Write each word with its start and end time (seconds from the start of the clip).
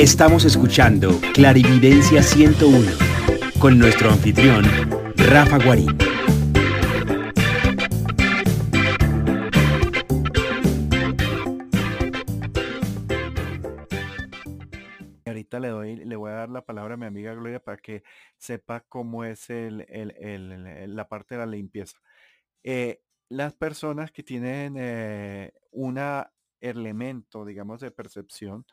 Estamos 0.00 0.46
escuchando 0.46 1.20
Clarividencia 1.34 2.22
101 2.22 2.90
con 3.58 3.78
nuestro 3.78 4.10
anfitrión, 4.10 4.64
Rafa 5.16 5.58
Guarín. 5.58 5.94
Ahorita 15.26 15.60
le 15.60 15.68
doy, 15.68 15.96
le 15.96 16.16
voy 16.16 16.30
a 16.30 16.34
dar 16.34 16.48
la 16.48 16.64
palabra 16.64 16.94
a 16.94 16.96
mi 16.96 17.06
amiga 17.06 17.34
Gloria 17.34 17.60
para 17.60 17.76
que 17.76 18.02
sepa 18.36 18.80
cómo 18.88 19.24
es 19.24 19.48
el, 19.50 19.82
el- 19.88 20.12
el- 20.18 20.96
la 20.96 21.08
parte 21.08 21.34
de 21.34 21.38
la 21.40 21.46
limpieza. 21.46 21.98
Eh, 22.64 23.02
las 23.28 23.52
personas 23.54 24.10
que 24.10 24.22
tienen 24.24 24.74
eh, 24.76 25.52
un 25.70 25.98
elemento, 26.60 27.44
digamos, 27.44 27.80
de 27.80 27.90
percepción, 27.92 28.66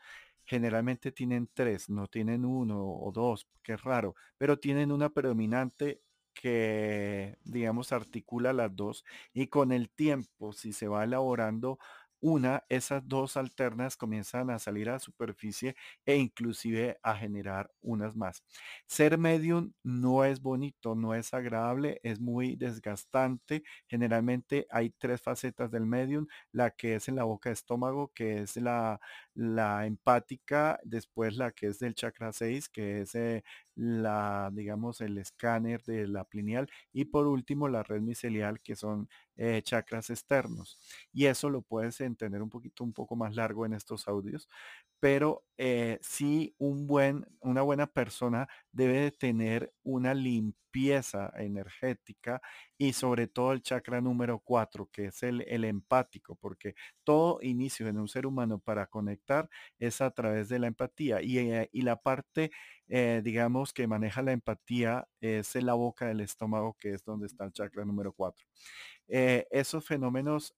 generalmente 0.48 1.12
tienen 1.12 1.50
tres, 1.54 1.90
no 1.90 2.08
tienen 2.08 2.46
uno 2.46 2.82
o 2.84 3.12
dos, 3.12 3.48
que 3.64 3.74
es 3.74 3.84
raro, 3.84 4.16
pero 4.38 4.58
tienen 4.60 4.92
una 4.92 5.10
predominante 5.12 6.02
que, 6.34 7.38
digamos, 7.44 7.92
articula 7.92 8.54
las 8.54 8.76
dos 8.76 9.04
y 9.34 9.48
con 9.48 9.72
el 9.72 9.90
tiempo, 9.90 10.54
si 10.54 10.74
se 10.74 10.88
va 10.88 11.04
elaborando 11.04 11.80
una, 12.20 12.64
esas 12.70 13.08
dos 13.08 13.38
alternas 13.38 13.96
comienzan 13.96 14.50
a 14.50 14.58
salir 14.60 14.90
a 14.90 14.94
la 14.94 15.00
superficie 15.00 15.76
e 16.06 16.16
inclusive 16.18 16.98
a 17.04 17.16
generar 17.16 17.72
unas 17.80 18.16
más. 18.16 18.44
Ser 18.88 19.18
medium 19.20 19.74
no 19.84 20.24
es 20.26 20.42
bonito, 20.42 20.96
no 20.96 21.14
es 21.14 21.34
agradable, 21.36 22.00
es 22.04 22.20
muy 22.20 22.56
desgastante. 22.56 23.64
Generalmente 23.88 24.66
hay 24.72 24.90
tres 24.98 25.22
facetas 25.22 25.70
del 25.72 25.86
medium, 25.86 26.26
la 26.52 26.72
que 26.72 26.96
es 26.96 27.08
en 27.08 27.16
la 27.18 27.24
boca 27.24 27.50
de 27.50 27.54
estómago, 27.54 28.12
que 28.16 28.42
es 28.42 28.58
la, 28.58 29.00
la 29.38 29.86
empática, 29.86 30.80
después 30.84 31.38
la 31.38 31.52
que 31.52 31.68
es 31.68 31.78
del 31.78 31.94
chakra 31.94 32.34
6, 32.34 32.70
que 32.70 33.02
es 33.02 33.14
eh, 33.14 33.44
la, 33.76 34.50
digamos, 34.52 35.00
el 35.02 35.18
escáner 35.20 35.84
de 35.84 36.08
la 36.08 36.24
pineal 36.26 36.68
y 36.92 37.06
por 37.06 37.28
último 37.28 37.68
la 37.70 37.84
red 37.84 38.02
micelial, 38.02 38.60
que 38.62 38.76
son 38.76 39.08
eh, 39.36 39.62
chakras 39.64 40.10
externos. 40.10 40.80
Y 41.14 41.28
eso 41.28 41.52
lo 41.52 41.62
puedes 41.62 42.02
entender 42.02 42.42
un 42.42 42.50
poquito, 42.50 42.84
un 42.84 42.94
poco 42.94 43.16
más 43.16 43.36
largo 43.36 43.64
en 43.68 43.74
estos 43.74 44.08
audios, 44.08 44.50
pero 45.00 45.46
eh, 45.58 46.00
sí 46.02 46.56
un 46.58 46.88
buen, 46.88 47.26
una 47.42 47.62
buena 47.62 47.88
persona 47.88 48.48
debe 48.72 49.00
de 49.02 49.12
tener 49.12 49.74
una 49.84 50.14
limpieza 50.14 51.32
energética 51.38 52.42
y 52.78 52.94
sobre 52.94 53.28
todo 53.28 53.54
el 53.54 53.62
chakra 53.62 54.02
número 54.02 54.40
4, 54.40 54.90
que 54.92 55.06
es 55.08 55.24
el, 55.24 55.42
el 55.48 55.66
empático, 55.66 56.36
porque 56.36 56.76
todo 57.04 57.40
inicio 57.42 57.88
en 57.88 57.98
un 58.00 58.08
ser 58.08 58.26
humano 58.26 58.60
para 58.60 58.88
conectar 58.88 59.50
es 59.80 60.02
a 60.02 60.12
través 60.12 60.50
de 60.50 60.60
la 60.60 60.68
empatía 60.68 61.22
y, 61.22 61.40
eh, 61.40 61.70
y 61.72 61.82
la 61.82 61.98
parte, 62.02 62.52
eh, 62.88 63.22
digamos, 63.24 63.74
que 63.74 63.88
maneja 63.88 64.22
la 64.22 64.32
empatía 64.32 65.08
es 65.22 65.56
en 65.56 65.66
la 65.66 65.74
boca 65.74 66.08
del 66.08 66.22
estómago, 66.22 66.76
que 66.80 66.94
es 66.94 67.04
donde 67.04 67.28
está 67.28 67.46
el 67.46 67.52
chakra 67.54 67.86
número 67.86 68.14
4. 68.14 68.46
Eh, 69.08 69.48
esos 69.52 69.86
fenómenos 69.86 70.56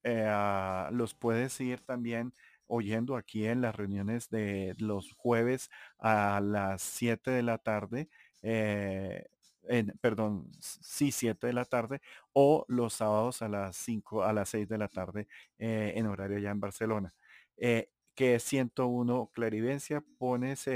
los 0.91 1.13
puedes 1.15 1.59
ir 1.61 1.81
también 1.81 2.33
oyendo 2.69 3.17
aquí 3.17 3.45
en 3.45 3.61
las 3.61 3.75
reuniones 3.75 4.29
de 4.29 4.75
los 4.79 5.11
jueves 5.13 5.69
a 5.99 6.41
las 6.43 6.81
7 6.81 7.31
de 7.31 7.43
la 7.43 7.57
tarde. 7.59 8.09
eh, 8.41 9.25
en- 9.63 9.93
perdón, 10.01 10.49
sí, 10.61 11.11
7 11.11 11.47
de 11.47 11.53
la 11.53 11.65
tarde 11.65 12.01
o 12.33 12.65
los 12.69 12.93
sábados 12.93 13.41
a 13.41 13.49
las 13.49 13.75
5, 13.75 14.23
a 14.23 14.33
las 14.33 14.49
6 14.49 14.67
de 14.69 14.77
la 14.77 14.87
tarde 14.87 15.27
eh, 15.59 15.93
en 15.95 16.08
horario 16.08 16.39
ya 16.39 16.52
en 16.52 16.59
Barcelona. 16.61 17.13
Eh, 17.58 17.89
que 18.15 18.35
es 18.35 18.43
101 18.43 19.29
clarivencia, 19.33 20.03
pones 20.17 20.67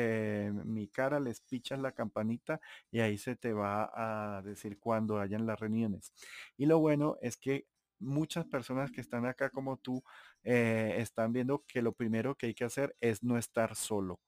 mi 0.65 0.87
cara, 0.87 1.19
les 1.19 1.41
pichas 1.41 1.79
la 1.79 1.91
campanita 1.91 2.61
y 2.91 2.99
ahí 3.01 3.17
se 3.17 3.35
te 3.35 3.53
va 3.53 3.91
a 4.37 4.41
decir 4.43 4.79
cuando 4.79 5.19
hayan 5.19 5.45
las 5.45 5.59
reuniones. 5.59 6.13
Y 6.57 6.65
lo 6.67 6.79
bueno 6.79 7.17
es 7.21 7.37
que 7.37 7.67
muchas 8.03 8.45
personas 8.45 8.91
que 8.91 9.01
están 9.01 9.25
acá 9.25 9.49
como 9.49 9.77
tú 9.77 10.03
eh, 10.43 10.95
están 10.97 11.33
viendo 11.33 11.63
que 11.67 11.81
lo 11.81 11.93
primero 11.93 12.35
que 12.35 12.47
hay 12.47 12.53
que 12.53 12.65
hacer 12.65 12.95
es 13.01 13.23
no 13.23 13.37
estar 13.37 13.75
solo, 13.75 14.19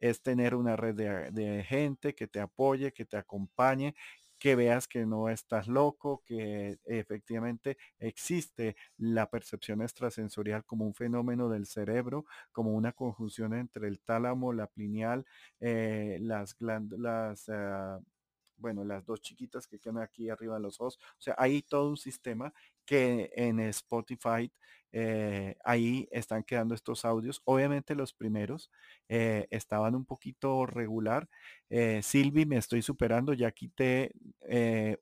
es 0.00 0.22
tener 0.22 0.54
una 0.54 0.76
red 0.76 0.94
de, 0.94 1.64
gente 1.64 2.14
que 2.14 2.26
te 2.28 2.40
apoye, 2.40 2.92
que 2.92 3.04
te 3.04 3.16
acompañe, 3.16 3.94
que 4.38 4.56
veas 4.56 4.88
que 4.88 5.06
no 5.06 5.28
estás 5.28 5.68
loco, 5.68 6.22
que 6.26 6.78
efectivamente 6.84 7.78
existe 7.98 8.76
la 8.96 9.30
percepción 9.30 9.82
extrasensorial 9.82 10.64
como 10.64 10.84
un 10.84 10.94
fenómeno 10.94 11.48
del 11.48 11.66
cerebro, 11.66 12.26
como 12.50 12.72
una 12.72 12.92
conjunción 12.92 13.54
entre 13.54 13.86
el 13.86 14.00
tálamo, 14.00 14.52
la 14.52 14.66
pineal, 14.66 15.24
eh, 15.60 16.18
las 16.20 16.56
glándulas, 16.58 17.48
ah, 17.50 18.00
bueno, 18.62 18.84
las 18.84 19.04
dos 19.04 19.20
chiquitas 19.20 19.66
que 19.66 19.78
quedan 19.78 19.98
aquí 19.98 20.30
arriba 20.30 20.54
de 20.54 20.62
los 20.62 20.80
ojos. 20.80 20.98
O 21.18 21.20
sea, 21.20 21.34
hay 21.36 21.62
todo 21.62 21.90
un 21.90 21.96
sistema 21.96 22.54
que 22.84 23.30
en 23.34 23.60
Spotify 23.60 24.50
eh, 24.94 25.56
ahí 25.64 26.06
están 26.12 26.42
quedando 26.42 26.74
estos 26.74 27.04
audios. 27.06 27.40
Obviamente 27.44 27.94
los 27.94 28.12
primeros 28.12 28.70
eh, 29.08 29.46
estaban 29.50 29.94
un 29.94 30.04
poquito 30.04 30.66
regular. 30.66 31.28
Eh, 31.70 32.00
Silvi, 32.02 32.44
me 32.44 32.58
estoy 32.58 32.82
superando. 32.82 33.32
Ya 33.32 33.50
quité 33.52 34.12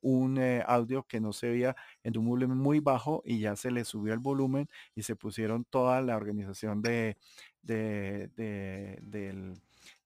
un 0.01 0.39
audio 0.67 1.03
que 1.05 1.21
no 1.21 1.33
se 1.33 1.49
veía 1.51 1.75
en 2.05 2.17
un 2.19 2.27
volumen 2.27 2.57
muy 2.59 2.79
bajo 2.81 3.23
y 3.25 3.41
ya 3.41 3.57
se 3.57 3.71
le 3.71 3.85
subió 3.85 4.13
el 4.15 4.21
volumen 4.21 4.69
y 4.95 5.03
se 5.03 5.17
pusieron 5.17 5.65
toda 5.65 6.01
la 6.03 6.17
organización 6.17 6.83
de, 6.83 7.17
de, 7.63 8.31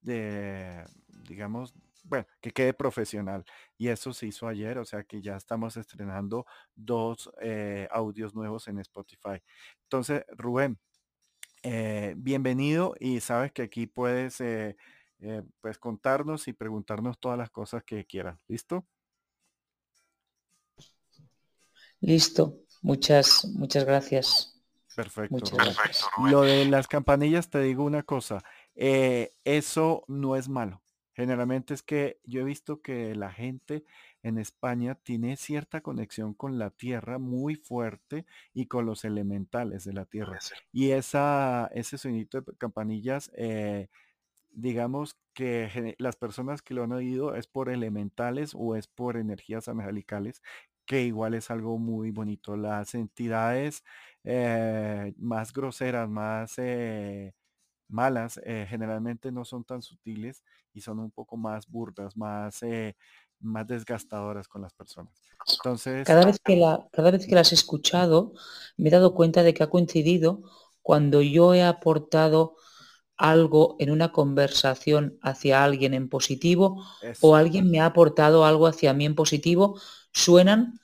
de 0.01 0.85
digamos, 1.29 1.75
bueno, 2.05 2.27
que 2.41 2.53
quede 2.53 2.75
profesional. 2.75 3.45
Y 3.77 3.89
eso 3.89 4.13
se 4.13 4.27
hizo 4.27 4.47
ayer, 4.47 4.79
o 4.79 4.85
sea 4.85 5.03
que 5.05 5.21
ya 5.21 5.37
estamos 5.37 5.77
estrenando 5.77 6.47
dos 6.75 7.31
eh, 7.41 7.89
audios 7.91 8.35
nuevos 8.35 8.69
en 8.69 8.79
Spotify. 8.79 9.43
Entonces, 9.85 10.25
Rubén, 10.37 10.79
eh, 11.63 12.15
bienvenido 12.17 12.95
y 13.01 13.21
sabes 13.21 13.53
que 13.53 13.63
aquí 13.63 13.87
puedes 13.87 14.41
eh, 14.41 14.77
pues 15.61 15.79
contarnos 15.79 16.47
y 16.47 16.53
preguntarnos 16.53 17.19
todas 17.19 17.39
las 17.39 17.51
cosas 17.51 17.83
que 17.83 18.05
quieras. 18.05 18.39
¿Listo? 18.47 18.87
Listo. 22.01 22.59
Muchas, 22.83 23.47
muchas 23.47 23.87
gracias. 23.87 24.61
Perfecto. 24.95 25.35
Muchas 25.35 25.53
Rubén. 25.53 25.75
gracias. 25.75 26.07
Lo 26.31 26.43
de 26.43 26.67
las 26.67 26.87
campanillas, 26.87 27.49
te 27.49 27.61
digo 27.61 27.83
una 27.83 28.03
cosa, 28.03 28.45
eso 28.75 30.05
no 30.07 30.37
es 30.37 30.49
malo. 30.51 30.84
Generalmente 31.15 31.75
es 31.75 31.83
que 31.83 32.21
yo 32.25 32.41
he 32.41 32.45
visto 32.45 32.83
que 32.83 33.15
la 33.15 33.33
gente 33.33 33.85
en 34.23 34.39
España 34.39 34.97
tiene 34.97 35.37
cierta 35.37 35.81
conexión 35.81 36.35
con 36.35 36.59
la 36.59 36.71
tierra 36.71 37.19
muy 37.19 37.55
fuerte 37.55 38.27
y 38.53 38.67
con 38.67 38.85
los 38.87 39.05
elementales 39.05 39.85
de 39.85 39.93
la 39.93 40.07
tierra. 40.07 40.39
Y 40.73 40.91
esa, 40.91 41.71
ese 41.73 41.99
sonido 41.99 42.41
de 42.41 42.57
campanillas, 42.57 43.31
eh, 43.37 43.89
digamos 44.51 45.17
que 45.35 45.95
las 45.99 46.17
personas 46.17 46.63
que 46.63 46.75
lo 46.75 46.85
han 46.85 46.93
oído 46.93 47.35
es 47.37 47.47
por 47.47 47.69
elementales 47.69 48.53
o 48.55 48.77
es 48.77 48.87
por 48.89 49.17
energías 49.17 49.69
angelicales, 49.69 50.43
que 50.87 51.03
igual 51.03 51.35
es 51.35 51.51
algo 51.51 51.79
muy 51.79 52.11
bonito. 52.11 52.57
Las 52.57 52.95
entidades 52.95 53.85
eh, 54.25 55.15
más 55.19 55.53
groseras, 55.53 56.09
más 56.09 56.55
eh, 56.59 57.35
malas, 57.89 58.41
eh, 58.45 58.67
generalmente 58.69 59.33
no 59.33 59.45
son 59.45 59.65
tan 59.65 59.83
sutiles 59.83 60.43
y 60.73 60.81
son 60.81 60.99
un 61.01 61.11
poco 61.11 61.37
más 61.37 61.67
burdas, 61.69 62.17
más, 62.17 62.63
eh, 62.63 62.97
más 63.41 63.67
desgastadoras 63.67 64.49
con 64.49 64.63
las 64.63 64.75
personas. 64.75 65.15
Entonces, 65.57 66.09
Cada 66.09 66.25
vez, 66.27 66.39
que 66.45 66.57
la, 66.57 66.89
cada 66.93 67.11
vez 67.11 67.27
que 67.27 67.35
las 67.35 67.53
he 67.53 67.55
escuchado, 67.55 68.33
me 68.77 68.89
he 68.89 68.93
dado 68.93 69.15
cuenta 69.15 69.43
de 69.43 69.55
que 69.55 69.63
ha 69.63 69.71
coincidido 69.71 70.43
cuando 70.83 71.23
yo 71.23 71.55
he 71.55 71.63
aportado 71.63 72.57
algo 73.17 73.77
en 73.81 73.91
una 73.91 74.13
conversación 74.13 75.19
hacia 75.23 75.65
alguien 75.65 75.95
en 75.95 76.09
positivo 76.09 76.85
eso, 77.01 77.29
o 77.29 77.37
alguien 77.37 77.71
me 77.71 77.81
ha 77.81 77.87
aportado 77.87 78.45
algo 78.45 78.67
hacia 78.67 78.93
mí 78.95 79.07
en 79.07 79.15
positivo, 79.15 79.81
suenan 80.13 80.81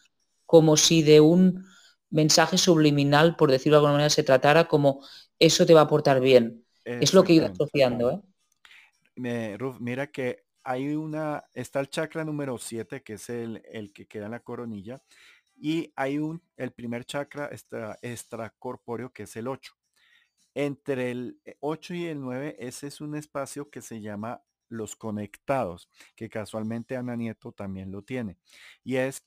como 0.47 0.77
si 0.77 1.03
de 1.03 1.21
un 1.21 1.67
mensaje 2.11 2.59
subliminal, 2.59 3.37
por 3.37 3.51
decirlo 3.51 3.77
de 3.77 3.79
alguna 3.81 3.93
manera, 3.95 4.11
se 4.11 4.23
tratara 4.25 4.69
como 4.69 5.05
eso 5.39 5.67
te 5.67 5.75
va 5.75 5.81
a 5.83 5.85
aportar 5.85 6.21
bien. 6.21 6.65
Es 6.99 7.15
lo 7.15 7.23
que 7.25 7.37
exactamente. 7.37 7.63
asociando, 7.65 8.11
¿eh? 8.11 8.21
Me- 9.17 9.57
Ruf, 9.59 9.81
mira 9.81 10.07
que 10.11 10.45
hay 10.65 10.95
una, 10.95 11.45
está 11.55 11.81
el 11.81 11.89
chakra 11.89 12.25
número 12.25 12.59
7, 12.59 13.03
que 13.03 13.15
es 13.15 13.31
el, 13.31 13.63
el 13.71 13.93
que 13.93 14.07
queda 14.07 14.27
en 14.27 14.33
la 14.33 14.41
coronilla, 14.41 15.03
y 15.57 15.93
hay 15.97 16.19
un, 16.19 16.43
el 16.57 16.73
primer 16.73 17.05
chakra 17.05 17.49
extra, 17.51 17.99
extracorpóreo, 18.03 19.13
que 19.13 19.25
es 19.25 19.37
el 19.37 19.49
8. 19.49 19.75
Entre 20.55 21.11
el 21.13 21.41
8 21.61 21.95
y 21.95 22.07
el 22.07 22.21
9, 22.21 22.57
ese 22.59 22.89
es 22.89 23.01
un 23.01 23.17
espacio 23.17 23.71
que 23.71 23.83
se 23.83 24.01
llama 24.01 24.43
los 24.69 24.97
conectados, 24.97 25.89
que 26.17 26.29
casualmente 26.31 26.97
Ana 26.97 27.17
Nieto 27.17 27.53
también 27.53 27.91
lo 27.93 28.03
tiene. 28.03 28.39
Y 28.85 28.97
es 28.97 29.27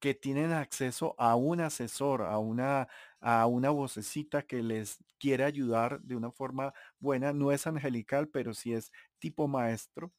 que 0.00 0.14
tienen 0.14 0.52
acceso 0.52 1.14
a 1.18 1.36
un 1.36 1.60
asesor, 1.60 2.22
a 2.22 2.38
una, 2.38 2.88
a 3.24 3.46
una 3.46 3.70
vocecita 3.70 4.42
que 4.42 4.62
les 4.62 4.98
quiere 5.18 5.44
ayudar 5.44 6.00
de 6.02 6.14
una 6.14 6.30
forma 6.30 6.74
buena. 6.98 7.32
No 7.32 7.52
es 7.52 7.66
angelical, 7.66 8.28
pero 8.28 8.52
sí 8.52 8.74
es 8.74 8.92
tipo 9.18 9.48
maestro 9.48 10.12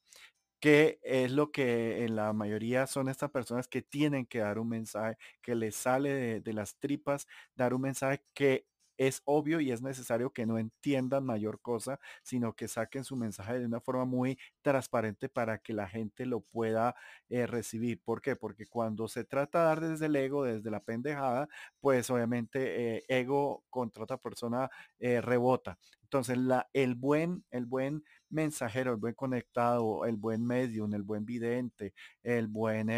que 0.60 0.98
es 1.02 1.30
lo 1.30 1.52
que 1.52 2.04
en 2.04 2.16
la 2.16 2.32
mayoría 2.32 2.86
son 2.86 3.08
estas 3.08 3.30
personas 3.30 3.68
que 3.68 3.82
tienen 3.82 4.26
que 4.26 4.38
dar 4.40 4.58
un 4.58 4.68
mensaje, 4.68 5.16
que 5.42 5.54
les 5.54 5.76
sale 5.76 6.40
de, 6.40 6.52
las 6.52 6.76
tripas, 6.78 7.26
dar 7.54 7.74
un 7.74 7.82
mensaje 7.82 8.22
que 8.34 8.66
es 8.96 9.22
obvio 9.24 9.60
y 9.60 9.70
es 9.72 9.82
necesario 9.82 10.32
que 10.32 10.46
no 10.46 10.58
entiendan 10.58 11.24
mayor 11.24 11.60
cosa, 11.60 12.00
sino 12.22 12.54
que 12.54 12.68
saquen 12.68 13.04
su 13.04 13.16
mensaje 13.16 13.58
de 13.58 13.66
una 13.66 13.80
forma 13.80 14.04
muy 14.04 14.38
transparente 14.62 15.28
para 15.28 15.58
que 15.58 15.72
la 15.72 15.88
gente 15.88 16.26
lo 16.26 16.40
pueda 16.40 16.94
eh, 17.28 17.46
recibir. 17.46 18.00
¿Por 18.02 18.20
qué? 18.22 18.36
Porque 18.36 18.66
cuando 18.66 19.08
se 19.08 19.24
trata 19.24 19.60
de 19.60 19.64
dar 19.66 19.80
desde 19.80 20.06
el 20.06 20.16
ego, 20.16 20.44
desde 20.44 20.70
la 20.70 20.80
pendejada, 20.80 21.48
pues 21.80 22.10
obviamente 22.10 22.96
eh, 22.98 23.04
ego 23.08 23.64
contra 23.70 24.04
otra 24.04 24.18
persona 24.18 24.70
eh, 24.98 25.20
rebota. 25.20 25.78
Entonces, 26.02 26.38
la, 26.38 26.68
el, 26.72 26.94
buen, 26.94 27.44
el 27.50 27.66
buen 27.66 28.04
mensajero, 28.28 28.92
el 28.92 28.96
buen 28.98 29.14
conectado, 29.14 30.04
el 30.06 30.16
buen 30.16 30.46
medium, 30.46 30.94
el 30.94 31.02
buen 31.02 31.24
vidente, 31.26 31.94
el 32.22 32.46
buen 32.46 32.88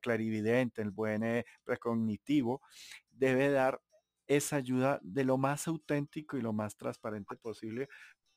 clarividente, 0.00 0.82
el 0.82 0.90
buen 0.90 1.44
precognitivo, 1.64 2.60
debe 3.10 3.50
dar 3.50 3.80
esa 4.26 4.56
ayuda 4.56 5.00
de 5.02 5.24
lo 5.24 5.38
más 5.38 5.68
auténtico 5.68 6.36
y 6.36 6.42
lo 6.42 6.52
más 6.52 6.76
transparente 6.76 7.36
posible 7.36 7.88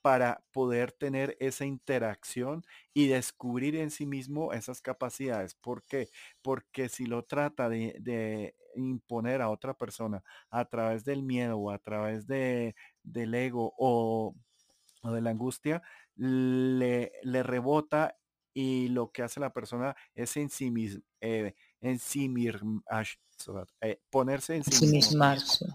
para 0.06 0.44
poder 0.52 0.92
tener 0.92 1.36
esa 1.40 1.66
interacción 1.66 2.64
y 2.94 3.08
descubrir 3.08 3.76
en 3.76 3.90
sí 3.90 4.06
mismo 4.06 4.54
esas 4.54 4.80
capacidades. 4.80 5.56
¿Por 5.56 5.84
qué? 5.84 6.10
Porque 6.44 6.90
si 6.90 7.08
lo 7.08 7.24
trata 7.24 7.70
de, 7.70 8.54
imponer 8.76 9.42
a 9.42 9.50
otra 9.50 9.74
persona 9.74 10.22
a 10.52 10.66
través 10.66 11.06
del 11.06 11.24
miedo 11.24 11.58
o 11.58 11.72
a 11.72 11.80
través 11.80 12.28
de, 12.28 12.76
del 13.02 13.34
ego 13.34 13.74
o, 13.80 14.36
de 15.02 15.22
la 15.22 15.32
angustia, 15.32 15.82
le, 16.16 17.12
le, 17.24 17.42
rebota 17.42 18.16
y 18.54 18.90
lo 18.90 19.12
que 19.12 19.24
hace 19.24 19.40
la 19.40 19.54
persona 19.54 19.96
es 20.14 20.38
en 20.38 20.52
sí 20.52 20.70
mismo, 20.70 21.02
eh, 21.20 21.56
en 21.86 22.00
sí 22.00 22.28
mismo, 22.28 22.84
eh, 23.82 24.00
ponerse 24.10 24.56
en 24.56 24.64
sí, 24.64 24.88
mismo. 24.88 25.24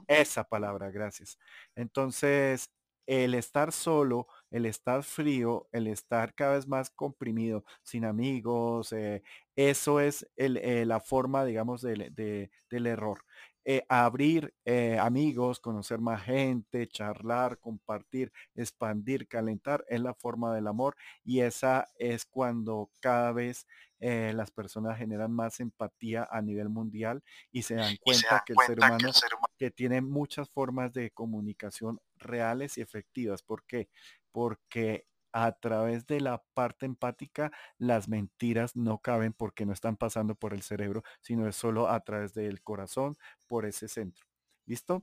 Esa 0.09 0.45
palabra, 0.45 0.91
gracias. 0.91 1.39
Entonces, 1.77 2.71
el 3.07 3.35
estar 3.35 3.73
solo, 3.73 4.27
el 4.51 4.67
estar 4.67 5.03
frío, 5.05 5.69
el 5.73 5.87
estar 5.87 6.35
cada 6.35 6.55
vez 6.55 6.67
más 6.67 6.91
comprimido, 6.91 7.65
sin 7.83 8.05
amigos, 8.05 8.93
eh, 8.93 9.23
eso 9.55 10.01
es 10.01 10.29
el, 10.37 10.89
la 10.89 11.01
forma, 11.01 11.45
digamos, 11.45 11.83
del 11.83 12.51
error. 12.71 13.25
Eh, 13.73 13.87
abrir 13.89 14.53
eh, 14.65 14.99
amigos, 14.99 15.61
conocer 15.61 16.01
más 16.01 16.25
gente, 16.25 16.89
charlar, 16.89 17.61
compartir, 17.61 18.33
expandir, 18.57 19.29
calentar, 19.29 19.85
es 19.89 20.01
la 20.01 20.13
forma 20.13 20.53
del 20.53 20.67
amor 20.67 20.97
y 21.23 21.43
esa 21.43 21.87
es 21.97 22.25
cuando 22.25 22.91
cada 22.99 23.31
vez 23.31 23.69
eh, 24.01 24.33
las 24.35 24.51
personas 24.51 24.99
generan 24.99 25.31
más 25.31 25.61
empatía 25.61 26.27
a 26.33 26.43
nivel 26.43 26.69
mundial 26.69 27.23
y 27.53 27.63
se 27.63 27.77
dan 27.77 27.95
cuenta, 28.01 28.43
que, 28.45 28.55
el 28.55 28.67
ser 28.67 28.79
humano, 28.79 29.11
que 29.57 29.71
tiene 29.71 30.01
muchas 30.01 30.51
formas 30.51 30.93
de 30.93 31.13
comunicación 31.13 32.01
reales 32.17 32.77
y 32.77 32.81
efectivas. 32.81 33.45
¿Por 33.45 33.63
qué? 33.67 33.89
Porque 34.33 35.07
a 35.33 35.53
través 35.53 36.07
de 36.07 36.21
la 36.21 36.43
parte 36.55 36.87
empática, 36.87 37.53
las 37.79 38.09
mentiras 38.09 38.77
no 38.77 38.99
caben 38.99 39.33
porque 39.33 39.67
no 39.67 39.73
están 39.73 39.97
pasando 39.97 40.35
por 40.35 40.55
el 40.55 40.63
cerebro, 40.63 41.03
sino 41.21 41.49
es 41.49 41.57
solo 41.57 41.89
a 41.89 42.01
través 42.01 42.35
del 42.35 42.63
corazón, 42.63 43.17
por 43.47 43.67
ese 43.67 43.89
centro. 43.89 44.25
¿Listo? 44.67 45.03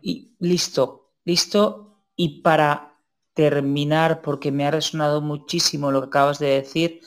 Y 0.00 0.36
listo, 0.38 1.12
listo. 1.24 2.04
Y 2.16 2.42
para 2.42 2.98
terminar, 3.34 4.20
porque 4.22 4.50
me 4.50 4.66
ha 4.66 4.70
resonado 4.70 5.20
muchísimo 5.20 5.90
lo 5.90 6.00
que 6.02 6.06
acabas 6.08 6.38
de 6.38 6.48
decir, 6.48 7.00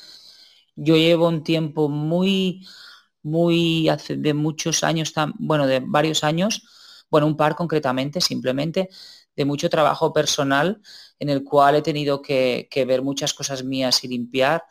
yo 0.75 0.95
llevo 0.95 1.27
un 1.27 1.43
tiempo 1.43 1.89
muy, 1.89 2.65
muy, 3.21 3.89
hace 3.89 4.15
de 4.15 4.33
muchos 4.33 4.83
años, 4.83 5.13
bueno, 5.39 5.67
de 5.67 5.81
varios 5.81 6.23
años, 6.23 6.63
bueno, 7.09 7.27
un 7.27 7.35
par 7.35 7.55
concretamente, 7.55 8.21
simplemente, 8.21 8.89
de 9.35 9.45
mucho 9.45 9.69
trabajo 9.69 10.13
personal 10.13 10.81
en 11.19 11.29
el 11.29 11.43
cual 11.43 11.75
he 11.75 11.81
tenido 11.81 12.21
que, 12.21 12.67
ver 12.87 13.01
muchas 13.01 13.33
cosas 13.33 13.63
mías 13.63 14.03
y 14.03 14.07
limpiar 14.07 14.63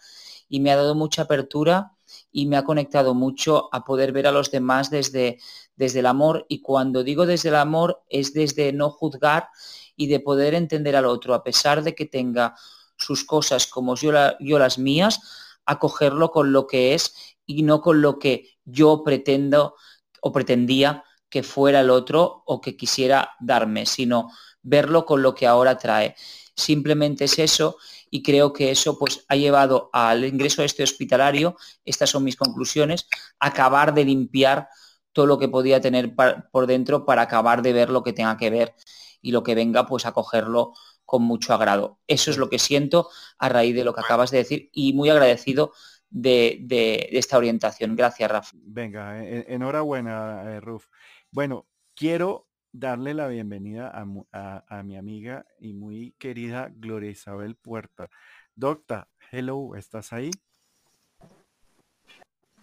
y 0.48 0.60
me 0.60 0.72
ha 0.72 0.76
dado 0.76 0.94
mucha 0.94 1.22
apertura 1.22 1.92
y 2.32 2.46
me 2.46 2.56
ha 2.56 2.64
conectado 2.64 3.14
mucho 3.14 3.68
a 3.72 3.84
poder 3.84 4.12
ver 4.12 4.26
a 4.26 4.32
los 4.32 4.50
demás 4.50 4.90
desde, 4.90 5.38
desde 5.76 6.00
el 6.00 6.06
amor. 6.06 6.46
Y 6.48 6.60
cuando 6.60 7.04
digo 7.04 7.26
desde 7.26 7.50
el 7.50 7.56
amor 7.56 8.02
es 8.08 8.34
desde 8.34 8.72
no 8.72 8.90
juzgar 8.90 9.48
y 9.96 10.08
de 10.08 10.20
poder 10.20 10.54
entender 10.54 10.96
al 10.96 11.06
otro 11.06 11.34
a 11.34 11.44
pesar 11.44 11.82
de 11.82 11.94
que 11.94 12.06
tenga 12.06 12.54
sus 12.96 13.24
cosas 13.24 13.66
como 13.66 13.94
yo, 13.96 14.12
yo 14.40 14.58
las 14.58 14.78
mías, 14.78 15.20
acogerlo 15.66 16.30
con 16.30 16.52
lo 16.52 16.66
que 16.66 16.94
es 16.94 17.14
y 17.46 17.62
no 17.62 17.80
con 17.80 18.02
lo 18.02 18.18
que 18.18 18.58
yo 18.64 19.02
pretendo 19.04 19.76
o 20.20 20.32
pretendía 20.32 21.04
que 21.28 21.42
fuera 21.42 21.80
el 21.80 21.90
otro 21.90 22.42
o 22.44 22.60
que 22.60 22.76
quisiera 22.76 23.30
darme, 23.40 23.86
sino 23.86 24.30
verlo 24.62 25.04
con 25.04 25.22
lo 25.22 25.34
que 25.34 25.46
ahora 25.46 25.78
trae. 25.78 26.14
Simplemente 26.54 27.24
es 27.24 27.38
eso 27.38 27.76
y 28.10 28.22
creo 28.22 28.52
que 28.52 28.70
eso 28.70 28.98
pues 28.98 29.24
ha 29.28 29.36
llevado 29.36 29.90
al 29.92 30.24
ingreso 30.24 30.62
a 30.62 30.64
este 30.64 30.82
hospitalario, 30.82 31.56
estas 31.84 32.10
son 32.10 32.24
mis 32.24 32.36
conclusiones, 32.36 33.08
acabar 33.38 33.94
de 33.94 34.04
limpiar 34.04 34.68
todo 35.12 35.26
lo 35.26 35.38
que 35.38 35.48
podía 35.48 35.80
tener 35.80 36.14
por 36.14 36.66
dentro 36.66 37.04
para 37.04 37.22
acabar 37.22 37.62
de 37.62 37.72
ver 37.72 37.90
lo 37.90 38.02
que 38.02 38.12
tenga 38.12 38.36
que 38.36 38.50
ver 38.50 38.74
y 39.20 39.32
lo 39.32 39.42
que 39.42 39.54
venga 39.54 39.86
pues 39.86 40.06
a 40.06 40.12
cogerlo 40.12 40.72
con 41.04 41.22
mucho 41.22 41.54
agrado. 41.54 41.98
Eso 42.06 42.30
es 42.30 42.38
lo 42.38 42.48
que 42.48 42.58
siento 42.58 43.08
a 43.38 43.48
raíz 43.48 43.74
de 43.74 43.84
lo 43.84 43.94
que 43.94 44.00
acabas 44.00 44.30
de 44.30 44.38
decir 44.38 44.70
y 44.72 44.92
muy 44.92 45.10
agradecido 45.10 45.72
de, 46.08 47.08
esta 47.12 47.38
orientación. 47.38 47.96
Gracias, 47.96 48.30
Rafa. 48.30 48.50
Venga, 48.54 49.24
e, 49.24 49.38
e, 49.40 49.54
enhorabuena, 49.54 50.44
eh, 50.46 50.60
Ruf. 50.60 50.86
Bueno, 51.30 51.66
quiero 51.94 52.49
darle 52.72 53.14
la 53.14 53.28
bienvenida 53.28 53.90
a, 53.92 54.82
mi 54.82 54.96
amiga 54.96 55.46
y 55.58 55.72
muy 55.72 56.12
querida 56.18 56.70
Gloria 56.74 57.10
Isabel 57.10 57.56
Puerta. 57.56 58.08
Docta, 58.54 59.08
hello, 59.30 59.74
¿estás 59.76 60.12
ahí? 60.12 60.30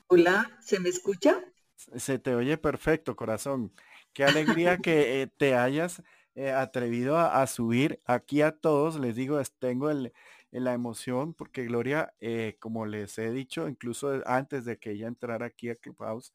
Hola, 0.07 0.57
¿se 0.61 0.79
me 0.79 0.89
escucha? 0.89 1.43
Se 1.75 2.19
te 2.19 2.33
oye 2.35 2.57
perfecto, 2.57 3.15
corazón. 3.15 3.73
Qué 4.13 4.23
alegría 4.65 4.77
que 4.77 5.21
eh, 5.21 5.27
te 5.27 5.55
hayas 5.55 6.01
eh, 6.35 6.51
atrevido 6.51 7.17
a, 7.17 7.45
subir 7.47 8.01
aquí 8.05 8.41
a 8.41 8.51
todos. 8.51 8.99
Les 8.99 9.15
digo, 9.15 9.41
tengo 9.59 9.89
el, 9.89 10.13
la 10.51 10.73
emoción 10.73 11.33
porque 11.33 11.65
Gloria, 11.65 12.13
eh, 12.19 12.57
como 12.59 12.85
les 12.85 13.17
he 13.17 13.31
dicho, 13.31 13.67
incluso 13.67 14.21
antes 14.25 14.65
de 14.65 14.77
que 14.77 14.91
ella 14.91 15.07
entrara 15.07 15.47
aquí 15.47 15.69
a 15.69 15.75
Clubhouse, 15.75 16.33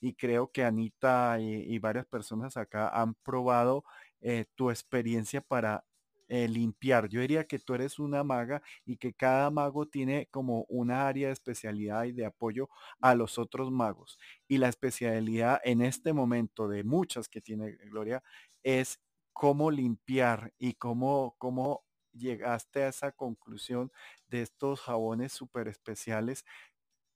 y 0.00 0.14
creo 0.14 0.50
que 0.50 0.64
Anita 0.64 1.38
y, 1.40 1.78
varias 1.78 2.06
personas 2.06 2.56
acá 2.56 2.88
han 2.88 3.14
probado 3.14 3.84
eh, 4.20 4.46
tu 4.54 4.70
experiencia 4.70 5.40
para 5.40 5.84
eh, 6.28 6.46
limpiar. 6.48 7.08
Yo 7.08 7.20
diría 7.20 7.44
que 7.46 7.58
tú 7.58 7.74
eres 7.74 7.98
una 7.98 8.22
maga 8.22 8.62
y 8.86 8.96
que 8.98 9.12
cada 9.12 9.50
mago 9.50 9.86
tiene 9.86 10.28
como 10.30 10.64
una 10.68 11.08
área 11.08 11.26
de 11.26 11.32
especialidad 11.32 12.04
y 12.04 12.12
de 12.12 12.24
apoyo 12.26 12.68
a 13.00 13.16
los 13.16 13.36
otros 13.38 13.70
magos. 13.72 14.16
Y 14.46 14.58
la 14.58 14.68
especialidad 14.68 15.60
en 15.64 15.82
este 15.82 16.12
momento 16.12 16.68
de 16.68 16.84
muchas 16.84 17.28
que 17.28 17.40
tiene 17.40 17.72
Gloria 17.90 18.22
es 18.62 19.00
cómo 19.32 19.70
limpiar 19.72 20.52
y 20.58 20.74
cómo, 20.74 21.34
cómo 21.38 21.82
llegaste 22.20 22.84
a 22.84 22.88
esa 22.88 23.12
conclusión 23.12 23.90
de 24.28 24.42
estos 24.42 24.80
jabones 24.80 25.32
súper 25.32 25.68
especiales 25.68 26.44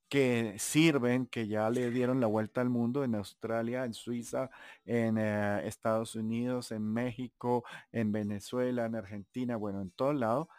que 0.09 0.55
sirven, 0.59 1.25
que 1.27 1.47
ya 1.47 1.69
le 1.69 1.89
dieron 1.91 2.21
la 2.21 2.27
vuelta 2.27 2.61
al 2.61 2.69
mundo 2.69 3.03
en 3.03 3.15
Australia, 3.15 3.85
en 3.85 3.93
Suiza, 3.93 4.49
en 4.85 5.17
eh, 5.17 5.67
Estados 5.67 6.15
Unidos, 6.15 6.71
en 6.71 6.83
México, 6.93 7.63
en 7.91 8.11
Venezuela, 8.11 8.85
en 8.85 8.95
Argentina, 8.95 9.57
bueno, 9.57 9.81
en 9.81 9.91
todo 9.91 10.13
lado. 10.13 10.49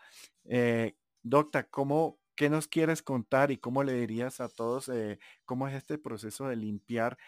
Eh, 0.45 0.97
docta, 1.23 1.65
¿cómo, 1.65 2.19
¿qué 2.35 2.51
nos 2.51 2.69
quieres 2.69 3.03
contar 3.03 3.51
y 3.51 3.59
cómo 3.59 3.85
le 3.85 3.95
dirías 3.95 4.41
a 4.41 4.49
todos 4.49 4.89
eh, 4.89 5.19
cómo 5.45 5.69
es 5.69 5.75
este 5.75 5.99
proceso 5.99 6.49
de 6.49 6.57
limpiar? 6.57 7.19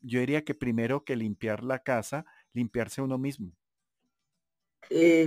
yo 0.00 0.20
diría 0.20 0.44
que 0.44 0.54
primero 0.54 1.04
que 1.04 1.16
limpiar 1.16 1.62
la 1.62 1.80
casa, 1.80 2.26
limpiarse 2.52 3.02
uno 3.02 3.18
mismo. 3.18 3.52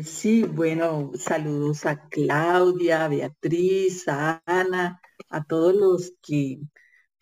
Sí, 0.04 0.44
bueno, 0.44 1.12
saludos 1.18 1.86
a 1.86 2.08
Claudia, 2.10 3.06
a 3.06 3.08
Beatriz, 3.08 4.08
a 4.08 4.42
Ana, 4.46 5.02
a 5.30 5.44
todos 5.44 5.76
los 5.76 6.14
que 6.22 6.60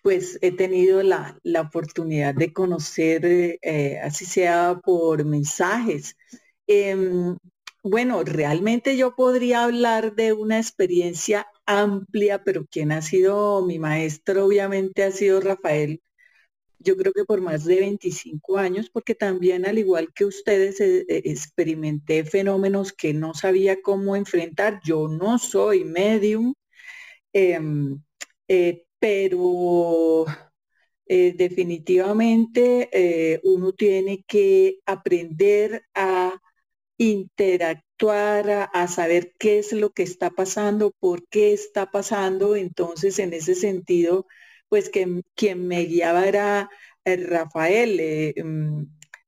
pues 0.05 0.37
he 0.41 0.51
tenido 0.51 1.01
la, 1.01 1.39
oportunidad 1.59 2.35
de 2.35 2.53
conocer, 2.53 3.25
eh, 3.25 3.99
así 4.03 4.25
sea 4.25 4.79
por 4.83 5.25
mensajes. 5.25 6.15
Em, 6.67 7.37
bueno, 7.83 8.23
realmente 8.23 8.97
yo 8.97 9.15
podría 9.15 9.63
hablar 9.63 10.15
de 10.15 10.33
una 10.33 10.59
experiencia 10.59 11.47
amplia, 11.65 12.43
pero 12.43 12.65
quien 12.65 12.91
ha 12.91 13.01
sido 13.01 13.65
mi 13.65 13.79
maestro 13.79 14.45
obviamente 14.45 15.03
ha 15.03 15.11
sido 15.11 15.41
Rafael, 15.41 16.01
yo 16.79 16.95
creo 16.97 17.13
que 17.13 17.25
por 17.25 17.41
más 17.41 17.65
de 17.65 17.79
25 17.79 18.57
años, 18.57 18.89
porque 18.89 19.15
también 19.15 19.65
al 19.65 19.77
igual 19.77 20.13
que 20.13 20.25
ustedes 20.25 20.79
eh, 20.81 21.05
eh, 21.07 21.21
experimenté 21.25 22.23
fenómenos 22.23 22.93
que 22.93 23.13
no 23.13 23.33
sabía 23.33 23.81
cómo 23.81 24.15
enfrentar. 24.15 24.81
Yo 24.83 25.07
no 25.07 25.37
soy 25.39 25.85
medium, 25.85 26.53
em, 27.33 28.01
eh, 28.47 28.85
pero 28.99 30.25
definitivamente 31.07 33.39
uno 33.43 33.73
tiene 33.73 34.23
que 34.27 34.79
aprender 34.85 35.83
a 35.93 36.39
interactuar, 36.97 38.69
a, 38.73 38.87
saber 38.87 39.33
qué 39.39 39.59
es 39.59 39.73
lo 39.73 39.91
que 39.91 40.03
está 40.03 40.31
pasando, 40.31 40.91
por 40.99 41.27
qué 41.27 41.53
está 41.53 41.91
pasando. 41.91 42.55
Entonces, 42.55 43.19
en 43.19 43.33
ese 43.33 43.55
sentido, 43.55 44.27
pues 44.69 44.89
que 44.89 45.21
quien 45.35 45.67
me 45.67 45.81
guiaba 45.85 46.27
era 46.27 46.69
eh, 47.05 47.17
Rafael, 47.17 47.99
eh, 47.99 48.33
mm, 48.43 48.83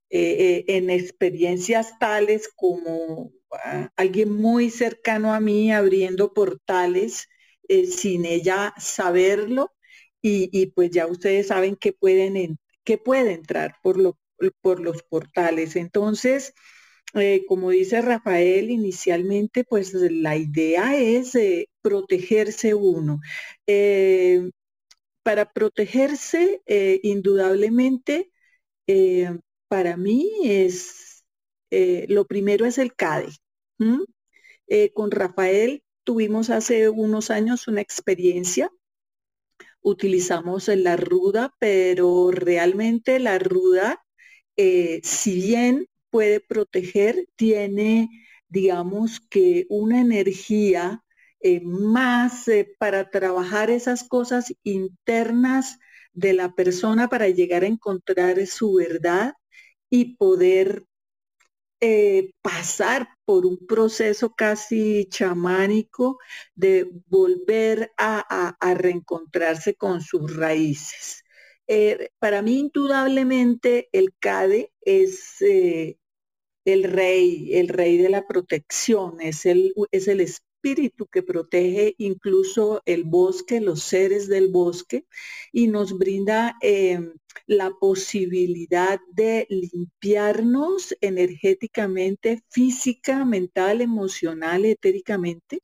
eh, 0.10 0.66
en 0.68 0.90
experiencias 0.90 2.00
tales 2.00 2.50
como 2.56 3.32
ah, 3.52 3.92
alguien 3.96 4.32
muy 4.34 4.70
cercano 4.72 5.34
a 5.34 5.40
mí 5.40 5.72
abriendo 5.72 6.34
portales 6.34 7.28
sin 7.90 8.26
ella 8.26 8.74
saberlo 8.78 9.74
y, 10.22 10.68
pues 10.68 10.92
ya 10.92 11.08
ustedes 11.08 11.48
saben 11.48 11.76
que 11.76 11.94
pueden 11.94 12.58
puede 13.04 13.34
entrar 13.34 13.76
por, 13.84 13.98
lo, 13.98 14.18
por 14.62 14.80
los 14.80 15.04
portales. 15.04 15.76
Entonces, 15.76 16.54
como 17.48 17.72
dice 17.72 18.02
Rafael 18.02 18.72
inicialmente, 18.72 19.64
pues 19.66 19.94
la 19.94 20.38
idea 20.38 20.98
es 20.98 21.38
protegerse 21.82 22.74
uno 22.74 23.20
para 25.28 25.52
protegerse, 25.52 26.62
eh, 26.68 27.02
indudablemente, 27.04 28.32
eh, 28.88 29.38
para 29.68 29.98
mí 29.98 30.32
es, 30.46 31.26
eh, 31.70 32.06
lo 32.08 32.26
primero 32.28 32.66
es 32.66 32.78
el 32.78 32.96
CADE. 32.96 33.34
con 34.94 35.12
Rafael 35.12 35.84
tuvimos 36.06 36.50
hace 36.50 36.88
unos 36.88 37.30
años 37.30 37.68
una 37.68 37.82
experiencia, 37.82 38.72
utilizamos 39.82 40.70
la 40.70 40.96
ruda, 40.96 41.54
pero 41.60 42.32
realmente 42.32 43.20
la 43.20 43.38
ruda, 43.38 44.02
si 44.56 45.42
bien 45.42 45.88
puede 46.10 46.40
proteger, 46.40 47.28
tiene, 47.36 48.08
digamos 48.48 49.20
que 49.20 49.66
una 49.68 50.00
energía 50.00 51.04
eh, 51.40 51.62
más 51.62 52.48
eh, 52.48 52.76
para 52.80 53.10
trabajar 53.10 53.70
esas 53.70 54.04
cosas 54.04 54.54
internas 54.64 55.78
de 56.14 56.34
la 56.34 56.54
persona 56.56 57.10
para 57.10 57.30
llegar 57.30 57.64
a 57.64 57.68
encontrar 57.68 58.46
su 58.48 58.74
verdad 58.74 59.34
y 59.90 60.16
poder 60.18 60.86
eh, 61.80 62.32
pasar 62.42 63.10
por 63.26 63.46
un 63.46 63.68
proceso 63.68 64.34
casi 64.34 65.08
chamánico 65.10 66.18
de 66.56 66.90
volver 67.08 67.92
a, 67.98 68.58
reencontrarse 68.76 69.76
con 69.76 70.02
sus 70.02 70.36
raíces. 70.36 71.24
para 72.20 72.42
mí, 72.42 72.60
indudablemente, 72.60 73.90
el 73.92 74.14
CADE 74.20 74.72
es 74.82 75.42
el 76.66 76.84
rey, 76.84 77.56
el 77.56 77.68
rey 77.70 77.98
de 77.98 78.10
la 78.10 78.28
protección, 78.28 79.22
es 79.22 79.46
el, 79.46 79.74
es 79.92 80.08
espíritu 80.68 81.08
que 81.08 81.24
protege 81.24 81.96
incluso 81.98 82.82
el 82.86 83.04
bosque, 83.06 83.62
los 83.62 83.84
seres 83.84 84.28
del 84.28 84.50
bosque, 84.50 85.06
y 85.52 85.68
nos 85.68 85.98
brinda 85.98 86.58
em, 86.62 87.14
la 87.46 87.72
posibilidad 87.72 89.00
de 89.14 89.48
limpiarnos 89.50 90.96
energéticamente, 91.02 92.44
física, 92.50 93.24
mental, 93.26 93.82
emocional, 93.82 94.66
etéricamente, 94.66 95.62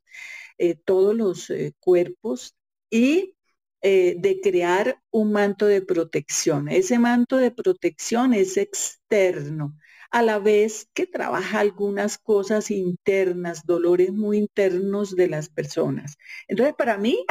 eh, 0.57 0.75
todos 0.75 1.15
los 1.15 1.49
eh, 1.49 1.73
cuerpos 1.79 2.55
y 2.89 3.35
eh, 3.81 4.15
de 4.17 4.39
crear 4.41 5.01
un 5.11 5.33
manto 5.33 5.65
de 5.65 5.81
protección. 5.81 6.69
Ese 6.69 6.99
manto 6.99 7.37
de 7.37 7.51
protección 7.51 8.33
es 8.33 8.57
externo 8.57 9.77
a 10.13 10.21
la 10.21 10.37
vez 10.37 10.87
que 10.93 11.07
trabaja 11.07 11.59
algunas 11.59 12.19
cosas 12.19 12.69
internas, 12.69 13.65
dolores 13.65 14.13
muy 14.13 14.37
internos 14.37 15.15
de 15.15 15.27
las 15.27 15.49
personas. 15.49 16.17
Entonces, 16.47 16.75
para 16.75 16.99
mí, 16.99 17.25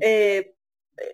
eh, 0.00 0.54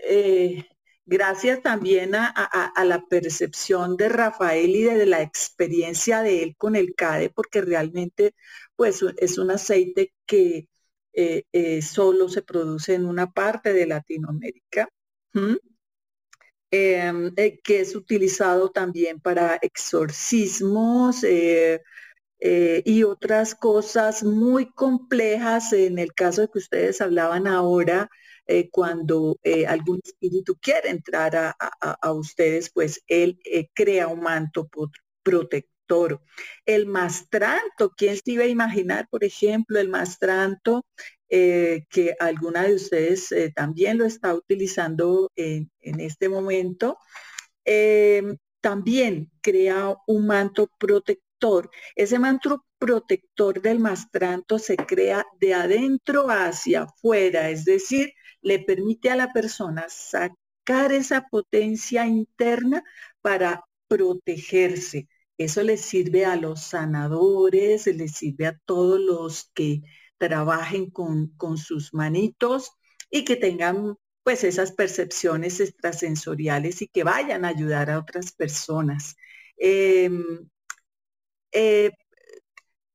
eh, 0.07 0.67
gracias 1.07 1.63
también 1.63 2.15
a, 2.15 2.85
la 2.85 3.07
percepción 3.07 3.97
de 3.97 4.11
Rafael 4.11 4.77
y 4.77 4.83
de, 4.83 5.07
la 5.07 5.23
experiencia 5.23 6.21
de 6.21 6.43
él 6.43 6.57
con 6.59 6.77
el 6.77 6.95
CADE, 6.95 7.31
porque 7.31 7.63
realmente 7.63 8.35
pues, 8.77 9.03
es 9.17 9.39
un 9.39 9.51
aceite 9.51 10.13
que 10.27 10.69
eh, 11.15 11.81
solo 11.81 12.29
se 12.29 12.43
produce 12.43 12.95
en 12.95 13.07
una 13.07 13.33
parte 13.33 13.73
de 13.73 13.87
Latinoamérica. 13.87 14.91
Eh, 16.77 17.61
que 17.63 17.81
es 17.81 17.95
utilizado 17.95 18.71
también 18.73 19.21
para 19.21 19.59
exorcismos 19.63 21.23
eh, 21.23 21.83
eh, 22.41 22.83
y 22.85 23.05
otras 23.05 23.55
cosas 23.55 24.25
muy 24.25 24.73
complejas 24.73 25.73
en 25.73 26.01
el 26.01 26.15
caso 26.15 26.41
de 26.43 26.49
que 26.49 26.59
ustedes 26.59 27.01
hablaban 27.01 27.47
ahora, 27.47 28.11
cuando 28.73 29.39
algún 29.69 30.01
espíritu 30.05 30.57
quiere 30.61 30.91
entrar 30.91 31.35
a, 31.37 32.13
ustedes, 32.13 32.71
pues 32.71 33.03
él 33.07 33.39
crea 33.75 34.09
un 34.09 34.21
manto 34.21 34.69
protector. 35.23 35.74
El 36.67 36.87
mastranto, 36.87 37.91
¿quién 37.97 38.17
se 38.17 38.33
iba 38.33 38.45
a 38.45 38.47
imaginar, 38.49 39.09
por 39.11 39.25
ejemplo, 39.25 39.79
el 39.79 39.89
mastranto 39.89 40.85
eh, 41.29 41.87
que 41.91 42.15
alguna 42.21 42.65
de 42.65 42.75
ustedes 42.75 43.33
eh, 43.33 43.53
también 43.55 43.99
lo 43.99 44.05
está 44.05 44.35
utilizando 44.35 45.31
en, 45.37 45.71
este 46.01 46.29
momento, 46.29 46.99
em, 47.65 48.37
también 48.61 49.31
crea 49.43 49.97
un 50.07 50.27
manto 50.27 50.69
protector. 50.79 51.71
Ese 51.97 52.19
manto 52.19 52.65
protector 52.79 53.61
del 53.63 53.81
mastranto 53.81 54.59
se 54.59 54.77
crea 54.77 55.25
de 55.41 55.55
adentro 55.55 56.29
hacia 56.31 56.83
afuera, 56.85 57.51
es 57.51 57.65
decir, 57.65 58.13
le 58.43 58.61
permite 58.61 59.11
a 59.11 59.17
la 59.17 59.33
persona 59.33 59.87
sacar 59.89 60.93
esa 60.93 61.23
potencia 61.29 62.07
interna 62.07 62.85
para 63.23 63.65
protegerse. 63.89 65.09
Eso 65.39 65.63
le 65.63 65.77
sirve 65.77 66.25
a 66.25 66.37
los 66.37 66.63
sanadores, 66.63 67.87
le 67.87 68.09
sirve 68.09 68.47
a 68.47 68.59
todos 68.67 69.01
los 69.01 69.51
que 69.55 69.83
trabajen 70.19 70.91
con, 70.91 71.33
sus 71.59 71.93
manitos 71.93 72.73
y 73.11 73.25
que 73.25 73.37
tengan 73.37 73.97
pues 74.23 74.45
esas 74.45 74.73
percepciones 74.73 75.61
extrasensoriales 75.61 76.83
y 76.83 76.89
que 76.89 77.05
vayan 77.05 77.45
a 77.45 77.49
ayudar 77.49 77.91
a 77.91 77.99
otras 77.99 78.33
personas. 78.33 79.17
Em, 79.57 80.49
eh, 81.53 81.91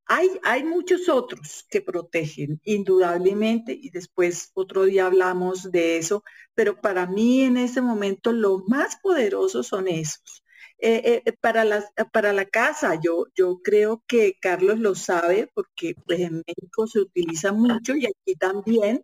hay, 0.06 0.30
hay, 0.44 0.64
muchos 0.64 1.08
otros 1.08 1.66
que 1.70 1.82
protegen, 1.82 2.60
indudablemente, 2.64 3.74
y 3.74 3.92
después 3.92 4.50
otro 4.56 4.86
día 4.86 5.06
hablamos 5.06 5.72
de 5.72 5.98
eso, 5.98 6.24
pero 6.56 6.82
para 6.82 7.06
mí 7.06 7.42
en 7.44 7.58
ese 7.58 7.82
momento 7.82 8.32
los 8.32 8.68
más 8.68 8.98
poderosos 9.02 9.68
son 9.68 9.88
esos. 9.88 10.44
Eh, 10.82 11.24
eh, 11.26 11.34
para, 11.42 11.66
la, 11.66 11.86
para 12.14 12.32
la 12.32 12.46
casa, 12.46 12.98
yo, 13.04 13.26
yo 13.36 13.60
creo 13.62 14.02
que 14.08 14.36
Carlos 14.40 14.80
lo 14.80 14.96
sabe 14.96 15.50
porque 15.54 15.94
pues, 16.06 16.22
en 16.22 16.38
México 16.48 16.88
se 16.88 17.00
utiliza 17.00 17.52
mucho 17.52 17.96
y 17.96 18.06
aquí 18.06 18.36
también. 18.40 19.04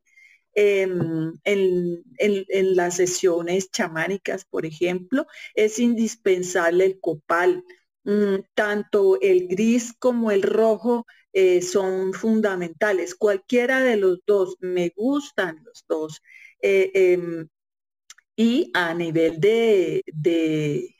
Em, 0.57 1.33
en, 1.43 2.75
las 2.75 2.95
sesiones 2.97 3.69
chamánicas, 3.71 4.45
por 4.45 4.65
ejemplo, 4.65 5.25
es 5.53 5.79
indispensable 5.79 6.85
el 6.85 6.99
copal. 7.01 7.63
Mm, 8.05 8.37
tanto 8.53 9.19
el 9.21 9.47
gris 9.47 9.93
como 9.99 10.31
el 10.31 10.43
rojo 10.43 11.05
eh, 11.33 11.61
son 11.61 12.13
fundamentales. 12.13 13.15
Cualquiera 13.15 13.81
de 13.81 13.97
los 13.97 14.19
dos, 14.25 14.55
me 14.61 14.93
gustan 14.95 15.61
los 15.65 15.83
dos. 15.87 16.21
Em, 16.61 17.47
y 18.35 18.71
a 18.73 18.93
nivel 18.93 19.39
de 19.39 20.94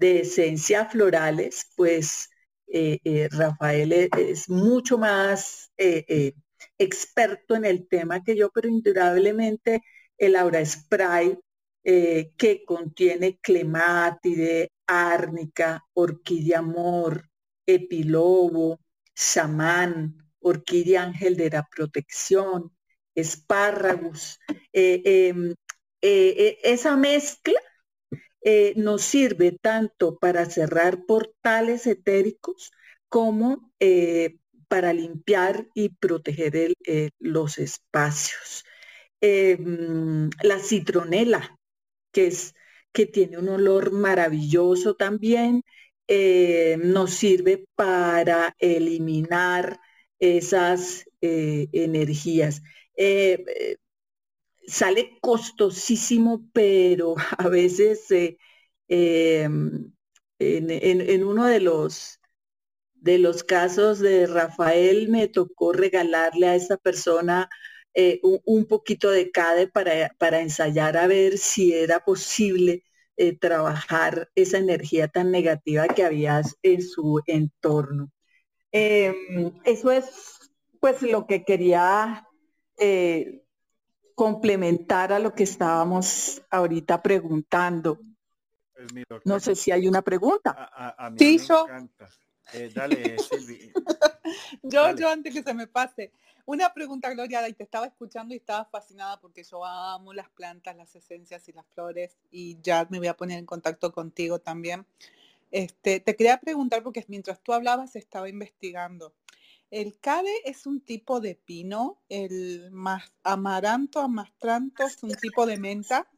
esencias 0.00 0.90
florales, 0.92 1.66
pues 1.76 2.30
eh, 2.72 3.00
eh, 3.04 3.28
Rafael 3.30 3.92
e, 3.92 4.08
es, 4.16 4.48
mucho 4.48 4.96
más 4.96 5.72
eh, 5.76 6.34
experto 6.78 7.56
en 7.56 7.64
el 7.64 7.88
tema 7.88 8.22
que 8.22 8.36
yo, 8.36 8.50
pero 8.50 8.68
indudablemente 8.68 9.82
el 10.18 10.36
aura 10.36 10.64
spray 10.64 11.38
que 11.82 12.62
contiene 12.66 13.38
clemátide, 13.40 14.70
árnica, 14.86 15.82
orquídea 15.94 16.58
amor, 16.58 17.30
epilobo, 17.64 18.80
samán, 19.14 20.30
orquídea 20.40 21.04
ángel 21.04 21.36
de 21.36 21.50
la 21.50 21.66
protección, 21.74 22.70
espárragos. 23.14 24.38
Em, 24.72 25.54
esa 26.02 26.96
mezcla 26.96 27.60
eh, 28.42 28.72
nos 28.76 29.02
sirve 29.02 29.52
tanto 29.60 30.18
para 30.18 30.46
cerrar 30.46 31.04
portales 31.06 31.86
etéricos 31.86 32.72
como 33.08 33.72
eh, 33.80 34.36
para 34.68 34.92
limpiar 34.92 35.66
y 35.74 35.90
proteger 35.90 36.74
los 37.18 37.58
espacios. 37.58 38.64
Mm, 39.20 40.28
la 40.42 40.58
citronela, 40.60 41.58
que, 42.12 42.28
es, 42.28 42.54
que 42.92 43.06
tiene 43.06 43.38
un 43.38 43.48
olor 43.48 43.92
maravilloso 43.92 44.94
también, 44.94 45.62
nos 46.78 47.10
sirve 47.12 47.66
para 47.76 48.54
eliminar 48.58 49.80
esas 50.18 51.04
energías 51.20 52.62
sale 54.70 55.18
costosísimo, 55.20 56.48
pero 56.52 57.14
a 57.38 57.48
veces 57.48 58.10
eh, 58.10 58.36
em, 58.88 59.92
en, 60.38 61.24
uno 61.24 61.46
de 61.46 61.60
los, 61.60 62.20
de 62.94 63.18
los 63.18 63.44
casos 63.44 63.98
de 64.00 64.26
Rafael 64.26 65.08
me 65.08 65.28
tocó 65.28 65.72
regalarle 65.72 66.48
a 66.48 66.54
esta 66.54 66.76
persona 66.76 67.48
eh, 67.94 68.20
un, 68.22 68.66
poquito 68.66 69.10
de 69.10 69.30
CADE 69.32 69.68
para, 69.68 70.14
para, 70.18 70.40
ensayar 70.40 70.96
a 70.96 71.06
ver 71.08 71.38
si 71.38 71.72
era 71.74 72.00
posible 72.04 72.84
eh, 73.16 73.36
trabajar 73.36 74.30
esa 74.34 74.58
energía 74.58 75.08
tan 75.08 75.30
negativa 75.32 75.88
que 75.88 76.04
había 76.04 76.42
en 76.62 76.82
su 76.82 77.20
entorno. 77.26 78.10
Em, 78.72 79.52
eso 79.64 79.90
es 79.90 80.06
pues 80.80 81.02
lo 81.02 81.26
que 81.26 81.44
quería 81.44 82.26
complementar 84.20 85.14
a 85.14 85.18
lo 85.18 85.34
que 85.34 85.44
estábamos 85.44 86.42
ahorita 86.50 87.00
preguntando. 87.00 87.98
Pues 88.74 89.22
no 89.24 89.40
sé 89.40 89.54
si 89.54 89.72
hay 89.72 89.88
una 89.88 90.02
pregunta. 90.02 90.50
A, 90.50 91.10
sí, 91.16 91.38
yo. 91.38 91.66
Eh, 92.52 92.70
dale, 92.74 93.16
Silvi. 93.18 93.72
yo, 94.62 94.94
yo 94.94 95.08
antes 95.08 95.32
que 95.32 95.42
se 95.42 95.54
me 95.54 95.66
pase. 95.68 96.12
Una 96.44 96.70
pregunta, 96.74 97.08
Gloria, 97.08 97.48
y 97.48 97.54
te 97.54 97.62
estaba 97.62 97.86
escuchando 97.86 98.34
y 98.34 98.36
estaba 98.36 98.66
fascinada 98.66 99.18
porque 99.18 99.42
yo 99.42 99.64
amo 99.64 100.12
las 100.12 100.28
plantas, 100.28 100.76
las 100.76 100.94
esencias 100.94 101.48
y 101.48 101.52
las 101.52 101.64
flores 101.68 102.18
y 102.30 102.60
ya 102.60 102.86
me 102.90 102.98
voy 102.98 103.08
a 103.08 103.16
poner 103.16 103.38
en 103.38 103.46
contacto 103.46 103.90
contigo 103.90 104.38
también. 104.38 104.84
Este, 105.50 105.98
te 106.00 106.14
quería 106.14 106.38
preguntar 106.38 106.82
porque 106.82 107.06
mientras 107.08 107.40
tú 107.40 107.54
hablabas 107.54 107.96
estaba 107.96 108.28
investigando. 108.28 109.14
El 109.70 110.00
cade 110.00 110.32
es 110.44 110.66
un 110.66 110.80
tipo 110.80 111.20
de 111.20 111.36
pino, 111.36 112.02
el 112.08 112.72
más 112.72 113.12
amaranto, 113.22 114.00
amastranto 114.00 114.84
es 114.84 115.00
un 115.04 115.14
tipo 115.14 115.46
de 115.46 115.58
menta. 115.58 116.10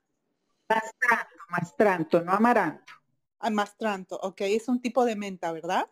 Mastranto, 0.69 1.37
mastranto, 1.51 2.21
no 2.23 2.33
amaranto. 2.33 2.95
Amastranto, 3.41 4.19
ok, 4.23 4.41
es 4.43 4.69
un 4.69 4.81
tipo 4.81 5.05
de 5.05 5.17
menta, 5.17 5.53
¿verdad? 5.53 5.87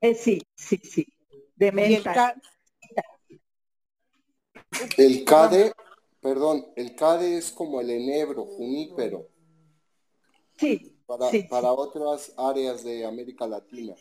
Eh, 0.00 0.14
sí, 0.16 0.42
sí, 0.56 0.78
sí, 0.78 1.06
de 1.54 1.70
menta. 1.70 2.34
El, 4.96 5.24
cade, 5.24 5.72
perdón, 6.20 6.72
el 6.74 6.96
cade 6.96 7.38
es 7.38 7.52
como 7.52 7.80
el 7.80 7.90
enebro, 7.90 8.44
junípero. 8.44 9.28
Sí. 10.56 10.96
Para, 11.06 11.26
para 11.48 11.72
otras 11.72 12.32
áreas 12.36 12.82
de 12.82 13.06
América 13.06 13.46
Latina. 13.46 13.94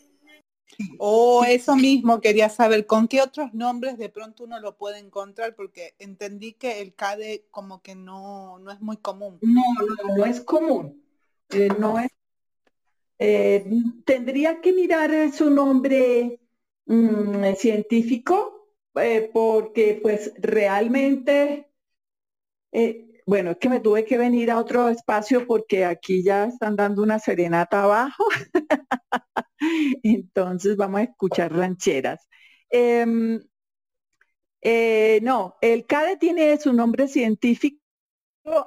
O 1.00 1.44
eso 1.44 1.76
mismo 1.76 2.22
quería 2.22 2.50
saber, 2.50 2.86
¿con 2.86 3.08
qué 3.08 3.22
otros 3.22 3.54
nombres 3.54 3.98
de 3.98 4.10
pronto 4.10 4.44
uno 4.44 4.60
lo 4.60 4.78
puede 4.78 5.00
encontrar? 5.00 5.56
Porque 5.56 5.96
entendí 6.00 6.54
que 6.54 6.82
el 6.82 6.94
CADE 6.94 7.46
como 7.52 7.82
que 7.82 7.96
no, 7.96 8.60
no 8.60 8.72
es 8.72 8.82
muy 8.82 8.98
común. 8.98 9.40
No, 9.42 9.62
no, 9.80 10.18
no 10.18 10.26
es 10.26 10.42
común. 10.42 11.04
Eh, 11.50 11.70
no 11.80 12.00
es. 12.00 12.10
Eh, 13.18 13.70
tendría 14.06 14.62
que 14.62 14.72
mirar 14.72 15.12
su 15.34 15.50
nombre 15.50 16.40
mm, 16.86 17.54
científico, 17.58 18.70
eh, 18.96 19.30
porque 19.34 20.00
pues 20.02 20.32
realmente 20.38 21.70
bueno, 23.30 23.52
es 23.52 23.58
que 23.58 23.70
me 23.70 23.80
tuve 23.80 24.06
que 24.06 24.18
venir 24.18 24.50
a 24.50 24.58
otro 24.58 24.90
espacio 24.90 25.46
porque 25.46 25.86
aquí 25.86 26.24
ya 26.24 26.46
están 26.46 26.76
dando 26.76 27.04
una 27.04 27.20
serenata 27.20 27.84
abajo. 27.84 28.26
Entonces 30.04 30.76
vamos 30.76 31.02
a 31.02 31.04
escuchar 31.04 31.54
rancheras. 31.54 32.28
Em, 32.72 33.40
eh, 34.62 35.20
no, 35.22 35.58
el 35.62 35.86
CADE 35.86 36.18
tiene 36.18 36.58
su 36.58 36.74
nombre 36.74 37.08
científico. 37.08 37.80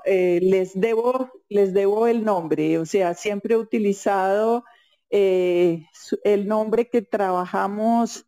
Eh, 0.04 0.38
les, 0.40 0.78
debo, 0.80 1.32
les 1.48 1.74
debo 1.74 2.06
el 2.06 2.24
nombre, 2.24 2.78
o 2.78 2.86
sea, 2.86 3.14
siempre 3.14 3.54
he 3.54 3.58
utilizado 3.58 4.64
eh, 5.10 5.86
el 6.22 6.46
nombre 6.46 6.88
que 6.88 7.02
trabajamos 7.02 8.26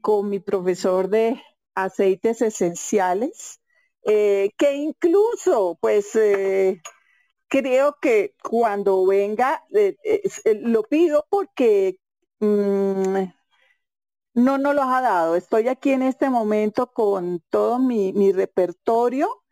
con 0.00 0.30
mi 0.30 0.40
profesor 0.40 1.10
de 1.10 1.38
aceites 1.74 2.40
esenciales, 2.40 3.61
eh, 4.04 4.50
que 4.56 4.74
incluso, 4.74 5.78
pues, 5.80 6.14
eh, 6.16 6.80
creo 7.48 7.96
que 8.00 8.34
cuando 8.42 9.06
venga, 9.06 9.64
eh, 9.74 9.96
lo 10.62 10.82
pido 10.84 11.26
porque 11.30 11.98
mm, 12.40 13.24
no 14.34 14.58
nos 14.58 14.74
los 14.74 14.84
ha 14.84 15.00
dado. 15.00 15.36
Estoy 15.36 15.68
aquí 15.68 15.90
en 15.90 16.02
este 16.02 16.30
momento 16.30 16.92
con 16.92 17.42
todo 17.50 17.78
mi, 17.78 18.32
repertorio 18.32 19.42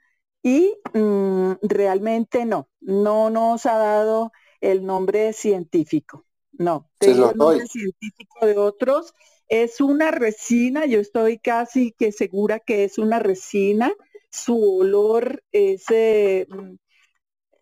y 0.43 0.75
mm, 0.95 1.53
realmente 1.63 2.45
no, 2.45 2.69
no 2.81 3.31
nos 3.31 3.67
ha 3.67 3.77
dado 3.77 4.33
el 4.61 4.85
nombre 4.85 5.33
científico. 5.33 6.27
No, 6.53 6.91
tengo 6.99 7.31
el 7.31 7.37
nombre 7.37 7.67
científico 7.67 8.47
de 8.47 8.59
otros. 8.59 9.15
Es 9.49 9.81
una 9.81 10.11
resina, 10.11 10.87
yo 10.87 11.01
estoy 11.01 11.39
casi 11.39 11.93
que 11.93 12.13
segura 12.13 12.59
que 12.61 12.85
es 12.85 12.99
una 12.99 13.19
resina 13.19 13.93
su 14.31 14.79
olor 14.79 15.43
ese 15.53 16.47
mm, 16.49 16.75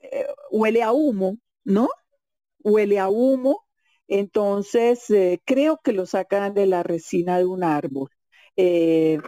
eh, 0.01 0.27
huele 0.51 0.83
a 0.83 0.93
humo, 0.93 1.39
¿no? 1.65 1.89
Huele 2.63 2.99
a 2.99 3.09
humo. 3.09 3.67
Entonces, 4.07 5.11
eh, 5.11 5.41
creo 5.45 5.81
que 5.83 5.93
lo 5.93 6.07
sacan 6.07 6.55
de 6.55 6.67
la 6.67 6.83
resina 6.83 7.39
de 7.39 7.45
un 7.45 7.63
árbol. 7.63 8.11
Eh, 8.57 9.19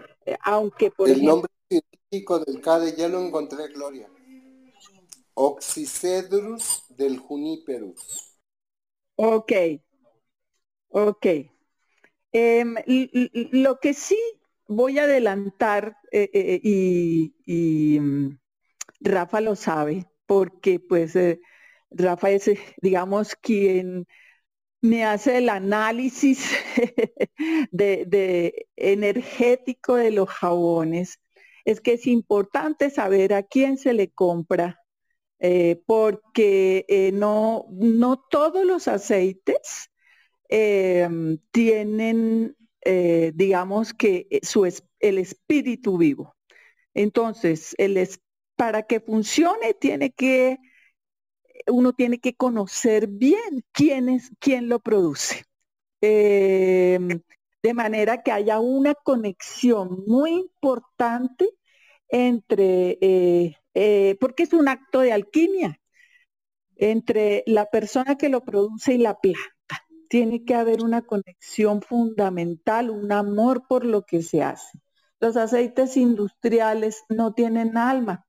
aunque 0.42 0.90
por 0.90 1.08
El 1.08 1.24
nombre 1.24 1.50
científico 1.68 2.38
del 2.40 2.60
CADE 2.60 2.96
ya 2.96 3.08
lo 3.08 3.22
encontré, 3.22 3.68
Gloria. 3.68 4.08
Oxycedrus 5.34 6.84
del 6.88 7.18
Juniperus. 7.18 8.38
Ok, 9.16 9.52
ok. 10.88 11.26
Em, 12.32 12.74
lo 13.52 13.78
que 13.80 13.94
sí 13.94 14.18
voy 14.70 14.98
a 15.00 15.04
adelantar 15.04 15.96
eh, 16.12 16.30
eh, 16.32 16.60
y, 16.62 17.98
mm, 18.00 18.38
Rafa 19.00 19.40
lo 19.40 19.56
sabe, 19.56 20.06
porque 20.26 20.78
pues 20.80 21.16
eh, 21.16 21.40
Rafa 21.90 22.30
es, 22.30 22.50
digamos, 22.80 23.34
quien 23.34 24.06
me 24.80 25.04
hace 25.04 25.38
el 25.38 25.48
análisis 25.48 26.50
de, 27.72 28.68
energético 28.76 29.96
de 29.96 30.12
los 30.12 30.28
jabones. 30.28 31.20
Es 31.64 31.80
que 31.80 31.94
es 31.94 32.06
importante 32.06 32.90
saber 32.90 33.34
a 33.34 33.42
quién 33.42 33.76
se 33.78 33.92
le 33.92 34.10
compra, 34.10 34.78
porque 35.86 37.10
no, 37.14 37.66
no 37.70 38.22
todos 38.30 38.64
los 38.66 38.88
aceites 38.88 39.90
tienen 41.50 42.56
eh, 42.82 43.32
digamos 43.34 43.94
que 43.94 44.26
eh, 44.30 44.40
su, 44.42 44.64
el 45.00 45.18
espíritu 45.18 45.98
vivo. 45.98 46.34
Entonces, 46.94 47.74
el 47.78 47.98
para 48.56 48.82
que 48.84 49.00
funcione 49.00 49.74
tiene 49.74 50.10
que, 50.12 50.58
uno 51.66 51.92
tiene 51.94 52.18
que 52.20 52.34
conocer 52.34 53.06
bien 53.08 53.64
quién 53.72 54.08
es, 54.08 54.30
quién 54.38 54.68
lo 54.68 54.80
produce. 54.80 55.44
Em, 56.00 57.20
de 57.62 57.74
manera 57.74 58.22
que 58.22 58.32
haya 58.32 58.60
una 58.60 58.94
conexión 58.94 60.04
muy 60.06 60.32
importante 60.32 61.50
entre, 62.08 62.98
eh, 63.00 64.16
porque 64.20 64.44
es 64.44 64.52
un 64.52 64.68
acto 64.68 65.00
de 65.00 65.12
alquimia, 65.12 65.80
entre 66.76 67.44
la 67.46 67.66
persona 67.66 68.16
que 68.16 68.28
lo 68.30 68.42
produce 68.44 68.94
y 68.94 68.98
la 68.98 69.20
tiene 70.10 70.44
que 70.44 70.56
haber 70.56 70.82
una 70.82 71.02
conexión 71.02 71.82
fundamental, 71.82 72.90
un 72.90 73.12
amor 73.12 73.62
por 73.68 73.84
lo 73.86 74.02
que 74.02 74.22
se 74.22 74.42
hace. 74.42 74.80
Los 75.20 75.36
aceites 75.36 75.96
industriales 75.96 77.04
no 77.08 77.32
tienen 77.32 77.78
alma. 77.78 78.26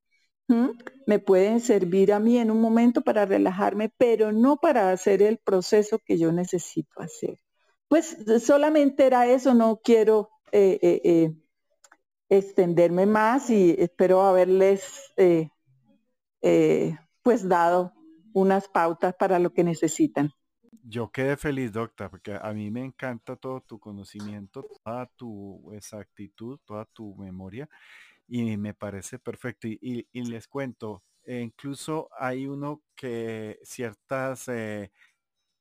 Me 1.08 1.18
pueden 1.18 1.60
servir 1.60 2.14
a 2.14 2.20
mí 2.20 2.38
en 2.38 2.52
un 2.52 2.62
momento 2.62 3.02
para 3.02 3.26
relajarme, 3.26 3.92
pero 3.98 4.32
no 4.32 4.58
para 4.58 4.92
hacer 4.92 5.24
el 5.24 5.40
proceso 5.40 5.98
que 5.98 6.20
yo 6.20 6.32
necesito 6.32 7.02
hacer. 7.02 7.40
Pues 7.88 8.18
solamente 8.44 9.06
era 9.08 9.26
eso, 9.28 9.54
no 9.56 9.80
quiero 9.84 10.30
eh, 10.52 10.78
eh, 10.82 11.02
eh, 11.04 11.32
extenderme 12.30 13.06
más 13.06 13.50
y 13.50 13.76
espero 13.80 14.22
haberles 14.22 15.14
pues 17.24 17.48
dado 17.48 17.94
unas 18.34 18.68
pautas 18.68 19.16
para 19.16 19.40
lo 19.40 19.52
que 19.52 19.64
necesitan. 19.64 20.32
Yo 20.84 21.12
quedé 21.12 21.38
feliz, 21.38 21.72
doctor, 21.74 22.10
porque 22.10 22.38
a 22.42 22.54
mí 22.54 22.72
me 22.72 22.84
encanta 22.84 23.36
todo 23.36 23.62
tu 23.62 23.80
conocimiento, 23.80 24.64
toda 24.84 25.06
tu 25.18 25.72
exactitud, 25.74 26.60
toda 26.66 26.86
tu 26.86 27.16
memoria 27.16 27.70
y 28.28 28.58
me 28.58 28.74
parece 28.74 29.20
perfecto. 29.20 29.68
Y, 29.68 30.08
les 30.14 30.48
cuento, 30.48 31.04
eh, 31.26 31.42
incluso 31.42 32.10
hay 32.18 32.48
uno 32.48 32.82
que 32.96 33.60
ciertas 33.64 34.48
eh, 34.50 34.92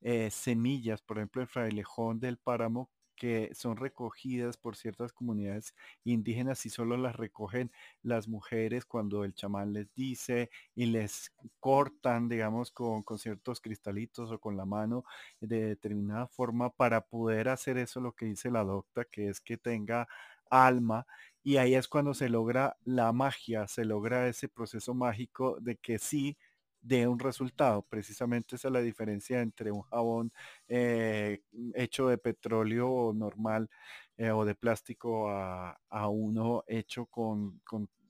eh, 0.01 0.31
semillas, 0.31 1.01
por 1.01 1.17
ejemplo, 1.17 1.41
el 1.41 1.47
frailejón 1.49 2.19
del 2.19 2.37
páramo, 2.37 2.89
que 3.21 3.53
son 3.53 3.77
recogidas 3.77 4.57
por 4.57 4.75
ciertas 4.75 5.13
comunidades 5.13 5.75
indígenas 6.03 6.65
y 6.65 6.71
solo 6.71 6.97
las 6.97 7.15
recogen 7.15 7.71
las 8.01 8.27
mujeres 8.27 8.83
cuando 8.85 9.23
el 9.23 9.35
chamán 9.35 9.73
les 9.73 9.93
dice 9.93 10.49
y 10.73 10.87
les 10.87 11.31
cortan, 11.59 12.29
digamos, 12.29 12.71
con, 12.71 13.03
con 13.03 13.19
ciertos 13.19 13.61
cristalitos 13.61 14.31
o 14.31 14.39
con 14.39 14.57
la 14.57 14.65
mano 14.65 15.05
de 15.39 15.63
determinada 15.67 16.25
forma 16.27 16.71
para 16.71 17.01
poder 17.05 17.49
hacer 17.49 17.77
eso 17.77 18.01
lo 18.01 18.13
que 18.13 18.25
dice 18.25 18.49
la 18.49 18.63
docta, 18.63 19.05
que 19.05 19.27
es 19.29 19.39
que 19.39 19.55
tenga 19.57 20.07
alma 20.49 21.05
y 21.43 21.57
ahí 21.57 21.75
es 21.75 21.87
cuando 21.87 22.15
se 22.15 22.27
logra 22.27 22.77
la 22.85 23.11
magia, 23.13 23.67
se 23.67 23.85
logra 23.85 24.27
ese 24.27 24.49
proceso 24.49 24.95
mágico 24.95 25.57
de 25.61 25.75
que 25.77 25.99
sí 25.99 26.37
de 26.81 27.07
un 27.07 27.19
resultado. 27.19 27.83
Precisamente 27.83 28.55
esa 28.55 28.67
es 28.69 28.73
la 28.73 28.81
diferencia 28.81 29.41
entre 29.41 29.71
un 29.71 29.81
jabón 29.83 30.31
eh, 30.67 31.41
hecho 31.75 32.07
de 32.07 32.17
petróleo 32.17 33.13
normal 33.15 33.69
eh, 34.17 34.31
o 34.31 34.45
de 34.45 34.55
plástico 34.55 35.29
a, 35.29 35.77
uno 36.09 36.63
hecho 36.67 37.05
con, 37.05 37.61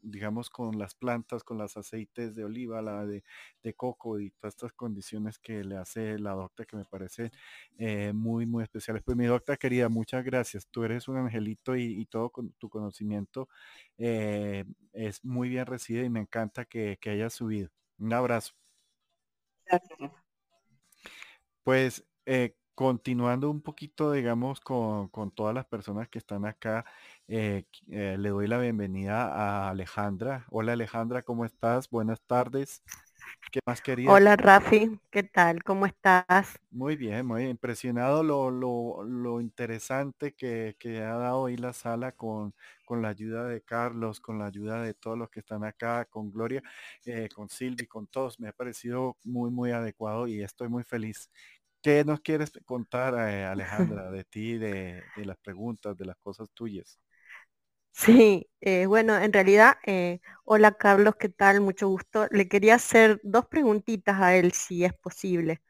digamos, 0.01 0.49
con 0.49 0.77
las 0.79 0.95
plantas, 0.95 1.43
con 1.43 1.57
los 1.57 1.77
aceites 1.77 2.33
de 2.35 2.43
oliva, 2.45 2.81
la 2.81 3.05
de, 3.05 3.23
coco 3.75 4.19
y 4.19 4.31
todas 4.31 4.55
estas 4.55 4.73
condiciones 4.73 5.39
que 5.39 5.63
le 5.63 5.77
hace 5.77 6.17
la 6.19 6.31
docta 6.31 6.65
que 6.65 6.77
me 6.77 6.85
parece 6.85 7.31
eh, 7.77 8.13
muy, 8.13 8.45
muy 8.45 8.63
especiales. 8.63 9.03
Pues 9.03 9.17
mi 9.17 9.25
docta 9.25 9.57
querida, 9.57 9.89
muchas 9.89 10.23
gracias. 10.23 10.67
Tú 10.67 10.83
eres 10.83 11.07
un 11.07 11.17
angelito 11.17 11.75
y, 11.75 12.05
todo 12.05 12.29
con 12.29 12.51
tu 12.53 12.69
conocimiento 12.69 13.47
es 13.97 15.23
muy 15.23 15.49
bien 15.49 15.65
recibido 15.65 16.05
y 16.05 16.09
me 16.09 16.21
encanta 16.21 16.65
que, 16.65 16.97
que 16.99 17.11
hayas 17.11 17.33
subido. 17.33 17.69
Un 17.99 18.13
abrazo. 18.13 18.60
Pues 21.63 22.03
eh, 22.25 22.55
continuando 22.75 23.49
un 23.51 23.61
poquito, 23.61 24.11
digamos, 24.11 24.59
con, 24.59 25.09
todas 25.35 25.53
las 25.53 25.65
personas 25.65 26.09
que 26.09 26.17
están 26.17 26.45
acá, 26.45 26.85
eh, 27.27 27.65
eh, 27.89 28.15
le 28.17 28.29
doy 28.29 28.47
la 28.47 28.57
bienvenida 28.57 29.27
a 29.27 29.69
Alejandra. 29.69 30.45
Hola 30.49 30.73
Alejandra, 30.73 31.21
¿cómo 31.21 31.45
estás? 31.45 31.89
Buenas 31.89 32.21
tardes. 32.21 32.81
¿Qué 33.51 33.59
más 33.65 33.81
querías? 33.81 34.11
Hola 34.13 34.35
Rafi, 34.35 34.99
¿qué 35.09 35.23
tal? 35.23 35.63
¿Cómo 35.63 35.85
estás? 35.85 36.57
Muy 36.71 36.95
bien, 36.95 37.25
muy 37.25 37.43
impresionado 37.43 38.23
lo, 38.23 38.49
lo, 38.49 39.41
interesante 39.41 40.33
que, 40.33 40.75
ha 40.99 41.17
dado 41.17 41.41
hoy 41.41 41.57
la 41.57 41.73
sala 41.73 42.13
con, 42.13 42.53
con 42.85 43.01
la 43.01 43.09
ayuda 43.09 43.45
de 43.45 43.61
Carlos, 43.61 44.21
con 44.21 44.39
la 44.39 44.45
ayuda 44.45 44.81
de 44.81 44.93
todos 44.93 45.17
los 45.17 45.29
que 45.29 45.41
están 45.41 45.65
acá, 45.65 46.05
con 46.05 46.31
Gloria, 46.31 46.63
eh, 47.05 47.27
con 47.33 47.49
Silvi, 47.49 47.87
con 47.87 48.07
todos. 48.07 48.39
Me 48.39 48.47
ha 48.47 48.53
parecido 48.53 49.17
muy, 49.25 49.51
muy 49.51 49.71
adecuado 49.71 50.27
y 50.27 50.41
estoy 50.41 50.69
muy 50.69 50.83
feliz. 50.83 51.29
¿Qué 51.81 52.05
nos 52.05 52.21
quieres 52.21 52.51
contar, 52.65 53.15
eh, 53.29 53.43
Alejandra, 53.45 54.09
de 54.09 54.23
ti, 54.25 54.57
de, 54.57 55.03
de 55.17 55.25
las 55.25 55.37
preguntas, 55.37 55.97
de 55.97 56.05
las 56.05 56.17
cosas 56.17 56.49
tuyas? 56.53 56.99
Sí, 57.93 58.49
eh, 58.61 58.85
bueno, 58.87 59.17
en 59.17 59.31
realidad, 59.33 59.75
eh, 59.85 60.19
hola 60.45 60.73
Carlos, 60.73 61.15
¿qué 61.19 61.29
tal? 61.29 61.61
Mucho 61.61 61.87
gusto. 61.87 62.27
Le 62.31 62.47
quería 62.47 62.75
hacer 62.75 63.19
dos 63.23 63.45
preguntitas 63.47 64.19
a 64.21 64.35
él, 64.35 64.51
si 64.53 64.83
es 64.85 64.93
posible. 64.93 65.61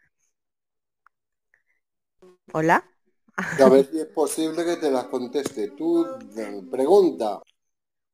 Hola. 2.54 2.84
A 3.64 3.70
ver 3.70 3.86
si 3.90 3.98
es 3.98 4.08
posible 4.08 4.66
que 4.66 4.76
te 4.76 4.92
las 4.92 5.06
conteste. 5.06 5.70
Tú, 5.70 6.06
pregunta. 6.70 7.42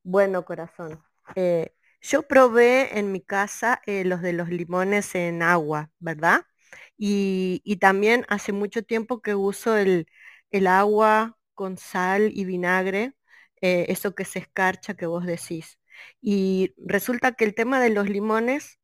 Bueno, 0.04 0.46
corazón. 0.46 1.04
Eh, 1.36 1.74
yo 2.02 2.24
probé 2.28 2.98
en 3.00 3.12
mi 3.12 3.22
casa 3.22 3.82
los 3.88 4.22
de 4.22 4.34
los 4.34 4.50
limones 4.50 5.15
en 5.15 5.41
agua, 5.41 5.91
¿verdad? 6.00 6.43
Y, 6.98 7.62
y 7.65 7.78
también 7.78 8.26
hace 8.30 8.54
mucho 8.54 8.84
tiempo 8.84 9.22
que 9.22 9.36
uso 9.36 9.76
el, 9.78 10.08
el 10.52 10.67
agua 10.67 11.38
con 11.56 11.78
sal 11.78 12.32
y 12.34 12.46
vinagre 12.46 13.13
eh, 13.62 13.86
eso 13.89 14.15
que 14.15 14.26
se 14.26 14.39
escarcha 14.39 14.96
que 14.96 15.06
vos 15.06 15.26
decís. 15.26 15.80
Y 16.22 16.74
resulta 16.78 17.34
que 17.34 17.46
el 17.46 17.56
tema 17.56 17.80
de 17.82 17.89
los 17.89 18.10
limones 18.10 18.80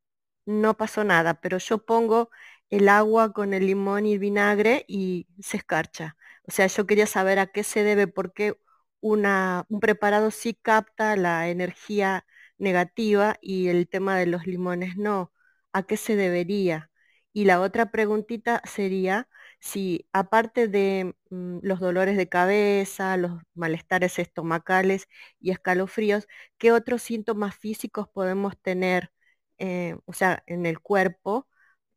no 0.46 0.76
pasó 0.78 1.04
nada, 1.04 1.36
pero 1.42 1.58
yo 1.58 1.86
pongo 1.86 2.30
el 2.70 2.90
agua 2.90 3.34
con 3.34 3.54
el 3.54 3.66
limón 3.68 4.06
y 4.06 4.14
el 4.14 4.20
vinagre 4.20 4.86
y 4.88 5.28
se 5.42 5.58
escarcha. 5.58 6.18
O 6.48 6.52
sea, 6.52 6.68
yo 6.68 6.86
quería 6.88 7.08
saber 7.08 7.40
a 7.40 7.48
qué 7.48 7.64
se 7.64 7.84
debe, 7.84 8.08
por 8.08 8.34
qué 8.34 8.56
una, 9.02 9.66
un 9.70 9.80
preparado 9.80 10.32
sí 10.32 10.54
capta 10.56 11.16
la 11.16 11.50
energía 11.50 12.26
negativa 12.58 13.38
y 13.42 13.68
el 13.68 13.88
tema 13.90 14.18
de 14.18 14.26
los 14.28 14.46
limones 14.48 14.98
no. 14.98 15.32
¿A 15.74 15.84
qué 15.84 15.98
se 15.98 16.16
debería? 16.16 16.92
Y 17.34 17.46
la 17.46 17.62
otra 17.62 17.92
preguntita 17.92 18.62
sería, 18.66 19.28
si 19.64 20.08
aparte 20.12 20.68
de 20.68 21.16
mm, 21.30 21.60
los 21.62 21.80
dolores 21.80 22.18
de 22.18 22.28
cabeza, 22.28 23.16
los 23.18 23.42
malestares 23.56 24.20
estomacales 24.20 25.08
y 25.40 25.52
escalofríos, 25.52 26.28
¿qué 26.58 26.74
otros 26.74 27.02
síntomas 27.02 27.56
físicos 27.56 28.10
podemos 28.10 28.58
tener, 28.62 29.14
eh, 29.60 29.96
o 30.06 30.12
sea, 30.14 30.44
en 30.48 30.66
el 30.66 30.80
cuerpo 30.82 31.48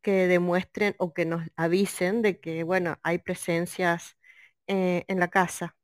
que 0.00 0.28
demuestren 0.28 0.94
o 0.98 1.12
que 1.12 1.26
nos 1.26 1.42
avisen 1.56 2.22
de 2.22 2.38
que, 2.40 2.62
bueno, 2.62 2.98
hay 3.02 3.18
presencias 3.18 4.16
eh, 4.68 5.04
en 5.08 5.18
la 5.18 5.28
casa? 5.28 5.76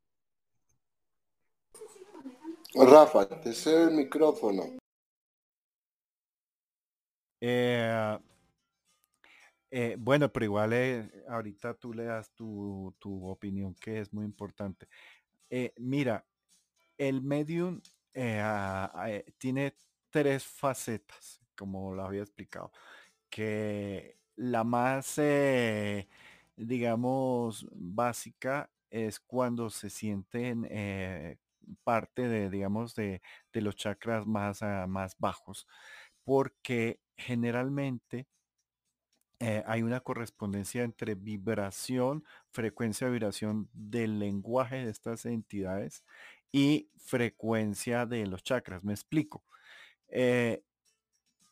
Rafa, 2.74 3.28
te 3.40 3.52
cedo 3.52 3.88
el 3.88 3.94
micrófono. 3.96 4.78
Eh, 7.40 8.18
eh, 9.74 9.96
bueno, 9.98 10.30
pero 10.30 10.44
igual 10.44 10.74
eh, 10.74 11.10
ahorita 11.28 11.72
tú 11.72 11.94
le 11.94 12.04
das 12.04 12.30
tu, 12.34 12.94
opinión 13.02 13.74
que 13.74 14.00
es 14.00 14.12
muy 14.12 14.26
importante. 14.26 14.86
Eh, 15.50 15.72
mira, 15.78 16.26
el 16.98 17.22
medium 17.22 17.80
tiene 19.38 19.74
tres 20.10 20.44
facetas, 20.44 21.40
como 21.56 21.94
lo 21.94 22.04
había 22.04 22.20
explicado, 22.20 22.70
que 23.30 24.18
la 24.36 24.62
más, 24.64 25.18
digamos, 26.56 27.66
básica 27.72 28.70
es 28.90 29.20
cuando 29.20 29.70
se 29.70 29.88
sienten 29.88 30.68
parte 31.84 32.28
de, 32.28 32.50
digamos, 32.50 32.94
de, 32.94 33.22
los 33.54 33.76
chakras 33.76 34.26
más, 34.26 34.62
ah, 34.62 34.86
más 34.86 35.16
bajos, 35.18 35.66
porque 36.24 37.00
generalmente 37.16 38.26
eh, 39.42 39.64
hay 39.66 39.82
una 39.82 39.98
correspondencia 39.98 40.84
entre 40.84 41.16
vibración, 41.16 42.24
frecuencia 42.52 43.08
de 43.08 43.14
vibración 43.14 43.68
del 43.72 44.20
lenguaje 44.20 44.76
de 44.84 44.90
estas 44.90 45.26
entidades 45.26 46.04
y 46.52 46.90
frecuencia 46.96 48.06
de 48.06 48.24
los 48.26 48.44
chakras. 48.44 48.84
Me 48.84 48.92
explico. 48.92 49.42
Eh, 50.06 50.62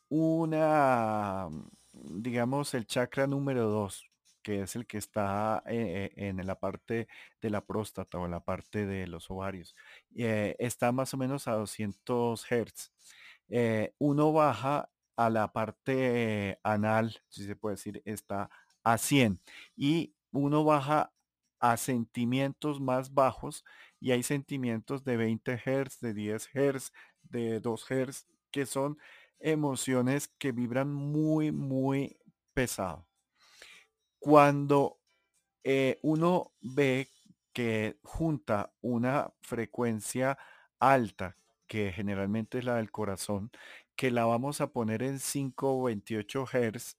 una, 0.07 1.49
digamos, 1.91 2.73
el 2.75 2.87
chakra 2.87 3.27
número 3.27 3.69
2, 3.69 4.05
que 4.41 4.61
es 4.61 4.77
el 4.77 4.87
que 4.87 4.97
está 4.97 5.61
eh, 5.65 6.11
en 6.15 6.45
la 6.47 6.59
parte 6.59 7.09
de 7.41 7.49
la 7.49 7.59
próstata 7.65 8.19
o 8.19 8.27
la 8.29 8.39
parte 8.39 8.85
de 8.85 9.05
los 9.07 9.29
ovarios, 9.29 9.75
está 10.15 10.93
más 10.93 11.13
o 11.13 11.17
menos 11.17 11.49
a 11.49 11.55
200 11.55 12.45
Hz. 12.45 12.93
uno 13.99 14.31
baja 14.31 14.89
a 15.25 15.29
la 15.29 15.51
parte 15.51 16.59
anal, 16.63 17.21
si 17.29 17.45
se 17.45 17.55
puede 17.55 17.75
decir, 17.75 18.01
está 18.05 18.49
a 18.83 18.97
100 18.97 19.39
y 19.75 20.15
uno 20.31 20.63
baja 20.63 21.13
a 21.59 21.77
sentimientos 21.77 22.81
más 22.81 23.13
bajos 23.13 23.63
y 23.99 24.11
hay 24.11 24.23
sentimientos 24.23 25.03
de 25.03 25.17
20 25.17 25.57
Hz, 25.57 25.99
de 25.99 26.13
10 26.13 26.49
Hz, 26.53 26.91
de 27.21 27.59
2 27.59 27.85
Hz, 27.87 28.27
que 28.49 28.65
son 28.65 28.97
emociones 29.39 30.27
que 30.39 30.51
vibran 30.51 30.91
muy, 30.91 31.51
muy 31.51 32.17
pesado. 32.53 33.07
Cuando 34.17 34.99
eh, 35.63 35.99
uno 36.01 36.53
ve 36.61 37.09
que 37.53 37.99
junta 38.03 38.73
una 38.81 39.31
frecuencia 39.41 40.37
alta, 40.79 41.37
que 41.67 41.91
generalmente 41.93 42.57
es 42.57 42.65
la 42.65 42.75
del 42.75 42.91
corazón, 42.91 43.51
que 44.01 44.09
la 44.09 44.25
vamos 44.25 44.61
a 44.61 44.71
poner 44.71 45.03
en 45.03 45.19
528 45.19 46.45
Hz 46.47 46.97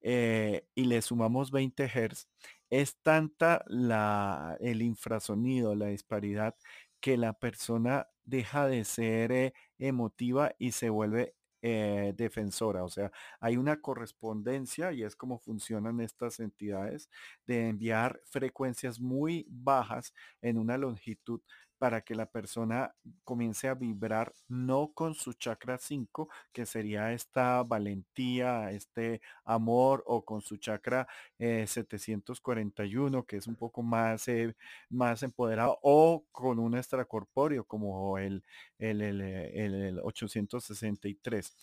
eh, 0.00 0.64
y 0.76 0.84
le 0.84 1.02
sumamos 1.02 1.50
20 1.50 1.88
Hz, 1.88 2.28
es 2.70 2.96
tanta 3.02 3.64
la, 3.66 4.56
el 4.60 4.80
infrasonido, 4.80 5.74
la 5.74 5.86
disparidad, 5.86 6.54
que 7.00 7.16
la 7.16 7.32
persona 7.32 8.06
deja 8.24 8.68
de 8.68 8.84
ser 8.84 9.32
eh, 9.32 9.54
emotiva 9.80 10.54
y 10.56 10.70
se 10.70 10.88
vuelve 10.88 11.34
eh, 11.62 12.12
defensora, 12.16 12.84
o 12.84 12.88
sea, 12.88 13.10
hay 13.40 13.56
una 13.56 13.80
correspondencia 13.80 14.92
y 14.92 15.02
es 15.02 15.16
como 15.16 15.40
funcionan 15.40 16.00
estas 16.00 16.38
entidades 16.38 17.10
de 17.44 17.66
enviar 17.70 18.20
frecuencias 18.26 19.00
muy 19.00 19.46
bajas 19.50 20.14
en 20.42 20.58
una 20.58 20.78
longitud 20.78 21.40
para 21.78 22.00
que 22.02 22.14
la 22.14 22.26
persona 22.26 22.94
comience 23.24 23.68
a 23.68 23.74
vibrar 23.74 24.32
no 24.48 24.92
con 24.94 25.14
su 25.14 25.34
chakra 25.34 25.78
5, 25.78 26.28
que 26.52 26.66
sería 26.66 27.12
esta 27.12 27.62
valentía, 27.62 28.70
este 28.70 29.20
amor, 29.44 30.02
o 30.06 30.24
con 30.24 30.40
su 30.40 30.56
chakra 30.56 31.06
741, 31.38 33.18
eh, 33.18 33.24
que 33.26 33.36
es 33.36 33.46
un 33.46 33.56
poco 33.56 33.82
más, 33.82 34.26
eh, 34.28 34.54
más 34.88 35.22
empoderado, 35.22 35.78
o 35.82 36.24
con 36.32 36.58
un 36.58 36.76
extracorpóreo 36.76 37.64
como 37.64 38.18
el, 38.18 38.42
el, 38.78 39.02
el, 39.02 40.00
863. 40.02 41.54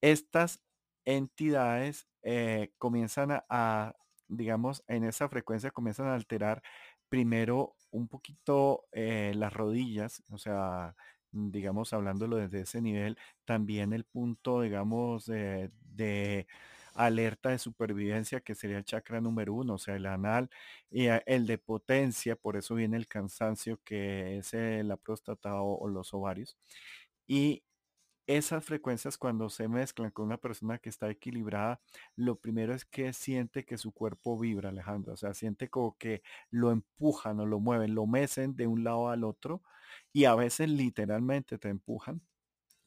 Estas 0.00 0.60
entidades 1.04 2.06
eh, 2.22 2.72
comienzan 2.78 3.42
a, 3.48 3.94
digamos, 4.28 4.84
en 4.88 5.04
esa 5.04 5.28
frecuencia 5.28 5.70
comienzan 5.70 6.06
a 6.06 6.14
alterar 6.14 6.62
primero 7.08 7.74
un 7.90 8.08
poquito 8.08 8.86
eh, 8.92 9.32
las 9.36 9.52
rodillas, 9.52 10.22
o 10.30 10.38
sea, 10.38 10.94
digamos, 11.32 11.92
hablándolo 11.92 12.36
desde 12.36 12.62
ese 12.62 12.80
nivel, 12.82 13.18
también 13.44 13.92
el 13.92 14.04
punto, 14.04 14.62
digamos, 14.62 15.26
de 15.26 15.70
alerta 16.94 17.50
de 17.50 17.58
supervivencia, 17.58 18.40
que 18.40 18.54
sería 18.54 18.78
el 18.78 18.84
chakra 18.84 19.20
número 19.20 19.54
uno, 19.54 19.74
o 19.74 19.78
sea, 19.78 19.96
el 19.96 20.06
anal, 20.06 20.50
y 20.90 21.06
el 21.26 21.46
de 21.46 21.58
potencia, 21.58 22.36
por 22.36 22.56
eso 22.56 22.74
viene 22.74 22.96
el 22.96 23.08
cansancio, 23.08 23.80
que 23.84 24.38
es 24.38 24.54
eh, 24.54 24.82
la 24.84 24.96
próstata 24.96 25.62
o, 25.62 25.88
los 25.88 26.12
ovarios. 26.14 26.56
Y 27.26 27.62
esas 28.26 28.64
frecuencias 28.64 29.18
cuando 29.18 29.50
se 29.50 29.68
mezclan 29.68 30.10
con 30.10 30.26
una 30.26 30.38
persona 30.38 30.78
que 30.78 30.88
está 30.88 31.10
equilibrada, 31.10 31.80
lo 32.16 32.36
primero 32.38 32.74
es 32.74 32.84
que 32.84 33.12
siente 33.12 33.64
que 33.64 33.78
su 33.78 33.92
cuerpo 33.92 34.38
vibra, 34.38 34.70
Alejandro. 34.70 35.14
O 35.14 35.16
sea, 35.16 35.34
siente 35.34 35.68
como 35.68 35.96
que 35.98 36.22
lo 36.50 36.70
empujan 36.70 37.40
o 37.40 37.46
lo 37.46 37.60
mueven, 37.60 37.94
lo 37.94 38.06
mecen 38.06 38.56
de 38.56 38.66
un 38.66 38.84
lado 38.84 39.08
al 39.10 39.24
otro 39.24 39.62
y 40.12 40.24
a 40.26 40.34
veces 40.34 40.68
literalmente 40.70 41.58
te 41.58 41.68
empujan. 41.68 42.22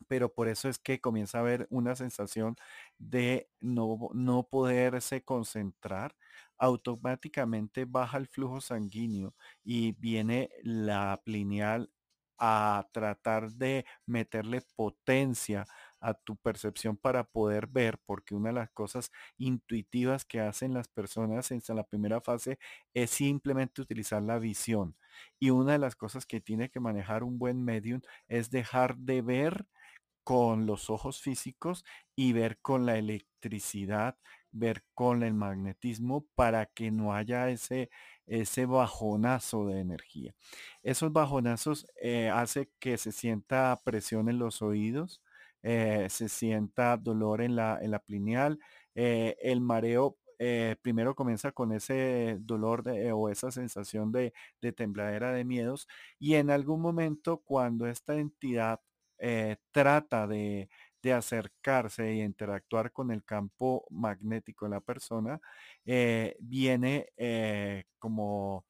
Pero 0.08 0.34
por 0.34 0.48
eso 0.50 0.70
es 0.70 0.80
que 0.80 1.00
comienza 1.02 1.38
a 1.38 1.42
haber 1.42 1.68
una 1.70 1.96
sensación 1.96 2.56
de 2.98 3.50
no, 3.62 4.10
no 4.14 4.44
poderse 4.50 5.24
concentrar. 5.24 6.16
Automáticamente 6.58 7.86
baja 7.86 8.18
el 8.18 8.28
flujo 8.28 8.62
sanguíneo 8.62 9.34
y 9.64 9.94
viene 9.94 10.52
la 10.64 11.22
plineal 11.26 11.90
a 12.46 12.86
tratar 12.92 13.52
de 13.54 13.86
meterle 14.06 14.62
potencia 14.76 15.66
a 16.02 16.14
tu 16.14 16.36
percepción 16.36 16.98
para 16.98 17.24
poder 17.24 17.68
ver, 17.68 17.98
porque 18.06 18.36
una 18.36 18.50
de 18.50 18.56
las 18.56 18.70
cosas 18.72 19.10
intuitivas 19.38 20.26
que 20.26 20.42
hacen 20.42 20.74
las 20.74 20.90
personas 20.90 21.50
en 21.52 21.62
la 21.70 21.84
primera 21.86 22.20
fase 22.20 22.60
es 22.94 23.12
simplemente 23.12 23.82
utilizar 23.82 24.22
la 24.22 24.40
visión. 24.40 24.98
Y 25.40 25.52
una 25.52 25.74
de 25.74 25.80
las 25.80 25.96
cosas 25.96 26.26
que 26.26 26.42
tiene 26.42 26.70
que 26.70 26.82
manejar 26.82 27.24
un 27.24 27.40
buen 27.40 27.64
medium 27.64 28.02
es 28.28 28.50
dejar 28.52 28.98
de 28.98 29.22
ver 29.22 29.66
con 30.24 30.66
los 30.66 30.90
ojos 30.90 31.22
físicos 31.22 31.86
y 32.16 32.34
ver 32.34 32.60
con 32.62 32.86
la 32.86 32.98
electricidad, 32.98 34.18
ver 34.54 34.84
con 34.94 35.24
el 35.24 35.34
magnetismo 35.34 36.26
para 36.36 36.68
que 36.68 36.92
no 36.92 37.14
haya 37.14 37.50
ese 37.50 37.90
ese 38.26 38.66
bajonazo 38.66 39.68
de 39.68 39.80
energía. 39.80 40.34
Esos 40.82 41.12
bajonazos 41.12 41.86
eh, 42.02 42.30
hace 42.30 42.70
que 42.80 42.98
se 42.98 43.12
sienta 43.12 43.80
presión 43.84 44.30
en 44.30 44.40
los 44.40 44.62
oídos, 44.62 45.22
eh, 45.62 46.08
se 46.10 46.30
sienta 46.30 46.98
dolor 46.98 47.42
en 47.42 47.56
la, 47.56 47.80
en 47.82 47.92
la 47.92 48.00
plineal, 48.00 48.60
eh, 48.96 49.36
el 49.42 49.62
mareo 49.62 50.18
primero 50.82 51.16
comienza 51.16 51.54
con 51.54 51.72
ese 51.72 52.38
dolor 52.42 52.84
o 53.14 53.30
esa 53.30 53.50
sensación 53.50 54.12
de, 54.12 54.34
de, 54.60 54.74
tembladera 54.74 55.32
de 55.32 55.46
miedos 55.46 55.88
y 56.20 56.34
en 56.34 56.50
algún 56.50 56.82
momento 56.82 57.38
cuando 57.46 57.88
esta 57.88 58.16
entidad 58.18 58.82
trata 59.72 60.28
de, 60.28 60.68
de 61.04 61.14
acercarse 61.14 62.14
y 62.16 62.22
interactuar 62.24 62.92
con 62.94 63.12
el 63.12 63.24
campo 63.26 63.86
magnético 63.92 64.66
de 64.66 64.72
la 64.72 64.82
persona, 64.82 65.40
eh, 65.86 66.36
viene 66.40 67.10
eh, 67.18 67.84
como, 68.00 68.66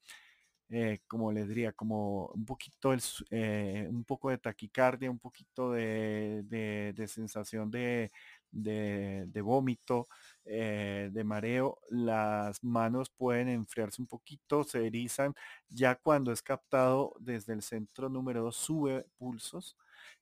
eh, 0.70 0.98
como 1.06 1.32
les 1.32 1.48
diría, 1.48 1.72
como 1.72 2.26
un 2.28 2.44
poquito, 2.44 2.90
un 2.90 4.04
poco 4.06 4.30
de 4.30 4.38
taquicardia, 4.38 5.10
un 5.10 5.20
poquito 5.20 5.72
de, 5.72 6.94
sensación 7.08 7.70
de, 7.70 8.10
de 8.50 9.40
vómito, 9.42 10.08
de 10.44 11.22
mareo, 11.24 11.78
las 11.90 12.62
manos 12.64 13.10
pueden 13.10 13.48
enfriarse 13.48 14.02
un 14.02 14.08
poquito, 14.08 14.64
se 14.64 14.86
erizan, 14.86 15.34
ya 15.68 15.94
cuando 15.96 16.32
es 16.32 16.42
captado 16.42 17.14
desde 17.20 17.52
el 17.52 17.62
centro 17.62 18.08
número 18.08 18.42
2 18.42 18.56
sube 18.56 19.06
pulsos, 19.18 19.76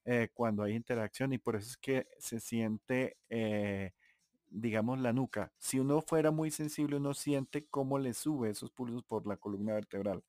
eh, 0.05 0.29
cuando 0.35 0.63
hay 0.63 0.75
interacción 0.75 1.33
y 1.33 1.39
por 1.39 1.57
eso 1.57 1.71
es 1.71 1.77
que 1.77 2.07
se 2.19 2.41
siente, 2.41 3.17
eh, 3.31 3.93
digamos, 4.49 4.99
la 5.01 5.13
nuca. 5.13 5.53
Si 5.59 5.79
uno 5.81 6.03
fuera 6.03 6.31
muy 6.31 6.51
sensible, 6.51 6.97
uno 6.97 7.15
siente 7.15 7.67
cómo 7.69 7.99
le 7.99 8.15
sube 8.15 8.51
esos 8.51 8.71
pulsos 8.71 9.05
por 9.05 9.27
la 9.27 9.37
columna 9.37 9.75
vertebral. 9.75 10.25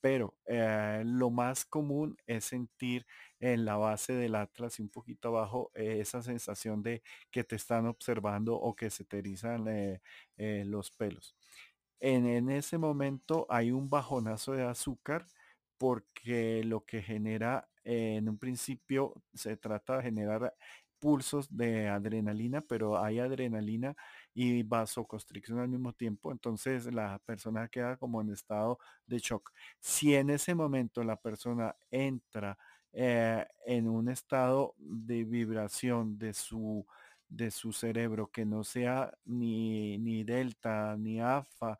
Pero 0.00 0.34
eh, 0.46 1.02
lo 1.04 1.30
más 1.30 1.64
común 1.64 2.16
es 2.26 2.44
sentir 2.46 3.06
en 3.40 3.64
la 3.64 3.76
base 3.76 4.14
del 4.14 4.36
atlas 4.36 4.78
y 4.78 4.82
un 4.82 4.90
poquito 4.90 5.28
abajo 5.28 5.70
esa 5.74 6.22
sensación 6.22 6.82
de 6.82 7.02
que 7.30 7.44
te 7.44 7.56
están 7.56 7.86
observando 7.86 8.54
o 8.56 8.76
que 8.76 8.90
se 8.90 9.04
te 9.04 9.18
erizan 9.18 9.66
los 10.36 10.90
pelos. 10.92 11.36
En, 12.00 12.26
en 12.26 12.50
ese 12.50 12.78
momento 12.78 13.46
hay 13.48 13.70
un 13.72 13.88
bajonazo 13.90 14.52
de 14.52 14.64
azúcar 14.64 15.26
porque 15.78 16.62
lo 16.64 16.84
que 16.84 17.02
genera 17.02 17.68
en 17.84 18.28
un 18.28 18.38
principio 18.38 19.14
se 19.34 19.56
trata 19.56 19.98
de 19.98 20.04
generar 20.04 20.54
pulsos 20.98 21.54
de 21.54 21.88
adrenalina, 21.88 22.62
pero 22.62 22.98
hay 23.02 23.18
adrenalina 23.20 23.94
y 24.34 24.62
vasoconstricción 24.62 25.58
al 25.60 25.68
mismo 25.68 25.92
tiempo, 25.92 26.32
entonces 26.32 26.92
la 26.92 27.18
persona 27.24 27.68
queda 27.68 27.96
como 27.96 28.20
en 28.22 28.30
estado 28.30 28.78
de 29.06 29.18
shock. 29.18 29.52
Si 29.80 30.14
en 30.14 30.30
ese 30.30 30.54
momento 30.54 31.04
la 31.04 31.16
persona 31.16 31.76
entra 31.90 32.58
eh, 32.92 33.46
en 33.66 33.88
un 33.88 34.08
estado 34.08 34.74
de 34.78 35.24
vibración 35.24 36.18
de 36.18 36.32
su, 36.32 36.86
de 37.28 37.50
su 37.50 37.72
cerebro 37.72 38.30
que 38.30 38.44
no 38.46 38.64
sea 38.64 39.12
ni, 39.24 39.98
ni 39.98 40.24
delta 40.24 40.96
ni 40.98 41.20
alfa, 41.20 41.78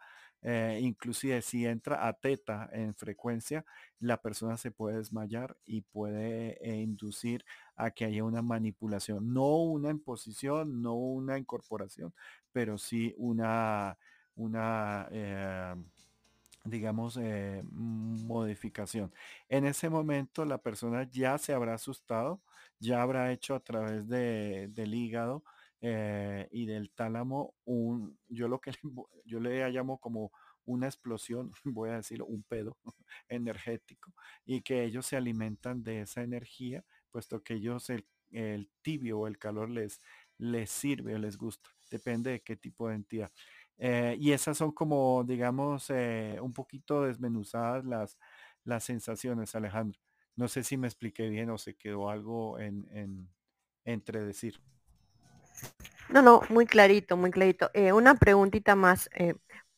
eh, 0.48 0.78
inclusive 0.80 1.42
si 1.42 1.66
entra 1.66 2.06
a 2.06 2.12
teta 2.12 2.70
en 2.72 2.94
frecuencia, 2.94 3.64
la 3.98 4.22
persona 4.22 4.56
se 4.56 4.70
puede 4.70 4.98
desmayar 4.98 5.56
y 5.64 5.80
puede 5.80 6.56
eh, 6.64 6.76
inducir 6.82 7.44
a 7.74 7.90
que 7.90 8.04
haya 8.04 8.22
una 8.22 8.42
manipulación, 8.42 9.34
no 9.34 9.56
una 9.56 9.90
imposición, 9.90 10.82
no 10.82 10.94
una 10.94 11.36
incorporación, 11.36 12.14
pero 12.52 12.78
sí 12.78 13.12
una, 13.18 13.98
una 14.36 15.08
eh, 15.10 15.74
digamos, 16.62 17.18
modificación. 17.64 19.12
En 19.48 19.66
ese 19.66 19.88
momento 19.90 20.44
la 20.44 20.58
persona 20.58 21.10
ya 21.10 21.38
se 21.38 21.54
habrá 21.54 21.74
asustado, 21.74 22.40
ya 22.78 23.02
habrá 23.02 23.32
hecho 23.32 23.56
a 23.56 23.60
través 23.64 24.06
de, 24.06 24.68
del 24.70 24.94
hígado 24.94 25.42
eh, 25.80 26.48
y 26.50 26.66
del 26.66 26.90
tálamo 26.90 27.54
un, 27.64 28.18
yo 28.28 28.48
lo 28.48 28.60
que 28.60 28.72
yo 29.24 29.40
le 29.40 29.68
llamo 29.70 29.98
como 29.98 30.32
una 30.64 30.86
explosión, 30.86 31.52
voy 31.64 31.90
a 31.90 31.96
decirlo, 31.96 32.26
un 32.26 32.42
pedo 32.42 32.76
energético, 33.28 34.12
y 34.44 34.62
que 34.62 34.84
ellos 34.84 35.06
se 35.06 35.16
alimentan 35.16 35.82
de 35.82 36.02
esa 36.02 36.22
energía, 36.22 36.84
puesto 37.10 37.42
que 37.42 37.54
ellos 37.54 37.90
el, 37.90 38.06
tibio 38.82 39.20
o 39.20 39.26
el 39.28 39.38
calor 39.38 39.70
les, 39.70 40.00
les 40.38 40.68
sirve 40.68 41.14
o 41.14 41.18
les 41.18 41.38
gusta, 41.38 41.70
depende 41.90 42.32
de 42.32 42.40
qué 42.42 42.56
tipo 42.56 42.88
de 42.88 42.96
entidad. 42.96 43.30
Eh, 43.78 44.16
y 44.18 44.32
esas 44.32 44.58
son 44.58 44.72
como, 44.72 45.24
digamos, 45.24 45.90
eh, 45.90 46.38
un 46.42 46.52
poquito 46.52 47.02
desmenuzadas 47.02 47.84
las, 47.84 48.18
las 48.64 48.84
sensaciones, 48.84 49.54
Alejandro. 49.54 50.00
No 50.34 50.48
sé 50.48 50.64
si 50.64 50.76
me 50.76 50.86
expliqué 50.86 51.28
bien 51.28 51.50
o 51.50 51.56
se 51.58 51.76
quedó 51.76 52.10
algo 52.10 52.58
en, 52.58 52.86
en 52.90 53.28
entre 53.86 54.20
decir. 54.20 54.60
No, 56.08 56.22
no, 56.22 56.42
muy 56.48 56.66
clarito, 56.66 57.16
muy 57.16 57.30
clarito. 57.30 57.70
Eh, 57.74 57.92
una 57.92 58.14
preguntita 58.14 58.76
más. 58.76 59.10
Eh, 59.14 59.34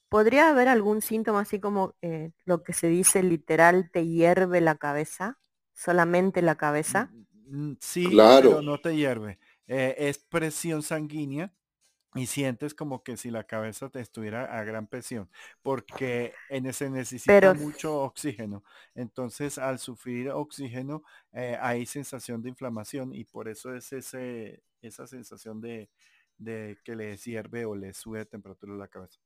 ¿Podría 0.08 0.50
haber 0.50 0.68
algún 0.68 1.02
síntoma 1.02 1.40
así 1.40 1.60
como 1.60 1.94
eh, 2.02 2.32
lo 2.44 2.62
que 2.62 2.72
se 2.72 2.88
dice 2.88 3.22
literal, 3.22 3.90
te 3.90 4.06
hierve 4.06 4.60
la 4.60 4.76
cabeza? 4.76 5.38
¿Solamente 5.74 6.42
la 6.42 6.56
cabeza? 6.56 7.10
Mm, 7.46 7.70
mm, 7.70 7.76
sí, 7.80 8.06
claro. 8.06 8.50
pero 8.50 8.62
no 8.62 8.78
te 8.78 8.96
hierve. 8.96 9.38
es 9.66 10.18
presión 10.18 10.82
sanguínea 10.82 11.52
y 12.14 12.26
sientes 12.26 12.74
como 12.74 13.02
que 13.02 13.16
si 13.16 13.30
la 13.30 13.44
cabeza 13.44 13.90
te 13.90 14.00
estuviera 14.00 14.44
a 14.58 14.64
gran 14.64 14.86
presión, 14.86 15.28
porque 15.62 16.32
en 16.48 16.66
ese 16.66 16.90
necesita 16.90 17.54
mucho 17.54 18.02
oxígeno. 18.02 18.64
Entonces, 18.94 19.58
al 19.58 19.78
sufrir 19.78 20.30
oxígeno, 20.30 21.02
eh, 21.32 21.56
hay 21.60 21.86
sensación 21.86 22.42
de 22.42 22.48
inflamación 22.50 23.14
y 23.14 23.24
por 23.24 23.48
eso 23.48 23.74
es 23.74 23.92
ese, 23.92 24.62
esa 24.80 25.06
sensación 25.06 25.60
de, 25.60 25.90
de 26.38 26.78
que 26.84 26.96
le 26.96 27.16
hierve 27.16 27.64
o 27.66 27.74
le 27.74 27.92
sube 27.94 28.24
temperatura 28.24 28.74
la 28.74 28.88
cabeza. 28.88 29.20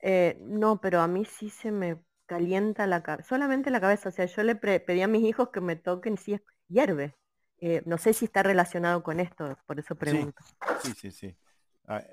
Eh, 0.00 0.36
no, 0.40 0.80
pero 0.80 1.00
a 1.00 1.08
mí 1.08 1.24
sí 1.24 1.50
se 1.50 1.72
me 1.72 2.02
calienta 2.26 2.86
la 2.86 3.02
cabeza, 3.02 3.28
solamente 3.28 3.70
la 3.70 3.80
cabeza. 3.80 4.08
O 4.10 4.12
sea, 4.12 4.26
yo 4.26 4.42
le 4.42 4.56
pedí 4.56 5.02
a 5.02 5.08
mis 5.08 5.24
hijos 5.24 5.50
que 5.50 5.60
me 5.60 5.76
toquen 5.76 6.18
si 6.18 6.40
hierve. 6.68 7.14
Eh, 7.58 7.82
no 7.86 7.96
sé 7.96 8.12
si 8.12 8.26
está 8.26 8.42
relacionado 8.42 9.02
con 9.02 9.18
esto, 9.18 9.56
por 9.66 9.78
eso 9.78 9.94
pregunto. 9.94 10.42
Sí, 10.82 10.92
sí, 10.92 11.10
sí. 11.10 11.36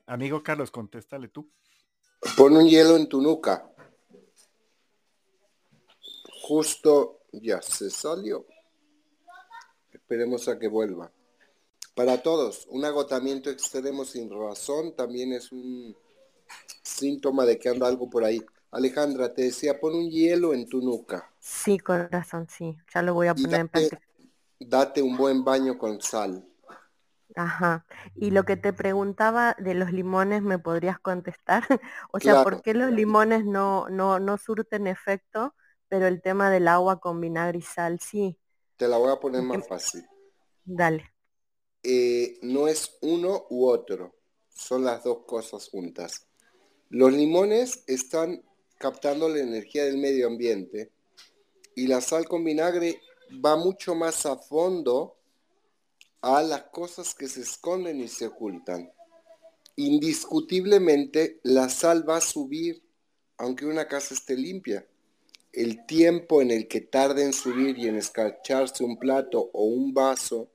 amigo 0.05 0.41
Carlos, 0.41 0.71
contéstale 0.71 1.27
tú. 1.27 1.49
Pon 2.37 2.55
un 2.55 2.65
hielo 2.67 2.95
en 2.95 3.09
tu 3.09 3.21
nuca. 3.21 3.69
Justo 6.43 7.21
ya 7.33 7.61
se 7.61 7.89
salió. 7.89 8.45
Esperemos 9.91 10.47
a 10.47 10.57
que 10.57 10.67
vuelva. 10.67 11.11
Para 11.93 12.21
todos, 12.23 12.65
un 12.69 12.85
agotamiento 12.85 13.49
extremo 13.49 14.05
sin 14.05 14.29
razón 14.29 14.95
también 14.95 15.33
es 15.33 15.51
un 15.51 15.95
síntoma 16.81 17.45
de 17.45 17.59
que 17.59 17.69
anda 17.69 17.87
algo 17.87 18.09
por 18.09 18.23
ahí. 18.23 18.43
Alejandra, 18.71 19.33
te 19.33 19.43
decía, 19.43 19.79
pon 19.79 19.93
un 19.93 20.09
hielo 20.09 20.53
en 20.53 20.67
tu 20.67 20.81
nuca. 20.81 21.31
Sí, 21.39 21.77
corazón, 21.77 22.47
sí. 22.49 22.75
Ya 22.93 23.01
lo 23.03 23.13
voy 23.13 23.27
a 23.27 23.35
poner 23.35 23.59
en 23.59 23.69
práctica 23.69 24.01
date 24.67 25.01
un 25.01 25.17
buen 25.17 25.43
baño 25.43 25.77
con 25.77 26.01
sal. 26.01 26.45
Ajá. 27.35 27.85
Y 28.15 28.31
lo 28.31 28.43
que 28.43 28.57
te 28.57 28.73
preguntaba 28.73 29.55
de 29.57 29.73
los 29.73 29.91
limones, 29.91 30.41
¿me 30.41 30.59
podrías 30.59 30.99
contestar? 30.99 31.63
o 32.11 32.19
sea, 32.19 32.43
¿por 32.43 32.61
qué 32.61 32.73
los 32.73 32.91
limones 32.91 33.45
no, 33.45 33.87
no, 33.89 34.19
no 34.19 34.37
surten 34.37 34.87
efecto, 34.87 35.55
pero 35.87 36.07
el 36.07 36.21
tema 36.21 36.49
del 36.49 36.67
agua 36.67 36.99
con 36.99 37.19
vinagre 37.19 37.59
y 37.59 37.61
sal 37.61 37.99
sí? 37.99 38.37
Te 38.77 38.87
la 38.87 38.97
voy 38.97 39.11
a 39.11 39.19
poner 39.19 39.41
más 39.41 39.67
fácil. 39.67 40.05
Dale. 40.63 41.13
Eh, 41.83 42.39
no 42.41 42.67
es 42.67 42.97
uno 43.01 43.45
u 43.49 43.67
otro, 43.67 44.15
son 44.49 44.85
las 44.85 45.03
dos 45.03 45.25
cosas 45.25 45.69
juntas. 45.69 46.27
Los 46.89 47.11
limones 47.11 47.83
están 47.87 48.43
captando 48.77 49.27
la 49.27 49.39
energía 49.39 49.85
del 49.85 49.97
medio 49.97 50.27
ambiente 50.27 50.91
y 51.75 51.87
la 51.87 52.01
sal 52.01 52.25
con 52.25 52.43
vinagre 52.43 53.01
va 53.43 53.55
mucho 53.55 53.95
más 53.95 54.25
a 54.25 54.37
fondo 54.37 55.15
a 56.21 56.41
las 56.41 56.63
cosas 56.63 57.13
que 57.13 57.27
se 57.27 57.41
esconden 57.41 57.99
y 57.99 58.07
se 58.07 58.27
ocultan. 58.27 58.91
Indiscutiblemente 59.75 61.39
la 61.43 61.69
sal 61.69 62.07
va 62.07 62.17
a 62.17 62.21
subir 62.21 62.81
aunque 63.37 63.65
una 63.65 63.87
casa 63.87 64.13
esté 64.13 64.37
limpia. 64.37 64.87
El 65.51 65.85
tiempo 65.85 66.41
en 66.41 66.51
el 66.51 66.67
que 66.67 66.81
tarde 66.81 67.23
en 67.23 67.33
subir 67.33 67.77
y 67.77 67.87
en 67.87 67.97
escarcharse 67.97 68.83
un 68.83 68.97
plato 68.97 69.49
o 69.53 69.65
un 69.65 69.93
vaso 69.93 70.49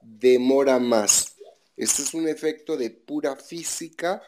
demora 0.00 0.78
más. 0.78 1.36
Este 1.76 2.02
es 2.02 2.14
un 2.14 2.28
efecto 2.28 2.76
de 2.76 2.90
pura 2.90 3.36
física 3.36 4.22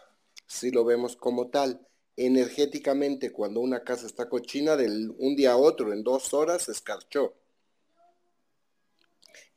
si 0.46 0.70
lo 0.70 0.84
vemos 0.84 1.16
como 1.16 1.48
tal. 1.48 1.86
Energéticamente, 2.16 3.32
cuando 3.32 3.60
una 3.60 3.82
casa 3.82 4.06
está 4.06 4.28
cochina, 4.28 4.76
de 4.76 4.86
un 5.18 5.36
día 5.36 5.52
a 5.52 5.56
otro, 5.56 5.92
en 5.92 6.02
dos 6.02 6.34
horas, 6.34 6.62
se 6.62 6.72
escarchó 6.72 7.34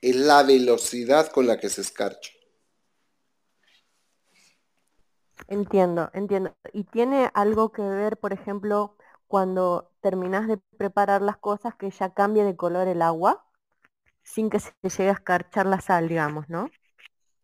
es 0.01 0.15
la 0.15 0.43
velocidad 0.43 1.31
con 1.31 1.47
la 1.47 1.57
que 1.57 1.69
se 1.69 1.81
escarcha. 1.81 2.31
Entiendo, 5.47 6.09
entiendo. 6.13 6.55
¿Y 6.73 6.83
tiene 6.83 7.31
algo 7.33 7.71
que 7.71 7.81
ver, 7.81 8.17
por 8.17 8.33
ejemplo, 8.33 8.97
cuando 9.27 9.91
terminas 10.01 10.47
de 10.47 10.57
preparar 10.77 11.21
las 11.21 11.37
cosas 11.37 11.75
que 11.75 11.89
ya 11.89 12.13
cambie 12.13 12.43
de 12.43 12.55
color 12.55 12.87
el 12.87 13.01
agua? 13.01 13.45
Sin 14.23 14.49
que 14.49 14.59
se 14.59 14.73
llegue 14.83 15.09
a 15.09 15.13
escarchar 15.13 15.65
la 15.65 15.79
sal, 15.79 16.09
digamos, 16.09 16.49
¿no? 16.49 16.69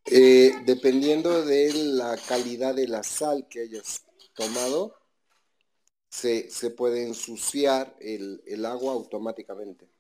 Eh, 0.05 0.53
dependiendo 0.65 1.45
de 1.45 1.71
la 1.73 2.17
calidad 2.27 2.75
de 2.75 2.87
la 2.87 3.03
sal 3.03 3.47
que 3.49 3.61
hayas 3.61 4.05
tomado, 4.33 4.95
se, 6.09 6.49
puede 6.75 7.07
ensuciar 7.07 7.95
el 7.99 8.65
agua 8.65 8.93
automáticamente 8.93 9.92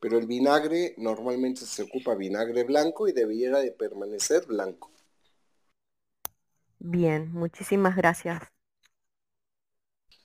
pero 0.00 0.18
el 0.18 0.26
vinagre 0.26 0.94
normalmente 0.98 1.62
se 1.62 1.82
ocupa 1.82 2.14
vinagre 2.14 2.64
blanco 2.64 3.08
y 3.08 3.12
debiera 3.12 3.58
de 3.60 3.72
permanecer 3.72 4.46
blanco. 4.46 4.90
Bien, 6.78 7.32
muchísimas 7.32 7.96
gracias. 7.96 8.40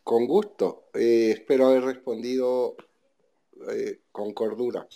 Con 0.04 0.28
gusto. 0.28 0.90
Eh, 0.94 1.32
espero 1.32 1.68
haber 1.68 1.84
respondido 1.84 2.76
eh, 3.72 4.02
con 4.12 4.34
cordura. 4.34 4.88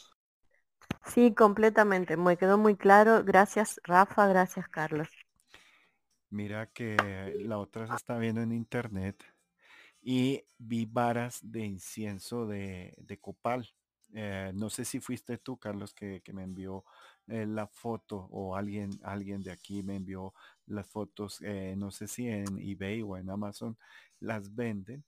Sí, 1.06 1.34
completamente. 1.34 2.18
Me 2.18 2.38
quedó 2.38 2.58
muy 2.58 2.76
claro. 2.76 3.24
Gracias, 3.24 3.80
Rafa. 3.84 4.28
Gracias, 4.28 4.68
Carlos. 4.68 5.08
Mira 6.30 6.68
que 6.68 6.98
la 7.40 7.58
otra 7.58 7.88
se 7.88 7.96
está 7.96 8.18
viendo 8.18 8.42
en 8.42 8.52
internet 8.52 9.24
y 10.02 10.44
vi 10.58 10.86
varas 10.86 11.40
de 11.42 11.66
incienso 11.66 12.46
de, 12.46 12.94
de 12.98 13.18
copal. 13.20 13.68
Eh, 14.14 14.52
no 14.54 14.70
sé 14.70 14.86
si 14.86 15.00
fuiste 15.00 15.38
tú, 15.38 15.58
Carlos, 15.58 15.94
que, 15.94 16.22
me 16.34 16.44
envió 16.44 16.86
eh, 17.28 17.46
la 17.46 17.68
foto 17.68 18.28
o 18.32 18.56
alguien, 18.56 18.92
alguien 19.04 19.44
de 19.44 19.52
aquí 19.52 19.84
me 19.84 19.96
envió 19.96 20.34
las 20.66 20.88
fotos, 20.88 21.40
eh, 21.42 21.76
no 21.78 21.92
sé 21.92 22.08
si 22.08 22.28
en 22.28 22.58
eBay 22.58 23.02
o 23.02 23.18
en 23.18 23.30
Amazon 23.30 23.78
las 24.20 24.54
venden. 24.56 25.04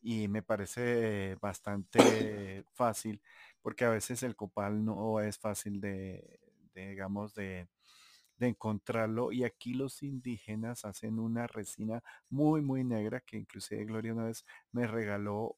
y 0.00 0.28
me 0.28 0.42
parece 0.42 1.36
bastante 1.40 2.64
fácil 2.72 3.20
porque 3.62 3.84
a 3.84 3.90
veces 3.90 4.22
el 4.22 4.36
copal 4.36 4.84
no 4.84 5.20
es 5.20 5.38
fácil 5.38 5.80
de, 5.80 6.40
digamos, 6.74 7.34
de, 7.34 7.68
de 8.38 8.48
encontrarlo 8.48 9.32
y 9.32 9.44
aquí 9.44 9.74
los 9.74 10.02
indígenas 10.02 10.84
hacen 10.84 11.18
una 11.18 11.46
resina 11.46 12.02
muy 12.30 12.60
muy 12.62 12.84
negra 12.84 13.20
que 13.20 13.36
inclusive 13.36 13.84
Gloria 13.84 14.14
una 14.14 14.26
vez 14.26 14.44
me 14.72 14.86
regaló 14.86 15.56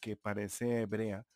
que 0.00 0.16
parece 0.16 0.82
hebrea 0.82 1.26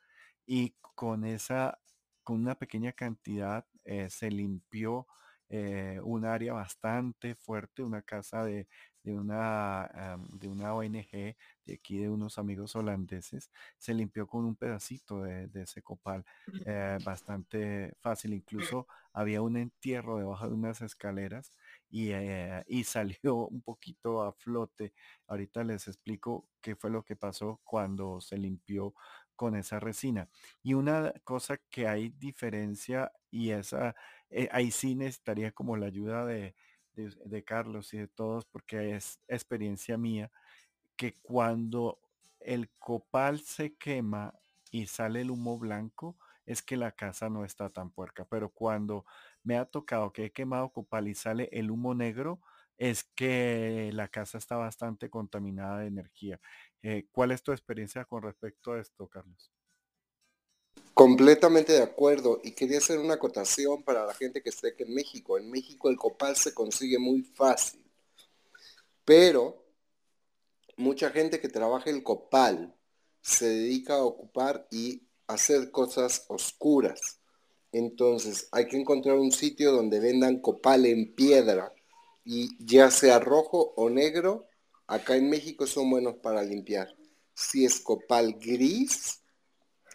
y 0.46 0.74
con 0.94 1.24
esa, 1.24 1.78
con 2.22 2.40
una 2.40 2.54
pequeña 2.54 2.92
cantidad 2.92 3.66
eh, 3.84 4.10
se 4.10 4.30
limpió 4.30 5.06
eh, 5.48 6.00
un 6.04 6.24
área 6.24 6.52
bastante 6.52 7.34
fuerte, 7.34 7.82
una 7.82 8.02
casa 8.02 8.44
de, 8.44 8.68
de 9.02 9.14
una, 9.14 10.18
de 10.32 10.48
una 10.48 10.74
ONG 10.74 11.36
de 11.64 11.74
aquí 11.74 11.98
de 11.98 12.08
unos 12.08 12.38
amigos 12.38 12.76
holandeses, 12.76 13.50
se 13.78 13.94
limpió 13.94 14.26
con 14.26 14.44
un 14.44 14.56
pedacito 14.56 15.22
de, 15.22 15.48
ese 15.54 15.82
copal 15.82 16.24
eh, 16.66 16.98
bastante 17.04 17.94
fácil. 18.00 18.34
Incluso 18.34 18.86
había 19.12 19.42
un 19.42 19.56
entierro 19.56 20.18
debajo 20.18 20.48
de 20.48 20.54
unas 20.54 20.82
escaleras 20.82 21.50
y, 21.90 22.12
y, 22.68 22.84
salió 22.84 23.48
un 23.48 23.62
poquito 23.62 24.22
a 24.22 24.32
flote. 24.32 24.92
Ahorita 25.26 25.64
les 25.64 25.88
explico 25.88 26.48
qué 26.60 26.76
fue 26.76 26.90
lo 26.90 27.04
que 27.04 27.16
pasó 27.16 27.60
cuando 27.64 28.20
se 28.20 28.38
limpió 28.38 28.94
con 29.40 29.56
esa 29.56 29.80
resina. 29.80 30.28
Y 30.62 30.74
una 30.74 31.14
cosa 31.24 31.56
que 31.70 31.88
hay 31.88 32.10
diferencia 32.10 33.10
y 33.30 33.52
esa, 33.52 33.96
eh, 34.28 34.48
ahí 34.52 34.70
sí 34.70 34.94
necesitaría 34.94 35.52
como 35.52 35.78
la 35.78 35.86
ayuda 35.86 36.26
de, 36.26 36.54
de, 36.94 37.44
Carlos 37.44 37.94
y 37.94 37.98
de 37.98 38.08
todos 38.08 38.44
porque 38.44 38.94
es 38.96 39.18
experiencia 39.28 39.96
mía 39.96 40.30
que 40.94 41.14
cuando 41.22 42.00
el 42.40 42.68
copal 42.78 43.40
se 43.40 43.76
quema 43.76 44.34
y 44.70 44.86
sale 44.86 45.22
el 45.22 45.30
humo 45.30 45.58
blanco, 45.58 46.18
es 46.44 46.60
que 46.60 46.76
la 46.76 46.92
casa 46.92 47.30
no 47.30 47.44
está 47.44 47.70
tan 47.70 47.90
puerca. 47.90 48.26
Pero 48.26 48.50
cuando 48.50 49.06
me 49.42 49.56
ha 49.56 49.64
tocado 49.64 50.12
que 50.12 50.26
he 50.26 50.32
quemado 50.32 50.70
copal 50.70 51.08
y 51.08 51.14
sale 51.14 51.48
el 51.52 51.70
humo 51.70 51.94
negro, 51.94 52.40
es 52.76 53.04
que 53.04 53.90
la 53.92 54.08
casa 54.08 54.38
está 54.38 54.56
bastante 54.56 55.10
contaminada 55.10 55.80
de 55.80 55.86
energía. 55.86 56.40
Eh, 56.82 57.06
¿Cuál 57.12 57.30
es 57.30 57.42
tu 57.42 57.52
experiencia 57.52 58.06
con 58.06 58.22
respecto 58.22 58.72
a 58.72 58.80
esto, 58.80 59.06
Carlos? 59.06 59.52
Completamente 60.94 61.74
de 61.74 61.82
acuerdo. 61.82 62.40
Y 62.42 62.52
quería 62.52 62.78
hacer 62.78 62.98
una 62.98 63.14
acotación 63.14 63.82
para 63.82 64.06
la 64.06 64.14
gente 64.14 64.42
que 64.42 64.48
esté 64.48 64.68
aquí 64.68 64.84
en 64.84 64.94
México. 64.94 65.36
En 65.36 65.50
México 65.50 65.90
el 65.90 65.96
copal 65.96 66.36
se 66.36 66.54
consigue 66.54 66.98
muy 66.98 67.22
fácil. 67.22 67.84
Pero 69.04 69.62
mucha 70.76 71.10
gente 71.10 71.40
que 71.40 71.48
trabaja 71.48 71.90
el 71.90 72.02
copal 72.02 72.74
se 73.20 73.46
dedica 73.46 73.96
a 73.96 74.04
ocupar 74.04 74.66
y 74.70 75.06
hacer 75.26 75.70
cosas 75.70 76.24
oscuras. 76.28 77.19
Entonces 77.72 78.48
hay 78.52 78.68
que 78.68 78.76
encontrar 78.76 79.16
un 79.16 79.32
sitio 79.32 79.72
donde 79.72 80.00
vendan 80.00 80.40
copal 80.40 80.86
en 80.86 81.14
piedra 81.14 81.72
y 82.24 82.48
ya 82.64 82.90
sea 82.90 83.18
rojo 83.18 83.72
o 83.76 83.90
negro 83.90 84.50
Acá 84.90 85.14
en 85.14 85.30
México 85.30 85.68
son 85.68 85.88
buenos 85.88 86.16
para 86.16 86.42
limpiar. 86.42 86.96
Si 87.32 87.64
es 87.64 87.78
copal 87.78 88.40
gris, 88.40 89.22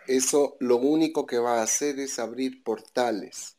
eso 0.08 0.56
lo 0.62 0.78
único 0.78 1.26
que 1.26 1.38
va 1.38 1.60
a 1.60 1.64
hacer 1.64 2.00
es 2.00 2.18
abrir 2.18 2.64
portales. 2.64 3.58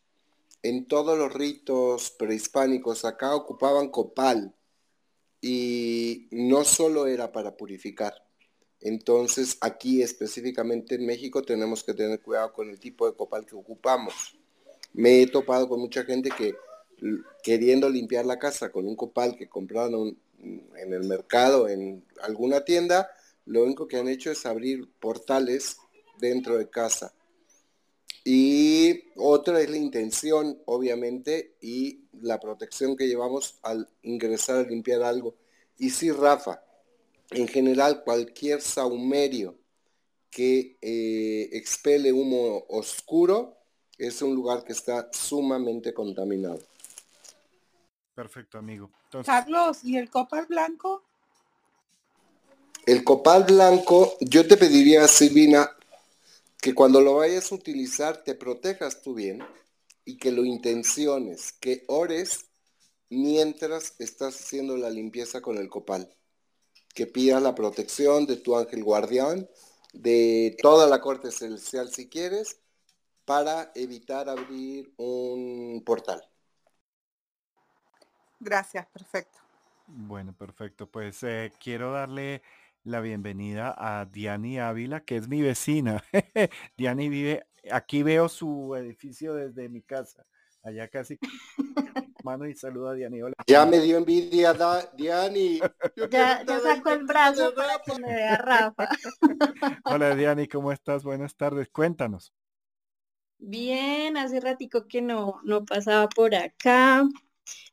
en 0.62 0.87
todos 0.89 1.17
los 1.19 1.33
ritos 1.33 2.11
prehispánicos 2.11 3.05
acá 3.05 3.35
ocupaban 3.37 3.91
copal 3.91 4.55
y 5.43 6.27
no 6.33 6.64
solo 6.64 7.07
era 7.07 7.31
para 7.33 7.55
purificar. 7.55 8.26
Entonces 8.81 9.57
aquí 9.61 10.03
específicamente 10.03 10.97
en 10.97 11.07
México 11.07 11.43
tenemos 11.43 11.83
que 11.83 11.95
tener 11.95 12.20
cuidado 12.20 12.53
con 12.53 12.68
el 12.68 12.79
tipo 12.79 13.09
de 13.09 13.16
copal 13.16 13.47
que 13.47 13.57
ocupamos. 13.57 14.37
Me 14.93 15.22
he 15.22 15.27
topado 15.27 15.68
con 15.68 15.81
mucha 15.81 16.05
gente 16.05 16.31
que 16.31 16.55
queriendo 17.43 17.89
limpiar 17.89 18.24
la 18.24 18.39
casa 18.39 18.70
con 18.70 18.87
un 18.87 18.97
copal 18.97 19.37
que 19.37 19.49
compraron 19.49 20.16
en 20.41 20.93
el 20.93 21.05
mercado, 21.05 21.68
en 21.68 22.05
alguna 22.22 22.64
tienda, 22.64 23.11
lo 23.45 23.64
único 23.64 23.87
que 23.87 23.97
han 23.97 24.09
hecho 24.09 24.31
es 24.31 24.47
abrir 24.47 24.89
portales 24.99 25.77
dentro 26.18 26.59
de 26.59 26.68
casa. 26.68 27.14
Y 28.24 29.05
otra 29.14 29.61
es 29.61 29.70
la 29.70 29.77
intención, 29.77 30.61
obviamente, 30.64 31.55
y 31.61 32.01
la 32.12 32.41
protección 32.41 32.97
que 32.97 33.07
llevamos 33.07 33.59
al 33.62 33.89
ingresar 34.03 34.57
a 34.57 34.68
limpiar 34.68 35.03
algo. 35.03 35.37
Y 35.79 35.91
sí, 35.91 36.11
Rafa, 36.11 36.66
en 37.31 37.49
general 37.49 38.03
cualquier 38.05 38.61
saumerio 38.61 39.59
que 40.31 40.77
eh, 40.83 41.49
expele 41.53 42.12
humo 42.12 42.66
oscuro 42.68 43.57
es 43.99 44.20
un 44.20 44.35
lugar 44.35 44.64
que 44.64 44.72
está 44.72 45.09
sumamente 45.12 45.95
contaminado. 45.95 46.61
Perfecto, 48.14 48.59
amigo. 48.59 48.91
Carlos, 49.24 49.85
¿y 49.85 49.97
el 49.97 50.11
copal 50.11 50.47
blanco? 50.47 51.03
El 52.85 53.03
copal 53.03 53.45
blanco, 53.45 54.16
yo 54.20 54.47
te 54.47 54.57
pediría, 54.57 55.09
Silvina, 55.09 55.70
que 56.61 56.74
cuando 56.74 57.01
lo 57.01 57.16
vayas 57.16 57.51
a 57.51 57.55
utilizar 57.55 58.22
te 58.22 58.35
protejas 58.35 59.03
tú 59.03 59.14
bien 59.14 59.43
y 60.05 60.18
que 60.18 60.31
lo 60.31 60.45
intenciones, 60.45 61.53
que 61.53 61.85
ores 61.89 62.47
mientras 63.09 63.95
estás 63.99 64.41
haciendo 64.41 64.77
la 64.77 64.91
limpieza 64.91 65.41
con 65.41 65.59
el 65.59 65.68
copal. 65.68 66.12
Que 66.97 67.07
pidas 67.07 67.42
la 67.42 67.55
protección 67.55 68.26
de 68.26 68.36
tu 68.36 68.57
ángel 68.57 68.82
guardián, 68.82 69.47
de 69.92 70.57
toda 70.62 70.88
la 70.88 71.01
corte 71.01 71.30
celestial 71.30 71.90
si 71.90 72.09
quieres, 72.09 72.59
para 73.26 73.70
evitar 73.74 74.30
abrir 74.30 74.92
un 74.97 75.82
portal. 75.84 76.22
Gracias, 78.40 78.86
perfecto. 78.86 79.38
Bueno, 79.86 80.32
perfecto. 80.32 80.90
Pues 80.90 81.22
eh, 81.22 81.53
quiero 81.61 81.92
darle 81.92 82.40
la 82.82 83.01
bienvenida 83.01 83.74
a 83.76 84.07
Diani 84.07 84.59
Ávila, 84.59 85.05
que 85.05 85.16
es 85.16 85.28
mi 85.28 85.42
vecina. 85.42 86.03
Diani 86.78 87.11
vive, 87.11 87.47
aquí 87.70 88.03
veo 88.03 88.30
su 88.30 88.74
edificio 88.74 89.34
desde 89.34 89.68
mi 89.68 89.82
casa. 89.82 90.24
Allá 90.62 90.88
casi 90.88 91.18
mano 92.27 92.47
y 92.47 92.55
saluda 92.55 92.91
a 92.91 92.95
Diani. 92.95 93.20
Ya 93.47 93.64
me 93.64 93.81
dio 93.81 93.99
envidia 93.99 94.53
Diani. 94.97 95.61
Ya, 96.11 96.45
ya 96.45 96.61
sacó 96.61 96.91
el 96.91 97.05
brazo 97.05 97.55
para 97.55 97.79
que 97.79 97.99
me 98.01 98.14
vea 98.14 98.37
Rafa. 98.37 98.89
Hola 99.85 100.14
Diani, 100.14 100.49
¿cómo 100.49 100.72
estás? 100.72 101.05
Buenas 101.05 101.37
tardes. 101.37 101.68
Cuéntanos. 101.70 102.33
Bien, 103.39 104.16
hace 104.16 104.41
ratico 104.41 104.89
que 104.89 105.03
no, 105.03 105.41
no 105.45 105.64
pasaba 105.64 106.09
por 106.09 106.35
acá 106.35 107.07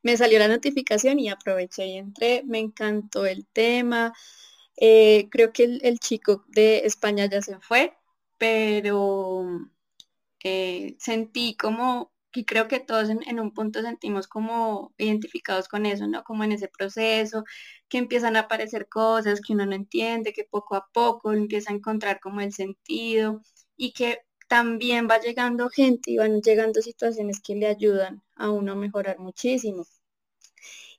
me 0.04 0.18
salió 0.18 0.39
la 0.39 0.47
notificación 0.47 1.20
y 1.20 1.30
aproveché 1.30 1.88
y 1.88 1.97
entré, 1.97 2.43
me 2.45 2.60
encantó 2.60 3.26
el 3.26 3.47
tema. 3.47 4.14
Eh, 4.78 5.30
creo 5.32 5.51
que 5.54 5.80
el, 5.82 5.99
chico 5.99 6.43
de 6.47 6.80
España 6.86 7.26
ya 7.26 7.41
se 7.41 7.60
fue, 7.60 7.95
pero 8.38 9.45
eh, 10.43 10.95
sentí 10.99 11.56
como, 11.56 12.12
y 12.36 12.45
creo 12.45 12.67
que 12.67 12.79
todos 12.79 13.09
en, 13.09 13.39
un 13.39 13.53
punto 13.53 13.81
sentimos 13.81 14.27
como 14.27 14.93
identificados 14.97 15.67
con 15.67 15.86
eso, 15.86 16.07
¿no? 16.07 16.23
Como 16.23 16.43
en 16.43 16.51
ese 16.53 16.67
proceso, 16.67 17.43
que 17.89 17.97
empiezan 17.99 18.36
a 18.36 18.41
aparecer 18.41 18.88
cosas 18.89 19.41
que 19.41 19.53
uno 19.53 19.65
no 19.65 19.75
entiende, 19.75 20.34
que 20.34 20.43
poco 20.45 20.75
a 20.75 20.88
poco 20.93 21.34
empieza 21.34 21.71
a 21.71 21.75
encontrar 21.75 22.19
como 22.19 22.41
el 22.41 22.53
sentido 22.53 23.41
y 23.77 23.93
que 23.93 24.19
también 24.47 25.07
va 25.09 25.19
llegando 25.19 25.69
gente 25.69 26.11
y 26.11 26.17
van 26.17 26.41
llegando 26.41 26.81
situaciones 26.81 27.41
que 27.41 27.55
le 27.55 27.67
ayudan 27.67 28.23
a 28.36 28.51
uno 28.51 28.73
a 28.73 28.75
mejorar 28.75 29.19
muchísimo. 29.19 29.86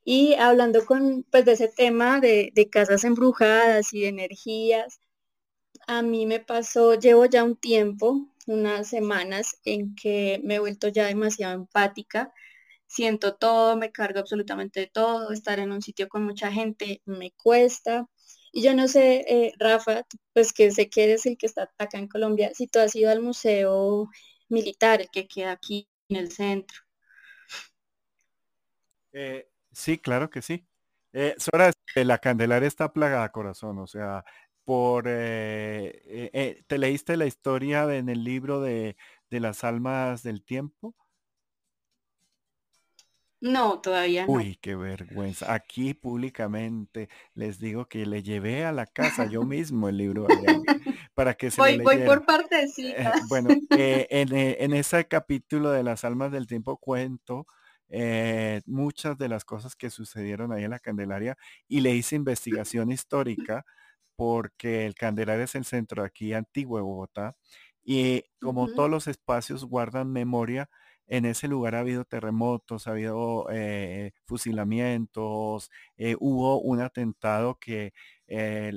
Y 0.05 0.35
hablando 0.35 0.85
con, 0.85 1.25
pues, 1.31 1.45
de 1.45 1.53
ese 1.53 1.69
tema 1.69 2.21
de, 2.21 2.53
de 2.55 2.69
casas 2.69 3.05
embrujadas 3.05 3.93
y 3.95 4.03
de 4.03 4.09
energías, 4.09 5.01
a 5.87 6.03
mí 6.03 6.27
me 6.27 6.41
pasó, 6.41 6.95
llevo 6.95 7.27
ya 7.27 7.45
un 7.45 7.57
tiempo, 7.57 8.27
unas 8.47 8.89
semanas, 8.89 9.59
en 9.65 9.95
que 9.95 10.41
me 10.45 10.57
he 10.57 10.59
vuelto 10.59 10.89
ya 10.89 11.07
demasiado 11.07 11.55
empática. 11.55 12.33
Siento 12.87 13.37
todo, 13.37 13.77
me 13.77 13.93
cargo 13.93 14.21
absolutamente 14.21 14.81
de 14.81 14.87
todo, 14.89 15.33
estar 15.33 15.59
en 15.59 15.73
un 15.73 15.83
sitio 15.83 16.09
con 16.09 16.25
mucha 16.25 16.53
gente 16.53 17.03
me 17.07 17.33
cuesta. 17.33 18.07
Y 18.53 18.63
yo 18.63 18.75
no 18.75 18.89
sé, 18.89 19.25
eh, 19.29 19.53
Rafa, 19.59 20.05
pues 20.33 20.53
que 20.53 20.71
sé 20.71 20.89
que 20.89 21.05
eres 21.05 21.27
el 21.27 21.37
que 21.37 21.47
está 21.47 21.71
acá 21.79 21.99
en 21.99 22.09
Colombia, 22.09 22.53
si 22.55 22.69
tú 22.69 22.79
has 22.79 22.95
ido 22.95 23.11
al 23.11 23.21
museo 23.21 24.09
militar, 24.49 25.01
el 25.01 25.11
que 25.11 25.27
queda 25.27 25.53
aquí 25.53 25.89
en 26.09 26.17
el 26.19 26.31
centro. 26.31 26.79
Eh, 29.13 29.49
sí, 29.73 29.99
claro 29.99 30.31
que 30.31 30.43
sí. 30.43 30.67
Eh, 31.13 31.37
Sora, 31.39 31.73
la 31.95 32.19
Candelaria 32.19 32.67
está 32.67 32.93
plagada, 32.93 33.31
corazón. 33.31 33.79
O 33.79 33.87
sea, 33.87 34.25
por 34.65 35.05
eh, 35.07 36.63
te 36.67 36.79
leíste 36.79 37.17
la 37.17 37.27
historia 37.27 37.95
en 37.95 38.09
el 38.09 38.25
libro 38.25 38.61
de, 38.61 38.97
de 39.31 39.41
las 39.41 39.65
almas 39.65 40.23
del 40.23 40.43
tiempo. 40.43 40.95
No, 43.45 43.79
todavía 43.79 44.25
no. 44.25 44.33
Uy, 44.33 44.57
qué 44.63 44.75
vergüenza. 44.75 45.53
Aquí 45.53 45.93
públicamente 45.93 47.11
les 47.35 47.59
digo 47.59 47.85
que 47.85 48.07
le 48.07 48.23
llevé 48.23 48.65
a 48.65 48.73
la 48.73 48.87
casa 48.87 49.27
yo 49.27 49.43
mismo 49.45 49.91
el 49.91 49.99
libro 49.99 50.27
para 51.13 51.35
que 51.35 51.51
se 51.51 51.61
voy, 51.61 51.77
lo 51.77 51.85
voy 51.85 51.99
por 52.07 52.25
partecitas. 52.25 53.19
Eh, 53.19 53.23
bueno, 53.29 53.51
eh, 53.51 54.07
eh, 54.09 54.57
en, 54.61 54.73
ese 54.73 55.07
capítulo 55.07 55.71
de 55.73 55.83
las 55.83 56.05
almas 56.05 56.33
del 56.33 56.47
tiempo 56.47 56.79
cuento 56.79 57.47
muchas 58.65 59.19
de 59.19 59.29
las 59.29 59.45
cosas 59.45 59.77
que 59.77 59.91
sucedieron 59.91 60.51
ahí 60.51 60.65
en 60.65 60.71
la 60.71 60.79
Candelaria 60.79 61.37
y 61.69 61.81
le 61.81 61.95
hice 61.95 62.17
investigación 62.17 62.91
histórica 62.91 63.67
porque 64.17 64.87
el 64.87 64.95
Candelaria 64.95 65.45
es 65.45 65.55
el 65.55 65.65
centro 65.65 66.05
aquí 66.05 66.33
antiguo 66.33 66.79
de 66.79 66.83
Bogotá 66.83 67.37
y 67.85 68.25
como 68.41 68.69
todos 68.69 68.91
los 68.91 69.07
espacios 69.09 69.65
guardan 69.65 70.11
memoria, 70.11 70.71
en 71.07 71.27
ese 71.27 71.49
lugar 71.49 71.75
ha 71.75 71.81
habido 71.81 72.05
terremotos, 72.05 72.87
ha 72.87 72.93
habido 72.93 73.47
eh, 73.51 74.13
fusilamientos, 74.25 75.71
eh, 75.99 76.17
hubo 76.19 76.61
un 76.63 76.81
atentado 76.81 77.59
que, 77.61 77.93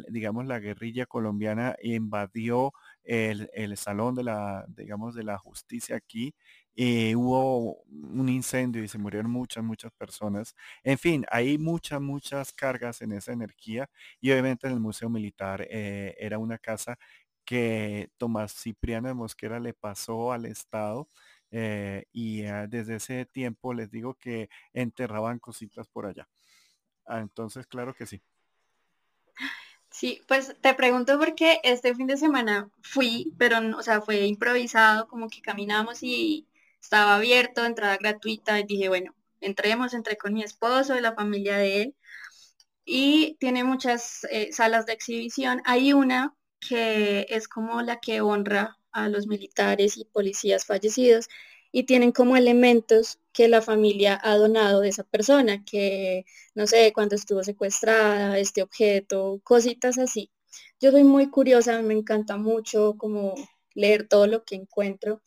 digamos, 0.09 0.45
la 0.45 0.59
guerrilla 0.59 1.05
colombiana 1.05 1.77
invadió 1.81 2.73
el, 3.03 3.77
salón 3.77 4.15
de 4.15 4.23
la, 4.23 4.65
digamos, 4.67 5.15
de 5.15 5.23
la 5.23 5.37
justicia 5.37 5.95
aquí. 5.95 6.35
Y 6.79 7.15
hubo 7.15 7.81
un 7.87 8.29
incendio 8.29 8.83
y 8.83 8.87
se 8.87 8.99
murieron 8.99 9.31
muchas, 9.31 9.63
muchas 9.63 9.91
personas. 9.93 10.55
En 10.83 10.99
fin, 10.99 11.25
hay 11.31 11.57
muchas, 11.57 11.99
muchas 11.99 12.53
cargas 12.53 13.01
en 13.01 13.13
esa 13.13 13.31
energía 13.31 13.89
y 14.21 14.31
obviamente 14.31 14.67
en 14.67 14.73
el 14.73 14.79
Museo 14.79 15.09
Militar 15.09 15.65
eh, 15.71 16.15
era 16.19 16.37
una 16.37 16.59
casa 16.59 16.99
que 17.43 18.11
Tomás 18.17 18.53
Cipriano 18.53 19.07
de 19.07 19.15
Mosquera 19.15 19.59
le 19.59 19.73
pasó 19.73 20.31
al 20.31 20.45
Estado 20.45 21.07
eh, 21.49 22.05
y 22.13 22.45
ah, 22.45 22.67
desde 22.67 22.97
ese 22.97 23.25
tiempo 23.25 23.73
les 23.73 23.89
digo 23.89 24.13
que 24.13 24.47
enterraban 24.71 25.39
cositas 25.39 25.87
por 25.87 26.05
allá. 26.05 26.29
Ah, 27.07 27.21
entonces, 27.21 27.65
claro 27.65 27.95
que 27.95 28.05
sí. 28.05 28.21
Sí, 29.89 30.21
pues 30.27 30.55
te 30.61 30.75
pregunto 30.75 31.17
porque 31.17 31.59
este 31.63 31.95
fin 31.95 32.05
de 32.05 32.17
semana 32.17 32.69
fui, 32.83 33.33
pero 33.39 33.57
o 33.75 33.81
sea, 33.81 33.99
fue 34.01 34.27
improvisado, 34.27 35.07
como 35.07 35.27
que 35.27 35.41
caminamos 35.41 36.03
y 36.03 36.45
estaba 36.87 37.15
abierto, 37.17 37.65
entrada 37.65 37.97
gratuita, 37.97 38.59
y 38.59 38.63
dije, 38.63 38.87
bueno, 38.87 39.13
entremos, 39.41 39.93
entré 39.93 40.15
con 40.17 40.33
mi 40.33 40.41
esposo, 40.41 40.97
y 40.97 41.01
la 41.01 41.13
familia 41.13 41.57
de 41.57 41.81
él, 41.81 41.95
y 42.85 43.35
tiene 43.39 43.63
muchas 43.65 44.25
eh, 44.31 44.53
salas 44.53 44.85
de 44.85 44.93
exhibición. 44.93 45.61
Hay 45.65 45.91
una 45.93 46.33
que 46.61 47.25
es 47.29 47.47
como 47.49 47.81
la 47.81 47.99
que 47.99 48.21
honra 48.21 48.77
a 48.91 49.09
los 49.09 49.27
militares 49.27 49.97
y 49.97 50.05
policías 50.05 50.65
fallecidos 50.65 51.27
y 51.73 51.83
tienen 51.83 52.11
como 52.13 52.37
elementos 52.37 53.19
que 53.33 53.49
la 53.49 53.61
familia 53.61 54.19
ha 54.23 54.35
donado 54.37 54.79
de 54.81 54.89
esa 54.89 55.03
persona, 55.03 55.63
que 55.65 56.25
no 56.55 56.67
sé, 56.67 56.93
cuando 56.93 57.15
estuvo 57.15 57.43
secuestrada, 57.43 58.39
este 58.39 58.61
objeto, 58.63 59.41
cositas 59.43 59.97
así. 59.97 60.31
Yo 60.79 60.91
soy 60.91 61.03
muy 61.03 61.29
curiosa, 61.29 61.81
me 61.81 61.93
encanta 61.95 62.37
mucho 62.37 62.95
como 62.97 63.35
leer 63.75 64.07
todo 64.07 64.27
lo 64.27 64.45
que 64.45 64.55
encuentro. 64.55 65.21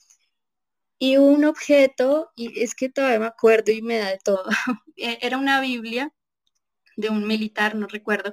Y 1.01 1.16
un 1.16 1.44
objeto, 1.46 2.30
y 2.36 2.62
es 2.62 2.74
que 2.76 2.88
todavía 2.90 3.18
me 3.20 3.26
acuerdo 3.26 3.72
y 3.72 3.82
me 3.82 3.98
da 3.98 4.11
de 4.11 4.18
todo, 4.18 4.44
e-, 4.96 5.18
era 5.22 5.38
una 5.38 5.61
Biblia 5.61 6.12
de 6.96 7.11
un 7.11 7.26
militar, 7.26 7.74
no 7.76 7.86
recuerdo, 7.88 8.32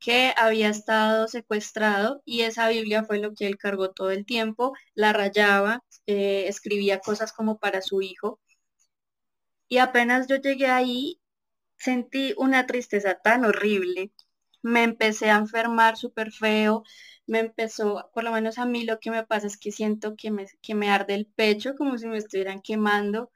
que 0.00 0.34
había 0.36 0.68
estado 0.70 1.28
secuestrado 1.28 2.22
y 2.26 2.42
esa 2.42 2.68
Biblia 2.70 3.04
fue 3.04 3.18
lo 3.20 3.34
que 3.34 3.46
él 3.48 3.58
cargó 3.58 3.92
todo 3.92 4.10
el 4.12 4.26
tiempo, 4.26 4.74
la 4.94 5.12
rayaba, 5.14 5.84
eh, 6.06 6.46
escribía 6.48 7.00
cosas 7.00 7.32
como 7.32 7.58
para 7.58 7.82
su 7.82 8.02
hijo 8.02 8.40
Y 9.70 9.78
apenas 9.78 10.26
yo 10.26 10.36
llegué 10.36 10.66
ahí, 10.66 11.18
sentí 11.78 12.34
una 12.38 12.66
tristeza 12.66 13.16
tan 13.22 13.44
horrible. 13.44 14.12
Me 14.62 14.82
empecé 14.84 15.30
a 15.30 15.36
enfermar 15.38 15.96
súper 15.96 16.32
feo. 16.32 16.82
Me 17.26 17.40
empezó, 17.40 18.10
por 18.14 18.24
lo 18.24 18.32
menos 18.32 18.58
a 18.58 18.66
mí 18.66 18.84
lo 18.84 18.98
que 19.00 19.10
me 19.10 19.24
pasa 19.26 19.46
es 19.46 19.58
que 19.58 19.72
siento 19.72 20.14
que 20.16 20.30
me, 20.30 20.46
que 20.62 20.74
me 20.74 20.90
arde 20.90 21.14
el 21.14 21.26
pecho 21.26 21.74
como 21.76 21.98
si 21.98 22.06
me 22.08 22.18
estuvieran 22.18 22.60
quemando. 22.62 23.30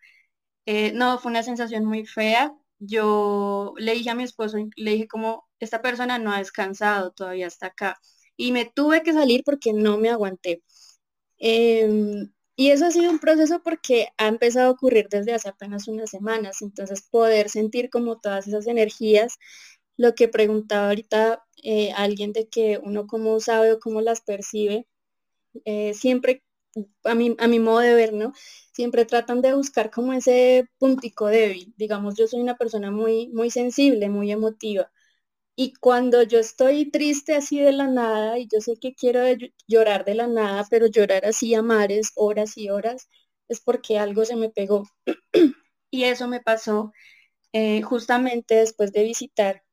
Eh, 0.66 0.92
no, 0.94 1.18
fue 1.18 1.30
una 1.30 1.42
sensación 1.42 1.84
muy 1.84 2.06
fea. 2.06 2.54
Yo 2.78 3.74
le 3.78 3.94
dije 3.94 4.10
a 4.10 4.14
mi 4.14 4.24
esposo, 4.24 4.58
le 4.76 4.90
dije 4.92 5.08
como, 5.08 5.48
esta 5.60 5.82
persona 5.82 6.18
no 6.18 6.32
ha 6.32 6.38
descansado, 6.38 7.12
todavía 7.12 7.46
está 7.46 7.68
acá. 7.68 7.98
Y 8.36 8.52
me 8.52 8.66
tuve 8.66 9.02
que 9.02 9.12
salir 9.12 9.42
porque 9.44 9.72
no 9.72 9.98
me 9.98 10.10
aguanté. 10.10 10.62
Em, 11.38 12.32
y 12.56 12.70
eso 12.70 12.86
ha 12.86 12.90
sido 12.90 13.10
un 13.10 13.18
proceso 13.18 13.62
porque 13.62 14.08
ha 14.18 14.28
empezado 14.28 14.68
a 14.68 14.70
ocurrir 14.72 15.08
desde 15.10 15.34
hace 15.34 15.48
apenas 15.48 15.88
unas 15.88 16.10
semanas. 16.10 16.62
Entonces, 16.62 17.02
poder 17.10 17.48
sentir 17.50 17.90
como 17.90 18.18
todas 18.20 18.46
esas 18.48 18.66
energías, 18.66 19.38
lo 19.96 20.14
que 20.14 20.28
preguntaba 20.28 20.88
ahorita 20.88 21.44
eh, 21.62 21.92
alguien 21.92 22.32
de 22.32 22.48
que 22.48 22.78
uno 22.82 23.06
cómo 23.06 23.40
sabe 23.40 23.72
o 23.72 23.80
cómo 23.80 24.00
las 24.00 24.20
percibe, 24.20 24.86
eh, 25.64 25.94
siempre, 25.94 26.42
a 27.04 27.14
mi, 27.14 27.36
a 27.38 27.48
mi 27.48 27.58
modo 27.60 27.80
de 27.80 27.94
ver, 27.94 28.12
¿no? 28.12 28.32
Siempre 28.72 29.04
tratan 29.06 29.42
de 29.42 29.54
buscar 29.54 29.90
como 29.90 30.12
ese 30.12 30.68
puntico 30.78 31.26
débil. 31.28 31.74
Digamos, 31.76 32.16
yo 32.16 32.26
soy 32.28 32.40
una 32.40 32.56
persona 32.56 32.90
muy, 32.90 33.28
muy 33.28 33.50
sensible, 33.50 34.08
muy 34.08 34.32
emotiva. 34.32 34.90
Y 35.56 35.74
cuando 35.74 36.22
yo 36.22 36.38
estoy 36.40 36.90
triste 36.90 37.34
así 37.36 37.60
de 37.60 37.72
la 37.72 37.86
nada, 37.88 38.38
y 38.38 38.48
yo 38.52 38.60
sé 38.60 38.76
que 38.80 38.94
quiero 38.94 39.20
llorar 39.68 40.04
de 40.04 40.14
la 40.16 40.26
nada, 40.26 40.66
pero 40.70 40.86
llorar 40.86 41.24
así 41.26 41.54
a 41.54 41.62
mares, 41.62 42.12
horas 42.16 42.56
y 42.58 42.70
horas, 42.70 43.08
es 43.48 43.60
porque 43.60 43.98
algo 43.98 44.24
se 44.24 44.36
me 44.36 44.50
pegó. 44.50 44.84
y 45.90 46.04
eso 46.04 46.28
me 46.28 46.40
pasó 46.40 46.92
eh, 47.54 47.82
justamente 47.82 48.56
después 48.56 48.92
de 48.92 49.04
visitar 49.04 49.63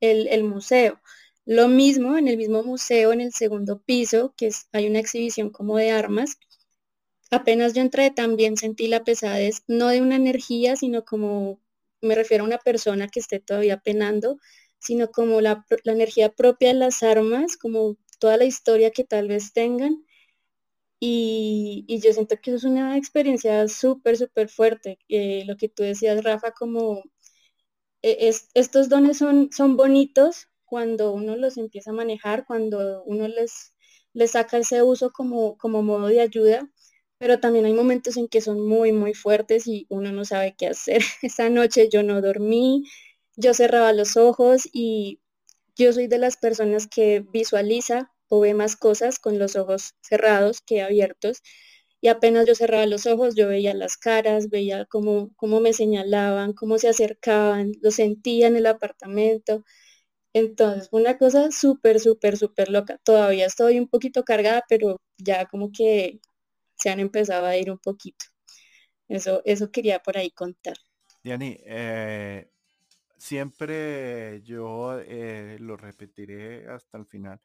el, 0.00 0.28
el, 0.28 0.44
museo. 0.44 1.00
Lo 1.44 1.68
mismo 1.68 2.16
en 2.16 2.28
el 2.28 2.36
mismo 2.36 2.62
museo, 2.62 3.12
en 3.12 3.20
el 3.20 3.32
segundo 3.32 3.80
piso, 3.82 4.34
que 4.36 4.48
es, 4.48 4.68
hay 4.72 4.88
una 4.88 5.00
exhibición 5.00 5.50
como 5.50 5.76
de 5.76 5.90
armas. 5.90 6.38
Apenas 7.30 7.74
yo 7.74 7.82
entré 7.82 8.10
también 8.10 8.56
sentí 8.56 8.88
la 8.88 9.04
pesadez, 9.04 9.62
no 9.68 9.88
de 9.88 10.02
una 10.02 10.16
energía, 10.16 10.76
sino 10.76 11.04
como 11.04 11.60
me 12.02 12.14
refiero 12.14 12.44
a 12.44 12.46
una 12.46 12.58
persona 12.58 13.08
que 13.08 13.20
esté 13.20 13.40
todavía 13.40 13.78
penando 13.78 14.38
sino 14.80 15.10
como 15.10 15.40
la, 15.40 15.64
energía 15.84 16.32
propia 16.32 16.68
de 16.68 16.74
las 16.74 17.02
armas, 17.02 17.56
como 17.56 17.96
toda 18.18 18.36
la 18.36 18.44
historia 18.46 18.90
que 18.90 19.04
tal 19.04 19.28
vez 19.28 19.52
tengan. 19.52 20.04
Y, 21.00 21.86
yo 22.02 22.12
siento 22.12 22.36
que 22.42 22.52
es 22.54 22.64
una 22.64 22.96
experiencia 22.98 23.68
súper, 23.68 24.16
súper 24.16 24.48
fuerte. 24.48 24.98
Eh, 25.08 25.44
lo 25.46 25.56
que 25.56 25.68
tú 25.68 25.82
decías, 25.82 26.22
Rafa, 26.24 26.52
como 26.52 27.02
eh, 28.02 28.32
estos 28.54 28.88
dones 28.88 29.18
son, 29.18 29.50
son 29.52 29.76
bonitos 29.76 30.48
cuando 30.64 31.12
uno 31.12 31.36
los 31.36 31.56
empieza 31.58 31.90
a 31.90 31.94
manejar, 31.94 32.46
cuando 32.46 33.02
uno 33.04 33.28
les, 33.28 33.74
les 34.12 34.32
saca 34.32 34.58
ese 34.58 34.82
uso 34.82 35.10
como, 35.12 35.56
como 35.58 35.82
modo 35.82 36.06
de 36.08 36.20
ayuda, 36.20 36.70
pero 37.18 37.40
también 37.40 37.64
hay 37.66 37.74
momentos 37.74 38.16
en 38.16 38.28
que 38.28 38.40
son 38.40 38.66
muy, 38.66 38.92
muy 38.92 39.14
fuertes 39.14 39.66
y 39.66 39.86
uno 39.90 40.12
no 40.12 40.24
sabe 40.24 40.54
qué 40.56 40.68
hacer. 40.68 41.02
Esa 41.22 41.50
noche 41.50 41.88
yo 41.92 42.02
no 42.02 42.20
dormí, 42.22 42.84
yo 43.36 43.54
cerraba 43.54 43.92
los 43.92 44.16
ojos 44.16 44.62
y 44.72 45.20
yo 45.76 45.92
soy 45.92 46.06
de 46.08 46.18
las 46.18 46.36
personas 46.36 46.86
que 46.86 47.24
visualiza 47.32 48.12
o 48.28 48.40
ve 48.40 48.54
más 48.54 48.76
cosas 48.76 49.18
con 49.18 49.38
los 49.38 49.56
ojos 49.56 49.94
cerrados 50.02 50.60
que 50.60 50.82
abiertos. 50.82 51.42
Y 52.00 52.08
apenas 52.08 52.46
yo 52.46 52.54
cerraba 52.54 52.86
los 52.86 53.06
ojos, 53.06 53.34
yo 53.34 53.48
veía 53.48 53.74
las 53.74 53.96
caras, 53.96 54.48
veía 54.50 54.86
cómo, 54.86 55.30
cómo 55.36 55.60
me 55.60 55.72
señalaban, 55.72 56.54
cómo 56.54 56.78
se 56.78 56.88
acercaban, 56.88 57.72
lo 57.82 57.90
sentía 57.90 58.46
en 58.48 58.56
el 58.56 58.66
apartamento. 58.66 59.64
Entonces, 60.32 60.88
una 60.92 61.18
cosa 61.18 61.50
súper, 61.50 62.00
súper, 62.00 62.36
súper 62.36 62.70
loca. 62.70 62.98
Todavía 63.04 63.46
estoy 63.46 63.78
un 63.78 63.88
poquito 63.88 64.24
cargada, 64.24 64.64
pero 64.68 65.00
ya 65.18 65.46
como 65.46 65.72
que 65.72 66.20
se 66.76 66.90
han 66.90 67.00
empezado 67.00 67.46
a 67.46 67.56
ir 67.56 67.70
un 67.70 67.78
poquito. 67.78 68.26
Eso, 69.08 69.42
eso 69.44 69.70
quería 69.70 70.00
por 70.00 70.16
ahí 70.16 70.30
contar. 70.30 70.76
Diani, 71.22 71.58
eh, 71.66 72.48
siempre 73.18 74.40
yo 74.42 74.98
eh, 75.00 75.58
lo 75.60 75.76
repetiré 75.76 76.68
hasta 76.68 76.96
el 76.96 77.06
final. 77.06 77.40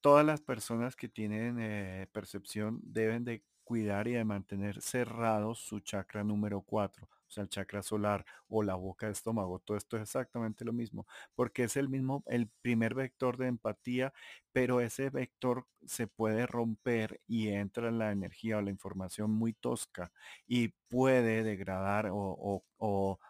Todas 0.00 0.24
las 0.24 0.40
personas 0.40 0.96
que 0.96 1.08
tienen 1.08 1.58
eh, 1.60 2.08
percepción 2.12 2.80
deben 2.82 3.24
de 3.24 3.42
cuidar 3.64 4.08
y 4.08 4.12
de 4.12 4.24
mantener 4.24 4.80
cerrado 4.82 5.54
su 5.54 5.80
chakra 5.80 6.24
número 6.24 6.62
4, 6.62 7.06
o 7.28 7.30
sea, 7.30 7.42
el 7.42 7.48
chakra 7.50 7.82
solar 7.82 8.24
o 8.48 8.62
la 8.62 8.74
boca 8.74 9.06
de 9.06 9.12
estómago. 9.12 9.60
Todo 9.60 9.76
esto 9.76 9.96
es 9.96 10.02
exactamente 10.02 10.64
lo 10.64 10.72
mismo, 10.72 11.06
porque 11.34 11.64
es 11.64 11.76
el 11.76 11.88
mismo, 11.88 12.24
el 12.26 12.48
primer 12.62 12.94
vector 12.94 13.36
de 13.36 13.46
empatía, 13.48 14.12
pero 14.52 14.80
ese 14.80 15.10
vector 15.10 15.66
se 15.86 16.06
puede 16.08 16.46
romper 16.46 17.20
y 17.28 17.48
entra 17.48 17.90
la 17.90 18.10
energía 18.10 18.58
o 18.58 18.62
la 18.62 18.70
información 18.70 19.30
muy 19.30 19.52
tosca 19.52 20.12
y 20.46 20.68
puede 20.88 21.44
degradar 21.44 22.08
o, 22.12 23.20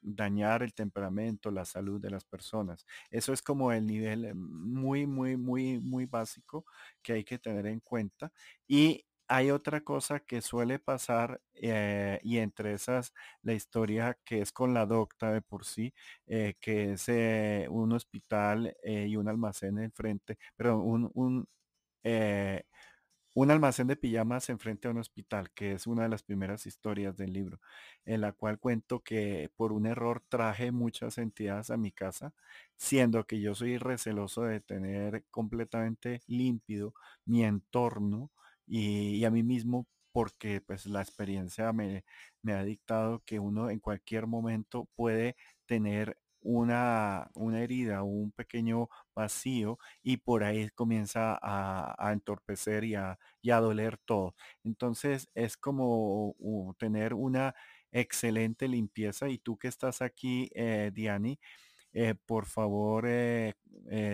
dañar 0.00 0.62
el 0.62 0.74
temperamento, 0.74 1.50
la 1.50 1.64
salud 1.64 2.00
de 2.00 2.10
las 2.10 2.24
personas. 2.24 2.86
Eso 3.10 3.32
es 3.32 3.42
como 3.42 3.72
el 3.72 3.86
nivel 3.86 4.24
eh, 4.26 4.34
muy, 4.34 5.06
muy, 5.06 5.36
muy, 5.36 5.78
muy 5.80 6.06
básico 6.06 6.64
que 7.02 7.14
hay 7.14 7.24
que 7.24 7.38
tener 7.38 7.66
en 7.66 7.80
cuenta. 7.80 8.32
Y 8.68 9.04
hay 9.28 9.50
otra 9.50 9.80
cosa 9.82 10.20
que 10.20 10.40
suele 10.40 10.78
pasar 10.78 11.40
eh, 11.54 12.20
y 12.22 12.38
entre 12.38 12.72
esas 12.74 13.12
la 13.42 13.54
historia 13.54 14.18
que 14.24 14.40
es 14.40 14.52
con 14.52 14.72
la 14.74 14.86
docta 14.86 15.32
de 15.32 15.42
por 15.42 15.64
sí, 15.64 15.92
eh, 16.26 16.54
que 16.60 16.92
es 16.92 17.08
un 17.70 17.92
hospital 17.92 18.76
y 18.84 19.16
un 19.16 19.28
almacén 19.28 19.78
enfrente, 19.78 20.38
pero 20.56 20.78
un, 20.80 21.10
un 21.14 21.48
un 23.36 23.50
almacén 23.50 23.86
de 23.86 23.96
pijamas 23.96 24.48
enfrente 24.48 24.88
a 24.88 24.92
un 24.92 24.98
hospital, 24.98 25.50
que 25.52 25.72
es 25.72 25.86
una 25.86 26.04
de 26.04 26.08
las 26.08 26.22
primeras 26.22 26.64
historias 26.64 27.18
del 27.18 27.34
libro, 27.34 27.60
en 28.06 28.22
la 28.22 28.32
cual 28.32 28.58
cuento 28.58 29.00
que 29.02 29.50
por 29.56 29.72
un 29.72 29.86
error 29.86 30.22
traje 30.26 30.72
muchas 30.72 31.18
entidades 31.18 31.70
a 31.70 31.76
mi 31.76 31.92
casa, 31.92 32.32
siendo 32.76 33.26
que 33.26 33.38
yo 33.38 33.54
soy 33.54 33.76
receloso 33.76 34.44
de 34.44 34.60
tener 34.60 35.26
completamente 35.30 36.22
límpido 36.26 36.94
mi 37.26 37.44
entorno 37.44 38.30
y, 38.66 39.22
a 39.26 39.30
mí 39.30 39.42
mismo 39.42 39.86
porque 40.12 40.62
pues 40.62 40.86
la 40.86 41.02
experiencia 41.02 41.74
me, 41.74 42.06
me 42.40 42.54
ha 42.54 42.64
dictado 42.64 43.22
que 43.26 43.38
uno 43.38 43.68
en 43.68 43.80
cualquier 43.80 44.26
momento 44.26 44.88
puede 44.96 45.36
tener 45.66 46.18
una, 46.46 47.30
una 47.34 47.60
herida, 47.62 48.02
un 48.02 48.30
pequeño 48.32 48.88
vacío 49.14 49.78
y 50.02 50.18
por 50.18 50.44
ahí 50.44 50.68
comienza 50.70 51.38
a, 51.42 52.12
entorpecer 52.12 52.84
y 52.84 52.94
a, 52.94 53.18
doler 53.42 53.98
todo. 53.98 54.34
Entonces 54.64 55.28
es 55.34 55.56
como 55.56 56.36
tener 56.78 57.14
una 57.14 57.54
excelente 57.92 58.68
limpieza 58.68 59.28
y 59.28 59.38
tú 59.38 59.58
que 59.58 59.68
estás 59.68 60.02
aquí, 60.02 60.50
eh, 60.54 60.90
Diani, 60.94 61.38
eh, 61.92 62.14
por 62.14 62.46
favor 62.46 63.06
eh, 63.08 63.54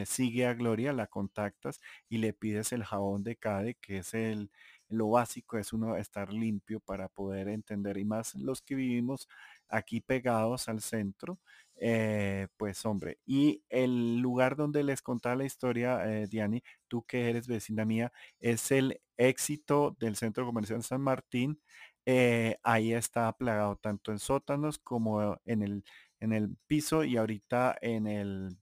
sigue 0.07 0.47
a 0.47 0.55
Gloria, 0.55 0.93
la 0.93 1.09
contactas 1.09 1.81
y 2.09 2.19
le 2.19 2.33
pides 2.33 2.73
el 2.73 2.85
jabón 2.85 3.25
de 3.25 3.37
CADE, 3.37 3.75
que 3.81 3.99
es 3.99 4.15
el, 4.15 4.51
lo 4.89 5.11
básico, 5.11 5.59
es 5.59 5.73
uno 5.73 5.97
estar 5.97 6.33
limpio 6.33 6.81
para 6.81 7.09
poder 7.09 7.49
entender 7.49 7.99
y 7.99 8.05
más 8.05 8.35
los 8.37 8.63
que 8.63 8.75
vivimos 8.75 9.29
aquí 9.69 10.01
pegados 10.01 10.69
al 10.69 10.81
centro, 10.81 11.39
eh, 11.85 12.47
pues 12.57 12.87
hombre, 12.87 13.19
y 13.27 13.65
el 13.69 14.19
lugar 14.19 14.55
donde 14.55 14.85
les 14.85 15.03
contaba 15.03 15.35
la 15.35 15.45
historia, 15.45 16.01
eh, 16.07 16.29
Diani, 16.29 16.63
tú 16.87 17.03
que 17.05 17.29
eres 17.29 17.49
vecina 17.49 17.85
mía, 17.85 18.13
es 18.39 18.71
el 18.71 19.01
éxito 19.17 19.97
del 19.99 20.15
Centro 20.15 20.47
Comercial 20.47 20.85
San 20.85 21.01
Martín. 21.01 21.61
Eh, 22.07 22.57
ahí 22.63 22.93
está 22.93 23.33
plagado 23.37 23.77
tanto 23.77 24.13
en 24.13 24.21
sótanos 24.21 24.79
como 24.79 25.41
en 25.45 25.63
el, 25.63 25.85
en 26.21 26.33
el 26.33 26.57
piso 26.69 27.03
y 27.03 27.17
ahorita 27.17 27.77
en 27.81 28.07
el 28.07 28.57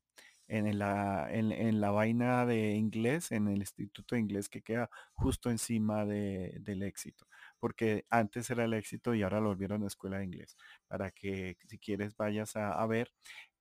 en 0.49 0.79
la, 0.79 1.29
en, 1.31 1.81
la 1.81 1.91
vaina 1.93 2.45
de 2.45 2.75
inglés, 2.75 3.31
en 3.33 3.47
el 3.49 3.59
instituto 3.59 4.16
de 4.16 4.23
inglés 4.23 4.49
que 4.49 4.62
queda 4.62 4.91
justo 5.12 5.49
encima 5.49 6.05
del 6.05 6.83
éxito, 6.83 7.27
porque 7.61 8.06
antes 8.11 8.50
era 8.50 8.64
el 8.64 8.74
éxito 8.74 9.14
y 9.14 9.22
ahora 9.22 9.40
lo 9.40 9.48
volvieron 9.48 9.84
a 9.84 9.86
escuela 9.86 10.18
de 10.18 10.24
inglés, 10.24 10.56
para 10.88 11.11
que 11.11 11.56
si 11.68 11.78
quieres 11.78 12.16
vayas 12.16 12.56
a, 12.56 12.84
ver, 12.86 13.12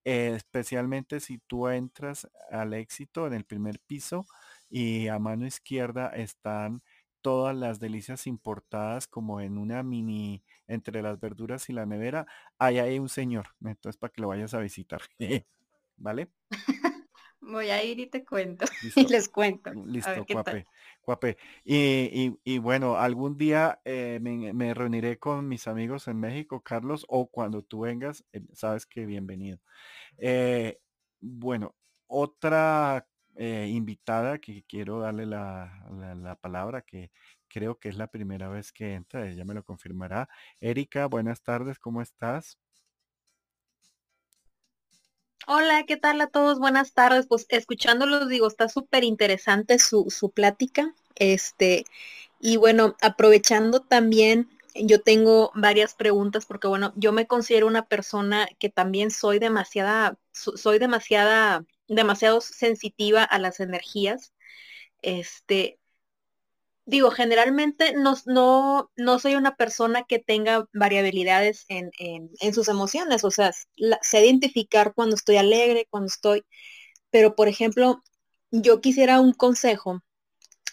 eh, 0.05 0.33
especialmente 0.35 1.19
si 1.19 1.37
tú 1.39 1.67
entras 1.67 2.27
al 2.49 2.73
éxito 2.73 3.27
en 3.27 3.33
el 3.33 3.45
primer 3.45 3.79
piso 3.79 4.25
y 4.69 5.07
a 5.07 5.19
mano 5.19 5.45
izquierda 5.45 6.07
están 6.09 6.81
todas 7.21 7.55
las 7.55 7.79
delicias 7.79 8.27
importadas 8.27 9.07
como 9.07 9.41
en 9.41 9.57
una 9.57 9.83
mini 9.83 10.43
entre 10.67 11.01
las 11.01 11.19
verduras 11.19 11.69
y 11.69 11.73
la 11.73 11.85
nevera, 11.85 12.25
ahí 12.57 12.79
hay 12.79 12.99
un 12.99 13.09
señor, 13.09 13.47
entonces 13.61 13.97
para 13.97 14.11
que 14.11 14.21
lo 14.21 14.29
vayas 14.29 14.53
a 14.53 14.59
visitar. 14.59 15.01
¿Vale? 15.97 16.29
Voy 17.41 17.69
a 17.69 17.83
ir 17.83 17.99
y 17.99 18.07
te 18.07 18.23
cuento. 18.23 18.65
Y 18.95 19.07
les 19.07 19.29
cuento. 19.29 19.71
Listo, 19.73 20.25
Cuape. 20.25 20.65
Guapé. 21.09 21.37
Y, 21.65 22.59
bueno, 22.59 22.97
algún 22.97 23.35
día 23.35 23.81
eh, 23.83 24.19
me, 24.21 24.73
reuniré 24.75 25.17
con 25.17 25.47
mis 25.47 25.67
amigos 25.67 26.07
en 26.07 26.19
México, 26.19 26.61
Carlos, 26.61 27.03
o 27.09 27.27
cuando 27.31 27.63
tú 27.63 27.81
vengas, 27.81 28.23
eh, 28.31 28.41
sabes 28.53 28.85
que 28.85 29.07
bienvenido. 29.07 29.59
Eh, 30.19 30.79
bueno, 31.19 31.75
otra 32.07 33.07
invitada 33.37 34.39
que 34.39 34.63
quiero 34.67 34.99
darle 34.99 35.25
la, 35.25 36.37
palabra, 36.41 36.81
que 36.83 37.11
creo 37.47 37.79
que 37.79 37.89
es 37.89 37.97
la 37.97 38.07
primera 38.07 38.49
vez 38.49 38.71
que 38.71 38.93
entra, 38.93 39.27
ella 39.27 39.45
me 39.45 39.55
lo 39.55 39.63
confirmará. 39.63 40.29
Erika, 40.59 41.07
buenas 41.07 41.41
tardes, 41.41 41.79
¿cómo 41.79 42.01
estás? 42.03 42.59
Hola, 45.51 45.83
¿qué 45.87 45.97
tal 45.97 46.21
a 46.21 46.27
todos? 46.27 46.59
Buenas 46.59 46.93
tardes. 46.93 47.25
Pues 47.25 47.47
escuchándolos 47.49 48.29
digo, 48.29 48.47
está 48.47 48.69
súper 48.69 49.03
interesante 49.03 49.79
su, 49.79 50.05
su 50.11 50.29
plática. 50.29 50.93
Este, 51.15 51.85
y 52.39 52.57
bueno, 52.57 52.95
aprovechando 53.01 53.79
también, 53.81 54.47
yo 54.75 55.01
tengo 55.01 55.51
varias 55.55 55.95
preguntas 55.95 56.45
porque 56.45 56.67
bueno, 56.67 56.93
yo 56.97 57.13
me 57.13 57.25
considero 57.25 57.65
una 57.65 57.87
persona 57.87 58.47
que 58.59 58.69
también 58.69 59.09
soy 59.09 59.39
demasiada, 59.39 60.19
soy 60.33 60.77
demasiada, 60.77 61.65
demasiado 61.87 62.41
sensitiva 62.41 63.23
a 63.23 63.39
las 63.39 63.59
energías. 63.59 64.33
Este, 65.01 65.79
digo, 66.89 67.11
generalmente 67.11 67.93
no, 67.93 68.15
no, 68.25 68.91
no 68.97 69.19
soy 69.19 69.35
una 69.35 69.55
persona 69.55 70.05
que 70.07 70.19
tenga 70.19 70.67
variabilidades 70.73 71.65
en, 71.69 71.91
sus 72.53 72.67
emociones, 72.67 73.23
o 73.23 73.31
sea, 73.31 73.51
sé 74.01 74.25
identificar 74.25 74.93
cuando 74.95 75.15
estoy 75.15 75.37
alegre, 75.37 75.87
cuando 75.89 76.07
estoy, 76.07 76.43
pero 77.11 77.35
por 77.35 77.47
ejemplo, 77.47 78.03
yo 78.51 78.81
quisiera 78.81 79.19
un 79.21 79.33
consejo, 79.33 80.01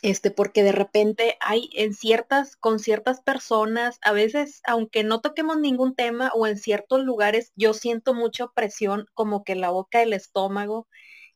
este, 0.02 0.30
porque 0.30 0.62
de 0.62 0.72
repente 0.72 1.36
hay 1.40 1.70
en 1.74 1.94
ciertas, 1.94 2.56
con 2.56 2.78
ciertas 2.78 3.20
personas, 3.20 3.98
a 4.02 4.12
veces, 4.12 4.60
aunque 4.66 5.04
no 5.04 5.20
toquemos 5.20 5.58
ningún 5.58 5.94
tema 5.94 6.30
o 6.34 6.46
en 6.46 6.58
ciertos 6.58 7.04
lugares, 7.04 7.52
yo 7.56 7.74
siento 7.74 8.14
mucha 8.14 8.48
presión 8.54 9.06
como 9.14 9.44
que 9.44 9.52
en 9.52 9.60
la 9.62 9.70
boca 9.70 10.00
del 10.00 10.12
estómago 10.14 10.88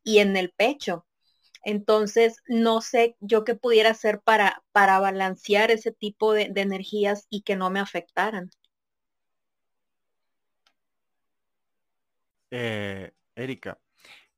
y 0.04 0.18
en 0.20 0.36
el 0.36 0.52
pecho. 0.52 1.06
Entonces, 1.62 2.42
no 2.48 2.80
sé 2.80 3.16
yo 3.20 3.44
qué 3.44 3.54
pudiera 3.54 3.90
hacer 3.90 4.20
para, 4.20 4.62
para 4.72 4.98
balancear 4.98 5.70
ese 5.70 5.92
tipo 5.92 6.32
de, 6.32 6.52
energías 6.54 7.26
y 7.30 7.42
que 7.42 7.56
no 7.56 7.70
me 7.70 7.80
afectaran. 7.80 8.50
Eh, 12.50 13.12
Erika, 13.36 13.78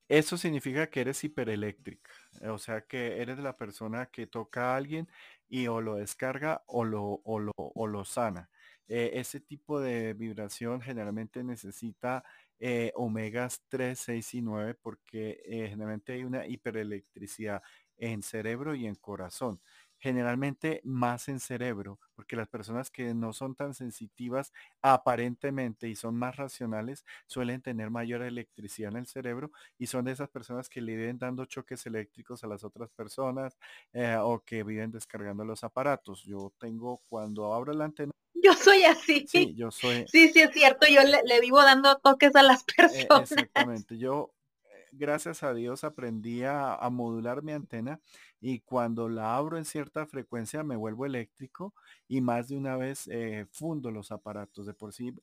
eso 0.08 0.36
significa 0.36 0.90
que 0.90 1.00
eres 1.00 1.24
hipereléctrica, 1.24 2.10
o 2.50 2.58
sea 2.58 2.82
que 2.82 3.22
eres 3.22 3.38
la 3.38 3.56
persona 3.56 4.06
que 4.06 4.26
toca 4.26 4.72
a 4.72 4.76
alguien 4.76 5.08
y 5.48 5.68
o 5.68 5.80
lo 5.80 5.94
descarga 5.96 6.62
o 6.66 6.84
lo, 6.84 7.22
o 7.24 7.38
lo, 7.38 7.52
o 7.56 7.86
lo 7.86 8.04
sana. 8.04 8.50
Eh, 8.88 9.12
ese 9.14 9.40
tipo 9.40 9.80
de 9.80 10.12
vibración 10.12 10.82
generalmente 10.82 11.42
necesita 11.42 12.24
eh, 12.64 12.92
omegas 12.94 13.62
3, 13.68 13.98
6 13.98 14.34
y 14.34 14.40
9 14.42 14.74
porque 14.80 15.42
eh, 15.44 15.68
generalmente 15.68 16.12
hay 16.12 16.24
una 16.24 16.46
hiperelectricidad 16.46 17.62
en 17.98 18.22
cerebro 18.22 18.74
y 18.74 18.86
en 18.86 18.94
corazón. 18.94 19.60
Generalmente 19.98 20.80
más 20.84 21.28
en 21.28 21.38
cerebro, 21.38 22.00
porque 22.16 22.34
las 22.36 22.48
personas 22.48 22.90
que 22.90 23.14
no 23.14 23.32
son 23.32 23.54
tan 23.54 23.72
sensitivas 23.74 24.52
aparentemente 24.82 25.88
y 25.88 25.94
son 25.96 26.16
más 26.16 26.36
racionales 26.36 27.04
suelen 27.26 27.62
tener 27.62 27.90
mayor 27.90 28.22
electricidad 28.22 28.90
en 28.92 28.98
el 28.98 29.06
cerebro 29.06 29.52
y 29.78 29.86
son 29.86 30.04
de 30.04 30.12
esas 30.12 30.28
personas 30.28 30.68
que 30.68 30.80
le 30.80 30.96
viven 30.96 31.18
dando 31.18 31.44
choques 31.46 31.86
eléctricos 31.86 32.42
a 32.44 32.48
las 32.48 32.64
otras 32.64 32.90
personas 32.90 33.56
eh, 33.92 34.16
o 34.20 34.40
que 34.44 34.64
viven 34.64 34.90
descargando 34.90 35.44
los 35.44 35.64
aparatos. 35.64 36.22
Yo 36.24 36.52
tengo 36.58 36.98
cuando 37.08 37.52
abro 37.54 37.72
la 37.72 37.84
antena 37.86 38.12
yo 38.44 38.52
soy 38.54 38.84
así. 38.84 39.26
Sí, 39.28 39.54
yo 39.54 39.70
soy. 39.70 40.04
Sí, 40.08 40.28
sí, 40.28 40.40
es 40.40 40.50
cierto, 40.52 40.86
yo 40.88 41.00
le, 41.02 41.40
vivo 41.40 41.62
dando 41.62 41.96
toques 41.98 42.34
a 42.34 42.42
las 42.42 42.62
e, 42.62 42.74
personas. 42.76 43.32
exactamente, 43.32 43.98
yo, 43.98 44.32
eh, 44.64 44.86
gracias 44.92 45.42
a 45.42 45.54
Dios, 45.54 45.84
aprendí 45.84 46.42
a, 46.44 46.78
modular 46.90 47.42
mi 47.42 47.52
antena 47.52 48.00
y 48.40 48.60
cuando 48.60 49.08
la 49.08 49.36
abro 49.36 49.56
en 49.56 49.64
cierta 49.64 50.04
frecuencia 50.06 50.64
me 50.64 50.74
vuelvo 50.74 51.06
eléctrico 51.06 51.74
y 52.08 52.20
más 52.20 52.48
de 52.48 52.56
una 52.56 52.76
vez 52.76 53.08
eh, 53.08 53.46
fundo 53.52 53.90
los 53.92 54.10
aparatos. 54.10 54.66
De 54.66 54.74
por 54.74 54.92
sí, 54.92 55.14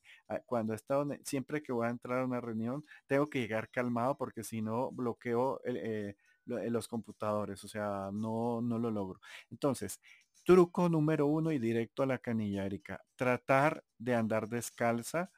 cuando 0.45 0.71
he 0.71 0.77
estado, 0.77 1.05
siempre 1.23 1.61
que 1.61 1.73
voy 1.73 1.87
a 1.87 1.89
entrar 1.89 2.19
a 2.19 2.25
una 2.25 2.39
reunión, 2.39 2.85
tengo 3.07 3.29
que 3.29 3.39
llegar 3.39 3.69
calmado 3.69 4.15
porque 4.17 4.43
si 4.43 4.61
no 4.61 4.91
bloqueo 4.91 5.59
eh, 5.65 6.15
los 6.45 6.87
computadores, 6.87 7.63
o 7.63 7.67
sea, 7.67 8.09
no, 8.11 8.61
no 8.61 8.79
lo 8.79 8.89
logro. 8.89 9.19
Entonces, 9.51 9.99
Truco 10.49 10.89
número 10.89 11.27
uno 11.27 11.51
y 11.51 11.59
directo 11.59 12.01
a 12.01 12.07
la 12.07 12.17
canilla. 12.17 12.67
Tratar 13.15 13.83
de 13.99 14.15
andar 14.15 14.49
descalza, 14.49 15.29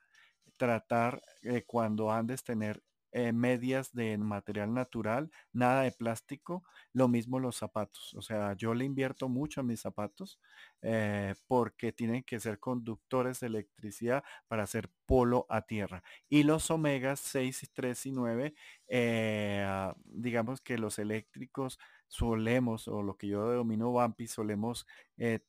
tratar 0.55 1.22
de 1.41 1.66
cuando 1.66 2.14
andes 2.14 2.45
tener 2.45 2.82
eh, 3.12 3.34
medias 3.34 3.91
de 3.91 4.18
material 4.18 4.74
natural, 4.74 5.30
nada 5.51 5.82
de 5.82 5.91
plástico, 5.91 6.64
lo 6.93 7.09
mismo 7.09 7.41
los 7.41 7.57
zapatos. 7.57 8.14
O 8.14 8.22
sea, 8.22 8.53
yo 8.55 8.74
le 8.74 8.86
invierto 8.86 9.28
mucho 9.28 9.59
a 9.59 9.66
mis 9.66 9.82
zapatos 9.82 10.39
eh, 10.82 11.36
porque 11.45 11.91
tienen 11.91 12.24
que 12.24 12.39
ser 12.39 12.57
conductores 12.59 13.41
de 13.41 13.47
electricidad 13.47 14.24
para 14.47 14.64
hacer 14.64 14.89
polo 15.05 15.45
a 15.49 15.64
tierra. 15.64 16.03
Y 16.30 16.43
los 16.43 16.72
omegas 16.72 17.20
6, 17.20 17.70
3 17.74 18.05
y 18.05 18.14
9, 18.14 18.53
eh, 18.88 19.66
ah, 19.68 19.93
digamos 20.05 20.62
que 20.62 20.78
los 20.78 20.97
eléctricos 20.97 21.80
solemos, 22.12 22.89
o 22.89 23.01
lo 23.01 23.16
que 23.16 23.28
yo 23.28 23.49
denomino 23.49 23.93
vampi, 23.93 24.28
solemos 24.28 24.86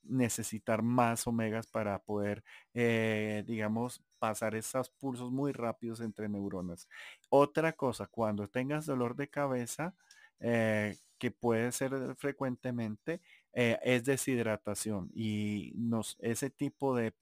necesitar 0.05 0.83
más 0.83 1.27
omegas 1.27 1.67
para 1.67 1.99
poder, 1.99 2.45
digamos, 2.73 4.03
pasar 4.19 4.55
esos 4.55 4.89
pulsos 4.89 5.33
muy 5.33 5.51
rápidos 5.53 6.01
entre 6.01 6.29
neuronas. 6.29 6.89
Otra 7.29 7.73
cosa, 7.73 8.07
cuando 8.07 8.47
tengas 8.47 8.87
dolor 8.87 9.17
de 9.17 9.29
cabeza, 9.29 9.95
eh, 10.39 10.97
que 11.19 11.33
puede 11.33 11.73
ser 11.73 11.93
frecuentemente, 12.17 13.21
eh, 13.53 13.79
es 13.83 14.05
deshidratación. 14.05 15.11
Y 15.15 15.73
nos, 15.75 16.17
ese 16.21 16.51
tipo 16.51 16.97
de, 16.97 17.15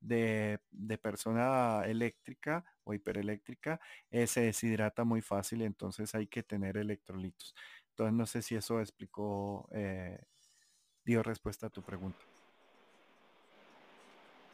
de, 0.00 0.98
persona 1.02 1.82
eléctrica 1.86 2.64
o 2.84 2.94
hipereléctrica 2.94 3.80
eh, 4.10 4.26
se 4.26 4.42
deshidrata 4.42 5.04
muy 5.04 5.22
fácil, 5.22 5.62
entonces 5.62 6.14
hay 6.14 6.26
que 6.26 6.42
tener 6.42 6.76
electrolitos. 6.76 7.54
Entonces 7.94 8.14
no 8.14 8.26
sé 8.26 8.42
si 8.42 8.56
eso 8.56 8.80
explicó, 8.80 9.68
dio 11.04 11.22
respuesta 11.22 11.68
a 11.68 11.70
tu 11.70 11.80
pregunta. 11.82 12.18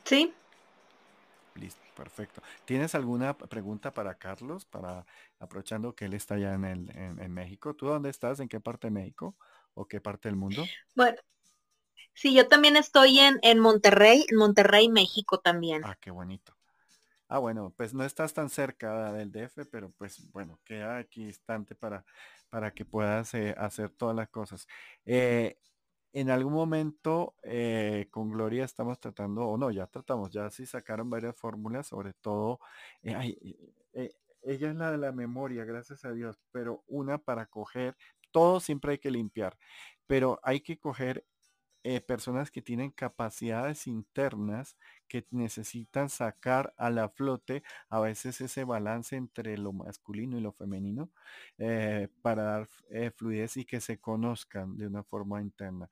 Sí, 0.04 0.34
Listo, 1.54 1.80
perfecto. 1.96 2.42
¿Tienes 2.64 2.94
alguna 2.94 3.36
pregunta 3.36 3.92
para 3.92 4.14
Carlos? 4.14 4.64
Para 4.64 5.04
aprovechando 5.38 5.94
que 5.94 6.04
él 6.04 6.14
está 6.14 6.38
ya 6.38 6.54
en, 6.54 6.64
el, 6.64 6.90
en, 6.96 7.32
México. 7.32 7.74
¿Tú 7.74 7.86
dónde 7.86 8.10
estás? 8.10 8.40
¿En 8.40 8.48
qué 8.48 8.60
parte 8.60 8.86
de 8.86 8.92
México? 8.92 9.36
¿O 9.74 9.86
qué 9.86 10.00
parte 10.00 10.28
del 10.28 10.36
mundo? 10.36 10.64
Bueno, 10.94 11.18
sí, 12.14 12.34
yo 12.34 12.48
también 12.48 12.76
estoy 12.76 13.18
en, 13.18 13.38
en 13.42 13.58
Monterrey, 13.58 14.24
en 14.30 14.36
Monterrey, 14.36 14.88
México 14.88 15.40
también. 15.40 15.82
Ah, 15.84 15.96
qué 16.00 16.10
bonito. 16.10 16.56
Ah, 17.32 17.38
bueno, 17.38 17.72
pues 17.76 17.94
no 17.94 18.02
estás 18.04 18.34
tan 18.34 18.50
cerca 18.50 19.12
del 19.12 19.30
DF, 19.30 19.64
pero 19.66 19.92
pues 19.96 20.28
bueno, 20.32 20.58
queda 20.64 20.96
aquí 20.98 21.22
instante 21.22 21.76
para, 21.76 22.04
para 22.48 22.72
que 22.74 22.84
puedas 22.84 23.32
eh, 23.34 23.54
hacer 23.56 23.90
todas 23.90 24.16
las 24.16 24.28
cosas. 24.28 24.66
Eh, 25.04 25.56
en 26.12 26.30
algún 26.30 26.52
momento 26.54 27.36
eh, 27.44 28.08
con 28.10 28.30
Gloria 28.30 28.64
estamos 28.64 28.98
tratando, 28.98 29.46
o 29.46 29.56
no, 29.56 29.70
ya 29.70 29.86
tratamos, 29.86 30.32
ya 30.32 30.50
sí 30.50 30.66
sacaron 30.66 31.08
varias 31.08 31.36
fórmulas, 31.36 31.86
sobre 31.86 32.14
todo, 32.14 32.58
ella 33.02 34.70
es 34.70 34.74
la 34.76 34.90
de 34.90 34.98
la 34.98 35.12
memoria, 35.12 35.64
gracias 35.64 36.04
a 36.04 36.12
Dios, 36.12 36.40
pero 36.50 36.82
una 36.88 37.18
para 37.18 37.46
coger, 37.46 37.96
todo 38.32 38.58
siempre 38.58 38.92
hay 38.92 38.98
que 38.98 39.10
limpiar, 39.12 39.56
pero 40.08 40.40
hay 40.42 40.62
que 40.62 40.78
coger 40.80 41.24
eh, 41.82 42.00
personas 42.00 42.50
que 42.50 42.62
tienen 42.62 42.90
capacidades 42.90 43.86
internas 43.86 44.76
que 45.08 45.26
necesitan 45.30 46.08
sacar 46.10 46.74
a 46.76 46.90
la 46.90 47.08
flote 47.08 47.62
a 47.88 48.00
veces 48.00 48.40
ese 48.40 48.64
balance 48.64 49.16
entre 49.16 49.56
lo 49.58 49.72
masculino 49.72 50.36
y 50.38 50.42
lo 50.42 50.52
femenino 50.52 51.10
eh, 51.58 52.08
para 52.22 52.42
dar 52.44 52.68
eh, 52.90 53.10
fluidez 53.16 53.56
y 53.56 53.64
que 53.64 53.80
se 53.80 53.98
conozcan 53.98 54.76
de 54.76 54.86
una 54.86 55.02
forma 55.04 55.40
interna. 55.42 55.88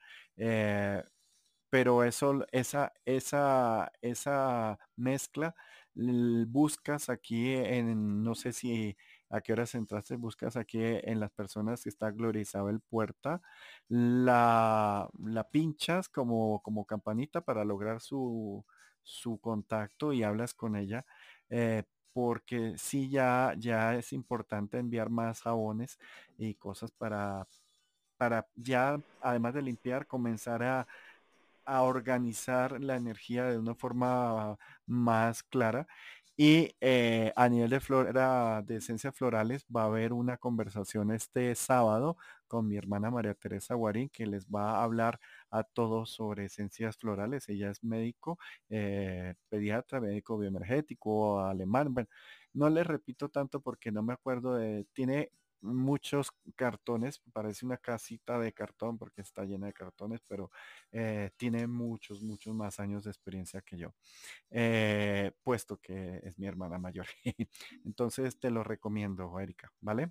pero 1.70 2.03
eso, 2.05 2.47
esa, 2.53 2.93
esa, 3.05 3.93
esa 4.01 4.78
mezcla 4.97 5.55
buscas 5.95 7.09
aquí 7.11 7.55
en, 7.55 8.22
no 8.22 8.34
sé 8.34 8.53
si 8.53 8.97
a 9.30 9.40
qué 9.40 9.52
horas 9.52 9.74
entraste, 9.74 10.16
buscas 10.16 10.56
aquí 10.56 10.80
en 10.82 11.20
las 11.20 11.30
personas 11.30 11.82
que 11.82 11.88
está 11.88 12.10
Gloria 12.10 12.42
Isabel 12.42 12.80
Puerta, 12.80 13.42
la, 13.88 15.08
la 15.24 15.44
pinchas 15.50 16.08
como, 16.08 16.60
como 16.62 16.86
campanita 16.86 17.40
para 17.42 17.64
lograr 17.64 18.00
su, 18.00 18.64
su 19.02 19.38
contacto 19.38 20.12
y 20.12 20.22
hablas 20.22 20.54
con 20.54 20.76
ella. 20.76 21.04
Eh, 21.50 21.84
porque 22.12 22.74
sí 22.78 23.08
ya, 23.10 23.54
ya 23.58 23.94
es 23.94 24.12
importante 24.12 24.78
enviar 24.78 25.08
más 25.10 25.42
jabones 25.42 25.98
y 26.36 26.54
cosas 26.54 26.90
para, 26.90 27.46
para 28.16 28.48
ya, 28.56 29.00
además 29.20 29.54
de 29.54 29.62
limpiar, 29.62 30.06
comenzar 30.06 30.62
a, 30.64 30.88
a 31.64 31.82
organizar 31.82 32.80
la 32.80 32.96
energía 32.96 33.44
de 33.44 33.58
una 33.58 33.74
forma 33.74 34.58
más 34.86 35.42
clara. 35.44 35.86
Y 36.41 36.76
eh, 36.80 37.32
a 37.34 37.49
nivel 37.49 37.70
de 37.70 37.80
flora, 37.80 38.62
de 38.62 38.76
esencias 38.76 39.12
florales, 39.16 39.66
va 39.74 39.82
a 39.82 39.86
haber 39.86 40.12
una 40.12 40.36
conversación 40.36 41.11
este 41.11 41.53
sábado 41.57 42.16
con 42.47 42.68
mi 42.68 42.76
hermana 42.76 43.11
María 43.11 43.34
Teresa 43.34 43.74
Guarín, 43.74 44.09
que 44.09 44.24
les 44.24 44.47
va 44.47 44.78
a 44.78 44.84
hablar 44.84 45.18
a 45.51 45.64
todos 45.64 46.11
sobre 46.12 46.45
esencias 46.45 46.97
florales. 46.97 47.49
Ella 47.49 47.70
es 47.70 47.82
médico, 47.82 48.39
eh, 48.68 49.34
pediatra, 49.49 50.01
médico 50.01 50.39
bioenergético, 50.39 51.41
alemán. 51.41 51.93
Bueno, 51.93 52.09
no 52.53 52.70
le 52.70 52.84
repito 52.84 53.28
tanto 53.30 53.61
porque 53.61 53.91
no 53.91 54.03
me 54.05 54.12
acuerdo 54.12 54.55
de, 54.55 54.86
tiene 54.93 55.32
muchos 55.61 56.30
cartones, 56.56 57.20
parece 57.32 57.66
una 57.66 57.76
casita 57.78 58.38
de 58.38 58.52
cartón 58.52 58.98
porque 58.98 59.22
está 59.22 59.44
llena 59.44 59.66
de 59.66 59.72
cartones, 59.72 60.20
pero 60.28 60.50
eh, 60.92 61.30
tiene 61.36 61.66
muchos, 61.66 62.22
muchos 62.22 62.54
más 62.54 62.80
años 62.80 63.04
de 63.04 63.11
experiencia 63.11 63.61
que 63.62 63.78
yo, 63.78 63.94
eh, 64.50 65.32
puesto 65.42 65.78
que 65.78 66.20
es 66.24 66.38
mi 66.38 66.46
hermana 66.46 66.78
mayor. 66.78 67.06
Entonces 67.84 68.38
te 68.38 68.50
lo 68.50 68.64
recomiendo, 68.64 69.38
Erika, 69.40 69.72
¿vale? 69.80 70.11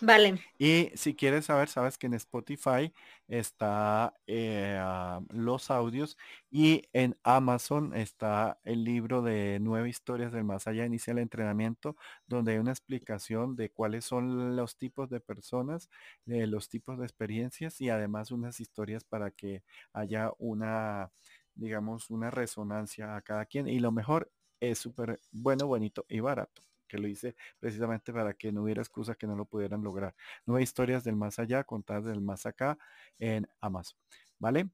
Vale. 0.00 0.40
Y 0.58 0.90
si 0.94 1.14
quieres 1.14 1.46
saber, 1.46 1.68
sabes 1.68 1.98
que 1.98 2.06
en 2.06 2.14
Spotify 2.14 2.92
está 3.28 4.14
eh, 4.26 4.78
ah, 4.80 5.20
los 5.30 5.70
audios 5.70 6.16
y 6.50 6.82
en 6.92 7.16
Amazon 7.22 7.94
está 7.94 8.58
el 8.64 8.84
libro 8.84 9.22
de 9.22 9.58
nueve 9.60 9.88
historias 9.88 10.32
del 10.32 10.44
más 10.44 10.66
allá, 10.66 10.86
inicia 10.86 11.12
el 11.12 11.18
entrenamiento, 11.18 11.96
donde 12.26 12.52
hay 12.52 12.58
una 12.58 12.70
explicación 12.72 13.56
de 13.56 13.70
cuáles 13.70 14.04
son 14.06 14.56
los 14.56 14.76
tipos 14.76 15.10
de 15.10 15.20
personas, 15.20 15.90
de 16.24 16.46
los 16.46 16.68
tipos 16.68 16.98
de 16.98 17.04
experiencias 17.04 17.80
y 17.80 17.90
además 17.90 18.30
unas 18.30 18.60
historias 18.60 19.04
para 19.04 19.30
que 19.30 19.62
haya 19.92 20.32
una, 20.38 21.10
digamos, 21.54 22.10
una 22.10 22.30
resonancia 22.30 23.16
a 23.16 23.22
cada 23.22 23.44
quien. 23.46 23.68
Y 23.68 23.78
lo 23.80 23.92
mejor 23.92 24.30
es 24.60 24.78
súper 24.78 25.20
bueno, 25.32 25.66
bonito 25.66 26.06
y 26.08 26.20
barato 26.20 26.62
que 26.86 26.98
lo 26.98 27.08
hice 27.08 27.34
precisamente 27.58 28.12
para 28.12 28.34
que 28.34 28.52
no 28.52 28.62
hubiera 28.62 28.82
excusa 28.82 29.14
que 29.14 29.26
no 29.26 29.36
lo 29.36 29.44
pudieran 29.44 29.82
lograr. 29.82 30.14
Nueve 30.44 30.62
historias 30.62 31.04
del 31.04 31.16
más 31.16 31.38
allá, 31.38 31.64
contadas 31.64 32.04
del 32.04 32.20
más 32.20 32.46
acá 32.46 32.78
en 33.18 33.48
Amazon. 33.60 33.98
¿Vale? 34.38 34.68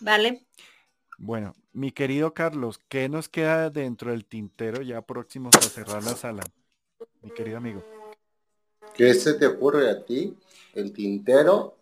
Vale. 0.00 0.46
Bueno, 1.18 1.56
mi 1.72 1.90
querido 1.90 2.32
Carlos, 2.32 2.80
¿qué 2.88 3.08
nos 3.08 3.28
queda 3.28 3.70
dentro 3.70 4.12
del 4.12 4.24
tintero 4.24 4.82
ya 4.82 5.02
próximos 5.02 5.54
a 5.56 5.62
cerrar 5.62 6.04
la 6.04 6.14
sala? 6.14 6.44
Mi 7.22 7.30
querido 7.30 7.56
amigo. 7.58 7.84
¿Qué 8.94 9.14
se 9.14 9.34
te 9.34 9.46
ocurre 9.46 9.90
a 9.90 10.04
ti? 10.04 10.36
El 10.74 10.92
tintero 10.92 11.77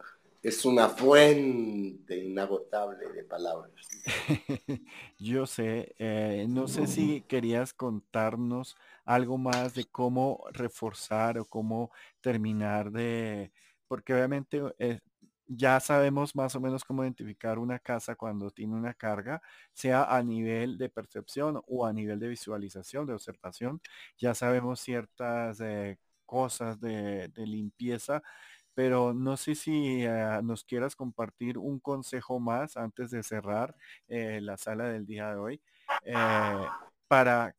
es 0.47 0.65
una 0.65 0.89
fuente 0.89 2.17
inagotable 2.17 3.09
de 3.13 3.25
palabras. 3.25 3.75
Yo 5.19 5.45
sé, 5.45 5.97
eh, 5.99 6.47
no 6.49 6.69
sé 6.69 6.87
si 6.87 7.23
querías 7.23 7.73
contarnos 7.75 8.77
algo 9.05 9.39
más 9.39 9.75
de 9.75 9.87
cómo 9.87 10.45
reforzar 10.53 11.37
o 11.41 11.47
cómo 11.47 11.91
terminar 12.21 12.93
de, 12.93 13.51
porque 13.89 14.15
obviamente 14.15 14.63
eh, 14.79 15.01
ya 15.49 15.81
sabemos 15.81 16.37
más 16.37 16.55
o 16.55 16.61
menos 16.61 16.85
cómo 16.85 17.03
identificar 17.03 17.59
una 17.59 17.81
casa 17.81 18.15
cuando 18.15 18.53
tiene 18.53 18.77
una 18.77 18.95
carga, 18.95 19.43
sea 19.73 20.05
a 20.05 20.23
nivel 20.23 20.79
de 20.79 20.89
percepción 20.89 21.61
o 21.67 21.85
a 21.85 21.93
nivel 21.93 22.21
de 22.21 22.29
visualización, 22.29 23.05
de 23.05 23.15
observación. 23.15 23.81
Ya 24.17 24.33
sabemos 24.33 24.79
ciertas 24.79 25.61
eh, 25.61 25.99
cosas 26.25 26.81
de, 26.81 27.27
de 27.35 27.47
limpieza 27.47 28.23
pero 28.77 29.15
no 29.15 29.39
sé 29.39 29.55
si 29.55 30.05
eh, 30.05 30.41
nos 30.45 30.63
quieras 30.63 30.95
compartir 30.97 31.57
un 31.57 31.81
consejo 31.81 32.39
más 32.41 32.77
antes 32.77 33.11
de 33.11 33.23
cerrar 33.23 33.75
eh, 34.07 34.39
la 34.43 34.59
sala 34.59 34.85
del 34.91 35.07
día 35.07 35.31
de 35.31 35.37
hoy 35.37 35.63
eh, 36.05 36.15
para, 37.09 37.57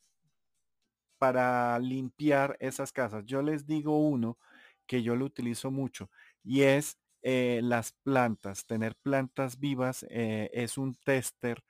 para 1.18 1.76
limpiar 1.80 2.56
esas 2.60 2.92
casas. 2.92 3.24
Yo 3.26 3.42
les 3.42 3.66
digo 3.66 3.98
uno 3.98 4.38
que 4.86 5.02
yo 5.02 5.16
lo 5.16 5.24
utilizo 5.24 5.72
mucho 5.72 6.08
y 6.44 6.62
es 6.62 6.98
las 7.20 7.92
plantas. 8.04 8.64
Tener 8.64 8.94
plantas 8.96 9.58
vivas 9.58 10.06
es 10.08 10.78
un 10.78 10.94
tester 10.94 11.62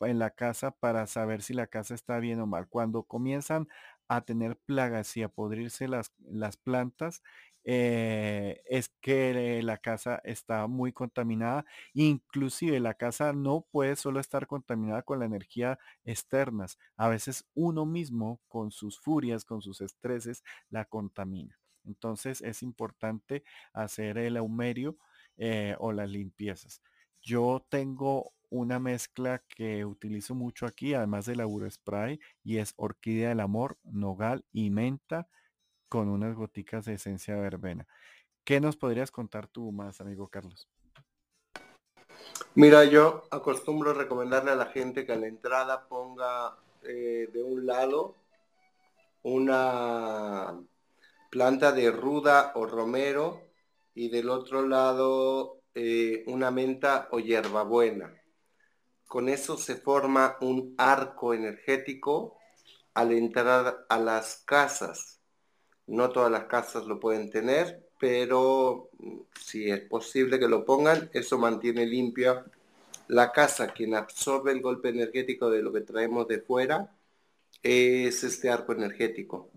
en 0.00 0.18
la 0.18 0.30
casa 0.30 0.70
para 0.72 1.06
saber 1.06 1.42
si 1.42 1.54
la 1.54 1.66
casa 1.66 1.94
está 1.94 2.18
bien 2.18 2.40
o 2.40 2.46
mal. 2.46 2.68
Cuando 2.68 3.04
comienzan 3.04 3.68
a 4.08 4.22
tener 4.22 4.56
plagas 4.56 5.16
y 5.16 5.22
a 5.22 5.28
podrirse 5.28 5.88
las, 5.88 6.12
las 6.18 6.56
plantas, 6.56 7.22
eh, 7.64 8.62
es 8.66 8.90
que 9.00 9.62
la 9.62 9.78
casa 9.78 10.20
está 10.24 10.66
muy 10.66 10.92
contaminada. 10.92 11.64
Inclusive 11.94 12.78
la 12.80 12.94
casa 12.94 13.32
no 13.32 13.66
puede 13.70 13.96
solo 13.96 14.20
estar 14.20 14.46
contaminada 14.46 15.02
con 15.02 15.18
la 15.18 15.24
energía 15.26 15.78
externas. 16.04 16.78
A 16.96 17.08
veces 17.08 17.46
uno 17.54 17.86
mismo 17.86 18.40
con 18.48 18.70
sus 18.70 19.00
furias, 19.00 19.44
con 19.44 19.62
sus 19.62 19.80
estreses, 19.80 20.42
la 20.70 20.84
contamina. 20.84 21.58
Entonces 21.84 22.40
es 22.42 22.62
importante 22.62 23.44
hacer 23.72 24.18
el 24.18 24.36
aumerio 24.36 24.96
eh, 25.36 25.74
o 25.78 25.92
las 25.92 26.08
limpiezas. 26.08 26.82
Yo 27.22 27.66
tengo 27.70 28.32
una 28.50 28.78
mezcla 28.78 29.42
que 29.48 29.84
utilizo 29.84 30.34
mucho 30.34 30.66
aquí, 30.66 30.94
además 30.94 31.26
del 31.26 31.42
spray, 31.70 32.20
y 32.44 32.58
es 32.58 32.74
orquídea 32.76 33.30
del 33.30 33.40
amor, 33.40 33.78
nogal 33.82 34.44
y 34.52 34.70
menta 34.70 35.28
con 35.88 36.08
unas 36.08 36.34
goticas 36.34 36.84
de 36.84 36.94
esencia 36.94 37.36
verbena. 37.36 37.86
¿Qué 38.44 38.60
nos 38.60 38.76
podrías 38.76 39.10
contar 39.10 39.46
tú 39.46 39.72
más, 39.72 40.00
amigo 40.00 40.28
Carlos? 40.28 40.68
Mira, 42.54 42.84
yo 42.84 43.24
acostumbro 43.30 43.94
recomendarle 43.94 44.50
a 44.50 44.56
la 44.56 44.66
gente 44.66 45.04
que 45.04 45.12
a 45.12 45.16
la 45.16 45.26
entrada 45.26 45.88
ponga 45.88 46.56
eh, 46.82 47.28
de 47.32 47.42
un 47.42 47.66
lado 47.66 48.14
una 49.22 50.60
planta 51.30 51.72
de 51.72 51.90
ruda 51.90 52.52
o 52.54 52.66
romero 52.66 53.40
y 53.94 54.08
del 54.08 54.28
otro 54.28 54.66
lado 54.66 55.60
eh, 55.74 56.22
una 56.26 56.50
menta 56.50 57.08
o 57.10 57.18
hierbabuena. 57.18 58.14
Con 59.06 59.28
eso 59.28 59.56
se 59.56 59.76
forma 59.76 60.36
un 60.40 60.74
arco 60.76 61.34
energético 61.34 62.36
al 62.92 63.12
entrar 63.12 63.86
a 63.88 63.98
las 63.98 64.42
casas 64.44 65.20
no 65.86 66.10
todas 66.10 66.30
las 66.30 66.44
casas 66.44 66.86
lo 66.86 67.00
pueden 67.00 67.30
tener, 67.30 67.88
pero 67.98 68.90
mm, 68.98 69.18
si 69.40 69.70
es 69.70 69.80
posible 69.80 70.38
que 70.38 70.48
lo 70.48 70.64
pongan, 70.64 71.10
eso 71.12 71.38
mantiene 71.38 71.86
limpia 71.86 72.44
la 73.08 73.32
casa. 73.32 73.68
Quien 73.68 73.94
absorbe 73.94 74.52
el 74.52 74.60
golpe 74.62 74.88
energético 74.90 75.50
de 75.50 75.62
lo 75.62 75.72
que 75.72 75.82
traemos 75.82 76.28
de 76.28 76.40
fuera 76.40 76.94
es 77.62 78.24
este 78.24 78.50
arco 78.50 78.72
energético. 78.72 79.50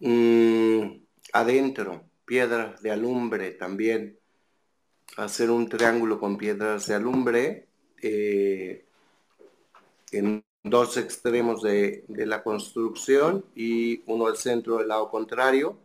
Mm, 0.00 1.02
adentro, 1.32 2.04
piedras 2.24 2.82
de 2.82 2.90
alumbre 2.90 3.52
también. 3.52 4.18
Hacer 5.16 5.50
un 5.50 5.68
triángulo 5.68 6.20
con 6.20 6.36
piedras 6.38 6.86
de 6.86 6.94
alumbre 6.94 7.66
eh, 8.02 8.84
dos 10.62 10.96
extremos 10.96 11.62
de, 11.62 12.04
la 12.08 12.42
construcción 12.42 13.44
y 13.54 14.02
uno 14.06 14.26
al 14.26 14.36
centro 14.36 14.78
del 14.78 14.88
lado 14.88 15.10
contrario 15.10 15.78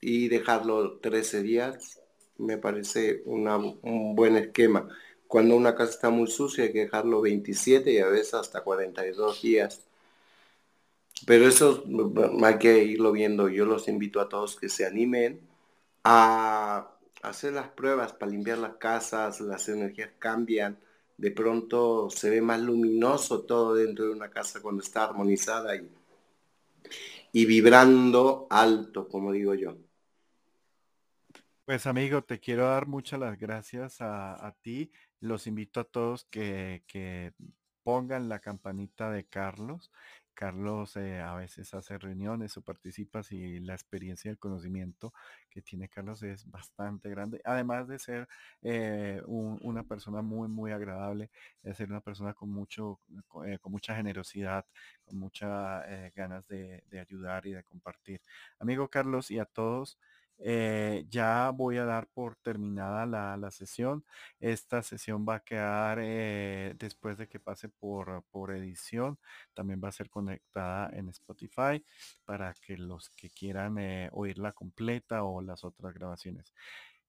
y 0.00 0.28
dejarlo 0.28 0.98
13 0.98 1.42
días 1.42 2.00
me 2.38 2.56
parece 2.58 3.22
un 3.26 4.14
buen 4.16 4.36
esquema. 4.36 4.88
Cuando 5.26 5.56
una 5.56 5.74
casa 5.74 5.92
está 5.92 6.10
muy 6.10 6.28
sucia 6.28 6.64
hay 6.64 6.72
que 6.72 6.80
dejarlo 6.80 7.20
27 7.20 7.92
y 7.92 7.98
a 7.98 8.08
veces 8.08 8.34
hasta 8.34 8.62
42 8.62 9.42
días. 9.42 9.86
Pero 11.26 11.46
eso 11.46 11.84
hay 12.42 12.58
que 12.58 12.82
irlo 12.84 13.12
viendo. 13.12 13.48
Yo 13.48 13.66
los 13.66 13.88
invito 13.88 14.20
a 14.20 14.28
todos 14.28 14.56
que 14.56 14.68
se 14.70 14.86
animen 14.86 15.40
a 16.02 16.90
hacer 17.22 17.52
las 17.52 17.68
pruebas 17.68 18.12
para 18.14 18.32
limpiar 18.32 18.58
las 18.58 18.76
casas, 18.76 19.40
las 19.40 19.68
energías 19.68 20.10
cambian 20.18 20.78
de 21.20 21.30
pronto 21.32 22.08
se 22.08 22.30
ve 22.30 22.40
más 22.40 22.58
luminoso 22.60 23.42
todo 23.42 23.74
dentro 23.74 24.06
de 24.06 24.12
una 24.12 24.30
casa 24.30 24.62
cuando 24.62 24.82
está 24.82 25.04
armonizada 25.04 25.76
y, 25.76 25.86
y 27.32 27.44
vibrando 27.44 28.46
alto, 28.48 29.06
como 29.06 29.30
digo 29.30 29.54
yo. 29.54 29.76
Pues 31.66 31.86
amigo, 31.86 32.22
te 32.22 32.40
quiero 32.40 32.64
dar 32.64 32.86
muchas 32.86 33.20
las 33.20 33.38
gracias 33.38 33.98
a, 34.00 34.56
ti. 34.62 34.90
Los 35.20 35.46
invito 35.46 35.80
a 35.80 35.84
todos 35.84 36.24
que, 36.24 36.84
que 36.86 37.34
pongan 37.82 38.30
la 38.30 38.38
campanita 38.38 39.10
de 39.10 39.26
Carlos 39.26 39.92
Carlos 40.40 40.96
eh, 40.96 41.20
a 41.20 41.34
veces 41.34 41.74
hace 41.74 41.98
reuniones 41.98 42.56
o 42.56 42.62
participa 42.62 43.20
y 43.28 43.60
la 43.60 43.74
experiencia 43.74 44.30
y 44.30 44.32
el 44.32 44.38
conocimiento 44.38 45.12
que 45.50 45.60
tiene 45.60 45.90
Carlos 45.90 46.22
es 46.22 46.50
bastante 46.50 47.10
grande. 47.10 47.42
Además 47.44 47.88
de 47.88 47.98
ser 47.98 48.26
eh, 48.62 49.20
una 49.26 49.82
persona 49.82 50.22
muy, 50.22 50.48
muy 50.48 50.72
agradable, 50.72 51.28
de 51.62 51.74
ser 51.74 51.90
una 51.90 52.00
persona 52.00 52.32
con, 52.32 52.50
mucho, 52.50 53.00
con, 53.28 53.52
eh, 53.52 53.58
mucha 53.64 53.94
generosidad, 53.94 54.64
con 55.04 55.18
muchas 55.18 55.84
ganas 56.16 56.48
de, 56.48 56.84
ayudar 56.98 57.46
y 57.46 57.52
de 57.52 57.62
compartir. 57.62 58.22
Amigo 58.60 58.88
Carlos 58.88 59.30
y 59.30 59.38
a 59.38 59.44
todos, 59.44 59.98
Eh, 60.42 61.04
ya 61.10 61.50
voy 61.50 61.76
a 61.76 61.84
dar 61.84 62.06
por 62.08 62.36
terminada 62.36 63.06
la, 63.36 63.50
sesión. 63.50 64.04
Esta 64.40 64.82
sesión 64.82 65.26
va 65.28 65.36
a 65.36 65.40
quedar 65.40 65.98
eh, 66.00 66.74
después 66.78 67.18
de 67.18 67.28
que 67.28 67.38
pase 67.40 67.68
por, 67.68 68.24
por 68.30 68.52
edición. 68.52 69.18
También 69.54 69.80
va 69.82 69.88
a 69.88 69.92
ser 69.92 70.08
conectada 70.08 70.90
en 70.92 71.08
Spotify 71.10 71.84
para 72.24 72.54
que 72.54 72.76
los 72.78 73.10
que 73.10 73.30
quieran 73.30 73.78
eh, 73.78 74.08
oírla 74.12 74.52
completa 74.52 75.24
o 75.24 75.42
las 75.42 75.64
otras 75.64 75.94
grabaciones. 75.94 76.54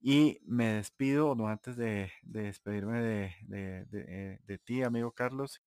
Y 0.01 0.39
me 0.45 0.73
despido, 0.73 1.35
no 1.35 1.47
antes 1.47 1.77
de, 1.77 2.11
despedirme 2.23 3.01
de, 3.01 4.39
de 4.43 4.57
ti, 4.57 4.83
amigo 4.83 5.11
Carlos. 5.11 5.61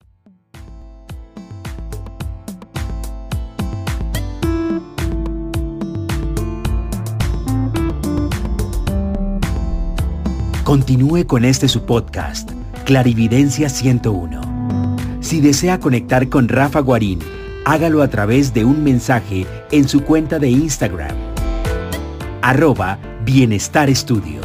Continúe 10.75 11.25
con 11.25 11.45
este 11.45 11.69
su 11.69 11.87
podcast, 11.87 12.51
Clarividencia 12.85 13.69
101. 13.69 15.21
Si 15.21 15.41
desea 15.41 15.79
conectar 15.79 16.29
con 16.29 16.49
Rafa 16.49 16.81
Guarín, 16.81 17.21
hágalo 17.65 18.03
a 18.03 18.09
través 18.09 18.53
de 18.53 18.65
un 18.65 18.83
mensaje 18.83 19.47
en 19.71 19.87
su 19.87 20.05
cuenta 20.05 20.41
de 20.41 20.49
Instagram. 20.49 21.15
Arroba 22.43 22.99
Bienestar 23.25 23.89
Estudio. 23.89 24.41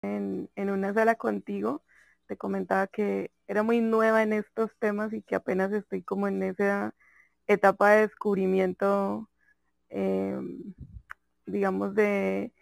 En, 0.00 0.48
en 0.56 0.70
una 0.70 0.94
sala 0.94 1.16
contigo 1.16 1.82
te 2.28 2.38
comentaba 2.38 2.86
que 2.86 3.30
era 3.46 3.62
muy 3.62 3.82
nueva 3.82 4.22
en 4.22 4.32
estos 4.32 4.70
temas 4.78 5.12
y 5.12 5.20
que 5.20 5.34
apenas 5.34 5.70
estoy 5.70 6.02
como 6.02 6.28
en 6.28 6.42
esa 6.42 6.94
etapa 7.46 7.90
de 7.90 8.00
descubrimiento, 8.02 9.28
em, 9.90 10.74
digamos, 11.46 11.94
de, 11.94 12.52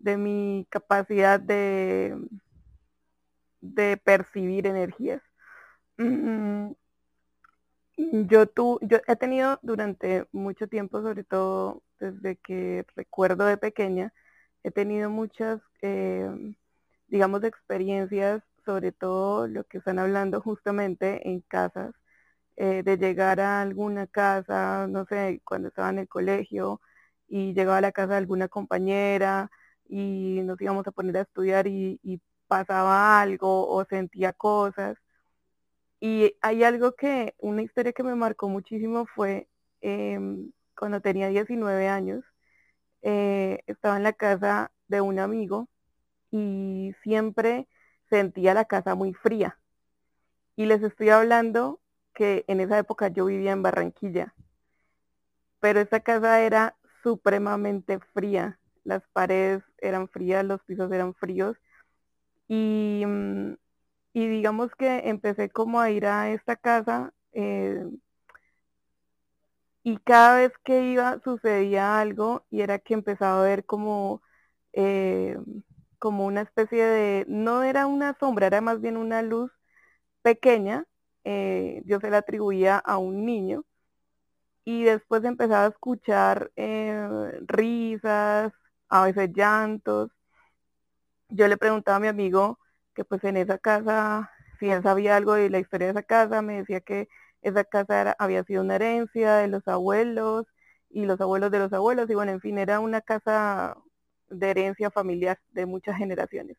mi 0.00 0.66
capacidad 0.70 1.40
de, 1.40 2.16
de 3.60 3.96
percibir 3.96 4.66
energías. 4.66 5.22
Mm, 5.98 6.72
yo, 8.28 8.46
tu, 8.46 8.78
yo 8.82 8.98
he 9.06 9.16
tenido 9.16 9.58
durante 9.62 10.26
mucho 10.32 10.68
tiempo, 10.68 11.02
sobre 11.02 11.24
todo 11.24 11.82
desde 11.98 12.36
que 12.36 12.86
recuerdo 12.94 13.44
de 13.46 13.56
pequeña, 13.56 14.12
he 14.62 14.70
tenido 14.70 15.10
muchas, 15.10 15.60
em, 15.82 16.54
digamos, 17.08 17.42
experiencias, 17.44 18.42
sobre 18.64 18.92
todo 18.92 19.48
lo 19.48 19.64
que 19.64 19.78
están 19.78 19.98
hablando 19.98 20.40
justamente 20.40 21.28
en 21.28 21.40
casas, 21.40 21.94
eh, 22.60 22.82
de 22.84 22.98
llegar 22.98 23.40
a 23.40 23.60
alguna 23.62 24.06
casa, 24.08 24.88
no 24.88 25.06
sé, 25.06 25.40
cuando 25.44 25.68
estaba 25.68 25.90
en 25.90 26.00
el 26.00 26.08
colegio 26.08 26.80
y 27.28 27.54
llegaba 27.54 27.78
a 27.78 27.80
la 27.80 27.92
casa 27.92 28.14
de 28.14 28.18
alguna 28.18 28.48
compañera 28.48 29.50
y 29.88 30.40
nos 30.44 30.60
íbamos 30.60 30.86
a 30.88 30.92
poner 30.92 31.16
a 31.18 31.22
estudiar 31.22 31.66
y, 31.68 32.00
pasaba 32.48 33.20
algo 33.20 33.68
o 33.68 33.84
sentía 33.84 34.32
cosas. 34.32 34.96
Y 36.00 36.34
hay 36.42 36.64
algo 36.64 36.94
que, 36.94 37.34
una 37.38 37.62
historia 37.62 37.92
que 37.92 38.02
me 38.02 38.14
marcó 38.14 38.48
muchísimo 38.48 39.06
fue 39.06 39.48
em, 39.80 40.52
cuando 40.76 41.00
tenía 41.00 41.28
19 41.28 41.88
años, 41.88 42.24
eh, 43.02 43.62
estaba 43.66 43.96
en 43.96 44.04
la 44.04 44.12
casa 44.14 44.72
de 44.88 45.00
un 45.00 45.18
amigo 45.18 45.68
y 46.30 46.94
siempre 47.02 47.68
sentía 48.10 48.54
la 48.54 48.66
casa 48.66 48.94
muy 48.94 49.14
fría. 49.14 49.58
Y 50.56 50.66
les 50.66 50.82
estoy 50.82 51.10
hablando 51.10 51.80
que 52.18 52.44
en 52.48 52.60
esa 52.60 52.78
época 52.80 53.08
yo 53.08 53.26
vivía 53.26 53.52
en 53.52 53.62
Barranquilla, 53.62 54.34
pero 55.60 55.80
esa 55.80 56.00
casa 56.00 56.40
era 56.42 56.76
supremamente 57.02 57.98
fría. 58.14 58.58
Las 58.84 59.02
paredes 59.12 59.62
eran 59.78 60.08
frías, 60.08 60.44
los 60.44 60.62
pisos 60.64 60.90
eran 60.92 61.14
fríos 61.14 61.56
y, 62.48 63.04
mm, 63.06 63.54
y 64.14 64.28
digamos 64.28 64.74
que 64.76 65.08
empecé 65.10 65.50
como 65.50 65.80
a 65.80 65.90
ir 65.90 66.06
a 66.06 66.30
esta 66.32 66.56
casa 66.56 67.14
eh, 67.32 67.84
y 69.82 69.96
cada 69.98 70.36
vez 70.38 70.52
que 70.64 70.82
iba 70.92 71.20
sucedía 71.24 71.98
algo 72.00 72.44
y 72.50 72.60
era 72.62 72.78
que 72.78 72.94
empezaba 72.94 73.40
a 73.40 73.44
ver 73.44 73.64
como, 73.64 74.22
eh, 74.72 75.38
como 75.98 76.26
una 76.26 76.42
especie 76.42 76.84
de, 76.84 77.24
no 77.28 77.62
era 77.62 77.86
una 77.86 78.16
sombra, 78.18 78.46
era 78.48 78.60
más 78.60 78.80
bien 78.80 78.96
una 78.96 79.22
luz 79.22 79.50
pequeña 80.22 80.86
eh, 81.24 81.82
yo 81.84 82.00
se 82.00 82.10
la 82.10 82.18
atribuía 82.18 82.78
a 82.78 82.98
un 82.98 83.24
niño 83.26 83.64
y 84.64 84.84
después 84.84 85.24
empezaba 85.24 85.64
a 85.66 85.68
escuchar 85.68 86.52
eh, 86.56 87.08
risas, 87.46 88.52
a 88.88 89.04
veces 89.04 89.30
llantos. 89.34 90.10
Yo 91.30 91.48
le 91.48 91.56
preguntaba 91.56 91.96
a 91.96 92.00
mi 92.00 92.08
amigo 92.08 92.58
que 92.94 93.04
pues 93.04 93.24
en 93.24 93.36
esa 93.36 93.58
casa, 93.58 94.30
si 94.58 94.68
él 94.70 94.82
sabía 94.82 95.16
algo 95.16 95.34
de 95.34 95.50
la 95.50 95.58
historia 95.58 95.88
de 95.88 95.92
esa 95.92 96.02
casa, 96.02 96.42
me 96.42 96.58
decía 96.58 96.80
que 96.80 97.08
esa 97.42 97.64
casa 97.64 98.14
había 98.18 98.44
sido 98.44 98.62
una 98.62 98.76
herencia 98.76 99.36
de 99.36 99.48
los 99.48 99.66
abuelos 99.68 100.46
y 100.90 101.04
los 101.06 101.20
abuelos 101.20 101.50
de 101.50 101.58
los 101.60 101.72
abuelos 101.72 102.10
y 102.10 102.14
bueno, 102.14 102.32
en 102.32 102.40
fin, 102.40 102.58
era 102.58 102.80
una 102.80 103.00
casa 103.00 103.76
de 104.28 104.50
herencia 104.50 104.90
familiar 104.90 105.38
de 105.52 105.66
muchas 105.66 105.96
generaciones. 105.96 106.56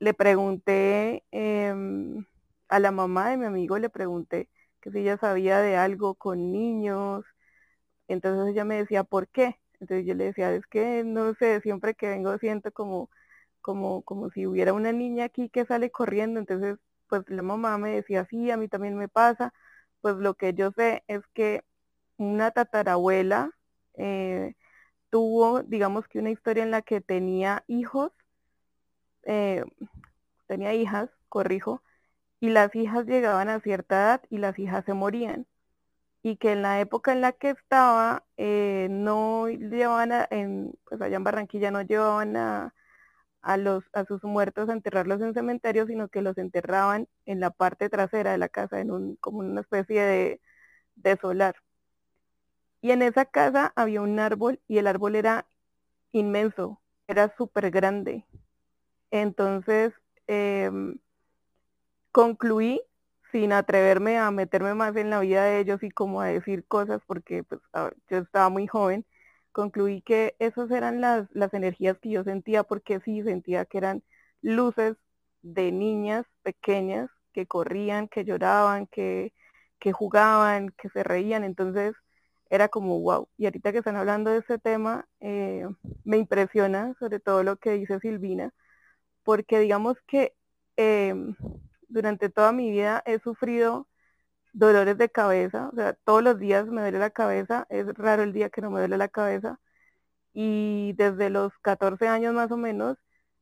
Le 0.00 0.14
pregunté 0.14 1.24
em, 1.30 2.24
a 2.68 2.78
la 2.80 2.90
mamá 2.92 3.30
de 3.30 3.36
mi 3.38 3.46
amigo 3.46 3.78
le 3.78 3.90
pregunté 3.90 4.48
que 4.80 4.90
si 4.90 4.98
ella 5.00 5.18
sabía 5.18 5.60
de 5.60 5.76
algo 5.76 6.14
con 6.14 6.52
niños. 6.52 7.24
Entonces 8.08 8.52
ella 8.54 8.64
me 8.64 8.76
decía, 8.76 9.04
¿por 9.04 9.28
qué? 9.28 9.56
Entonces 9.80 10.06
yo 10.06 10.14
le 10.14 10.24
decía, 10.24 10.52
es 10.54 10.66
que 10.66 11.04
no 11.04 11.34
sé, 11.34 11.60
siempre 11.60 11.94
que 11.94 12.08
vengo 12.08 12.36
siento 12.38 12.72
como, 12.72 13.10
como, 13.60 14.02
como 14.02 14.30
si 14.30 14.46
hubiera 14.46 14.72
una 14.74 14.92
niña 14.92 15.24
aquí 15.26 15.48
que 15.50 15.66
sale 15.66 15.90
corriendo. 15.90 16.40
Entonces, 16.40 16.78
pues 17.08 17.24
la 17.28 17.42
mamá 17.42 17.78
me 17.78 17.90
decía, 17.92 18.26
sí, 18.30 18.50
a 18.50 18.56
mí 18.56 18.68
también 18.68 18.96
me 18.96 19.08
pasa. 19.08 19.52
Pues 20.00 20.16
lo 20.16 20.34
que 20.34 20.54
yo 20.54 20.72
sé 20.72 21.04
es 21.08 21.22
que 21.34 21.64
una 22.18 22.50
tatarabuela 22.52 23.52
eh, 23.94 24.54
tuvo, 25.10 25.62
digamos 25.64 26.08
que 26.08 26.18
una 26.20 26.30
historia 26.30 26.64
en 26.64 26.70
la 26.72 26.82
que 26.82 27.00
tenía 27.00 27.64
hijos, 27.68 28.12
eh, 29.24 29.64
tenía 30.46 30.74
hijas, 30.74 31.10
corrijo, 31.28 31.82
y 32.40 32.50
las 32.50 32.74
hijas 32.74 33.06
llegaban 33.06 33.48
a 33.48 33.60
cierta 33.60 33.96
edad 33.96 34.22
y 34.30 34.38
las 34.38 34.58
hijas 34.58 34.84
se 34.84 34.94
morían. 34.94 35.46
Y 36.22 36.36
que 36.36 36.52
en 36.52 36.62
la 36.62 36.80
época 36.80 37.12
en 37.12 37.20
la 37.22 37.32
que 37.32 37.50
estaba, 37.50 38.24
eh, 38.36 38.88
no 38.90 39.48
llevaban, 39.48 40.12
a, 40.12 40.28
en, 40.30 40.74
pues 40.84 41.00
allá 41.00 41.16
en 41.16 41.24
Barranquilla 41.24 41.70
no 41.70 41.82
llevaban 41.82 42.36
a, 42.36 42.74
a, 43.42 43.56
los, 43.56 43.84
a 43.92 44.04
sus 44.04 44.24
muertos 44.24 44.68
a 44.68 44.72
enterrarlos 44.74 45.20
en 45.22 45.34
cementerio, 45.34 45.86
sino 45.86 46.08
que 46.08 46.22
los 46.22 46.38
enterraban 46.38 47.08
en 47.26 47.40
la 47.40 47.50
parte 47.50 47.88
trasera 47.90 48.32
de 48.32 48.38
la 48.38 48.48
casa, 48.48 48.80
en 48.80 48.90
un, 48.90 49.16
como 49.16 49.38
una 49.40 49.60
especie 49.62 50.02
de, 50.02 50.40
de 50.96 51.16
solar. 51.18 51.56
Y 52.80 52.90
en 52.92 53.02
esa 53.02 53.24
casa 53.24 53.72
había 53.76 54.00
un 54.02 54.18
árbol 54.20 54.60
y 54.68 54.78
el 54.78 54.86
árbol 54.86 55.16
era 55.16 55.46
inmenso, 56.12 56.80
era 57.08 57.34
súper 57.36 57.70
grande. 57.70 58.24
Entonces, 59.10 59.92
em, 60.26 60.98
concluí 62.12 62.80
sin 63.32 63.52
atreverme 63.52 64.18
a 64.18 64.30
meterme 64.30 64.74
más 64.74 64.96
en 64.96 65.10
la 65.10 65.20
vida 65.20 65.44
de 65.44 65.60
ellos 65.60 65.82
y 65.82 65.90
como 65.90 66.20
a 66.20 66.26
decir 66.28 66.66
cosas 66.66 67.02
porque 67.06 67.44
pues, 67.44 67.60
yo 68.10 68.18
estaba 68.18 68.48
muy 68.48 68.66
joven, 68.66 69.04
concluí 69.52 70.02
que 70.02 70.34
esas 70.38 70.70
eran 70.70 71.00
las, 71.00 71.28
las 71.32 71.52
energías 71.54 71.98
que 71.98 72.10
yo 72.10 72.24
sentía 72.24 72.64
porque 72.64 73.00
sí 73.00 73.22
sentía 73.22 73.64
que 73.64 73.78
eran 73.78 74.02
luces 74.42 74.96
de 75.42 75.72
niñas 75.72 76.26
pequeñas 76.42 77.10
que 77.32 77.46
corrían, 77.46 78.08
que 78.08 78.24
lloraban, 78.24 78.86
que, 78.86 79.32
que 79.78 79.92
jugaban, 79.92 80.70
que 80.70 80.88
se 80.90 81.02
reían, 81.04 81.44
entonces 81.44 81.94
era 82.50 82.68
como 82.68 83.00
wow. 83.00 83.28
Y 83.36 83.44
ahorita 83.46 83.72
que 83.72 83.78
están 83.78 83.96
hablando 83.96 84.30
de 84.30 84.38
ese 84.38 84.58
tema, 84.58 85.06
eh, 85.20 85.66
me 86.04 86.18
impresiona 86.18 86.94
sobre 86.98 87.20
todo 87.20 87.42
lo 87.42 87.56
que 87.56 87.72
dice 87.72 88.00
Silvina, 88.00 88.52
porque 89.24 89.60
digamos 89.60 89.96
que 90.06 90.34
em, 90.76 91.36
durante 91.88 92.28
toda 92.30 92.52
mi 92.52 92.70
vida 92.70 93.02
he 93.06 93.18
sufrido 93.20 93.88
dolores 94.52 94.98
de 94.98 95.10
cabeza, 95.10 95.70
o 95.72 95.76
sea, 95.76 95.94
todos 96.04 96.22
los 96.22 96.38
días 96.38 96.66
me 96.66 96.82
duele 96.82 96.98
la 96.98 97.10
cabeza, 97.10 97.66
es 97.70 97.86
raro 97.94 98.22
el 98.22 98.32
día 98.32 98.50
que 98.50 98.60
no 98.62 98.70
me 98.70 98.80
duele 98.80 98.98
la 98.98 99.08
cabeza. 99.08 99.60
Y 100.32 100.94
desde 100.96 101.30
los 101.30 101.52
14 101.62 102.08
años 102.08 102.34
más 102.34 102.50
o 102.52 102.56
menos 102.56 102.98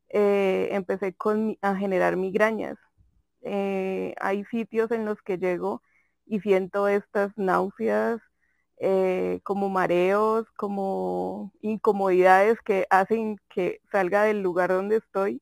eh, 0.09 0.69
empecé 0.71 1.13
con, 1.15 1.57
a 1.61 1.75
generar 1.75 2.17
migrañas. 2.17 2.77
Eh, 3.41 4.15
hay 4.19 4.45
sitios 4.45 4.91
en 4.91 5.05
los 5.05 5.21
que 5.21 5.37
llego 5.37 5.81
y 6.25 6.39
siento 6.41 6.87
estas 6.87 7.31
náuseas, 7.37 8.21
eh, 8.79 9.39
como 9.43 9.69
mareos, 9.69 10.45
como 10.57 11.53
incomodidades 11.61 12.59
que 12.61 12.87
hacen 12.89 13.37
que 13.49 13.81
salga 13.91 14.23
del 14.23 14.41
lugar 14.41 14.69
donde 14.71 14.97
estoy 14.97 15.41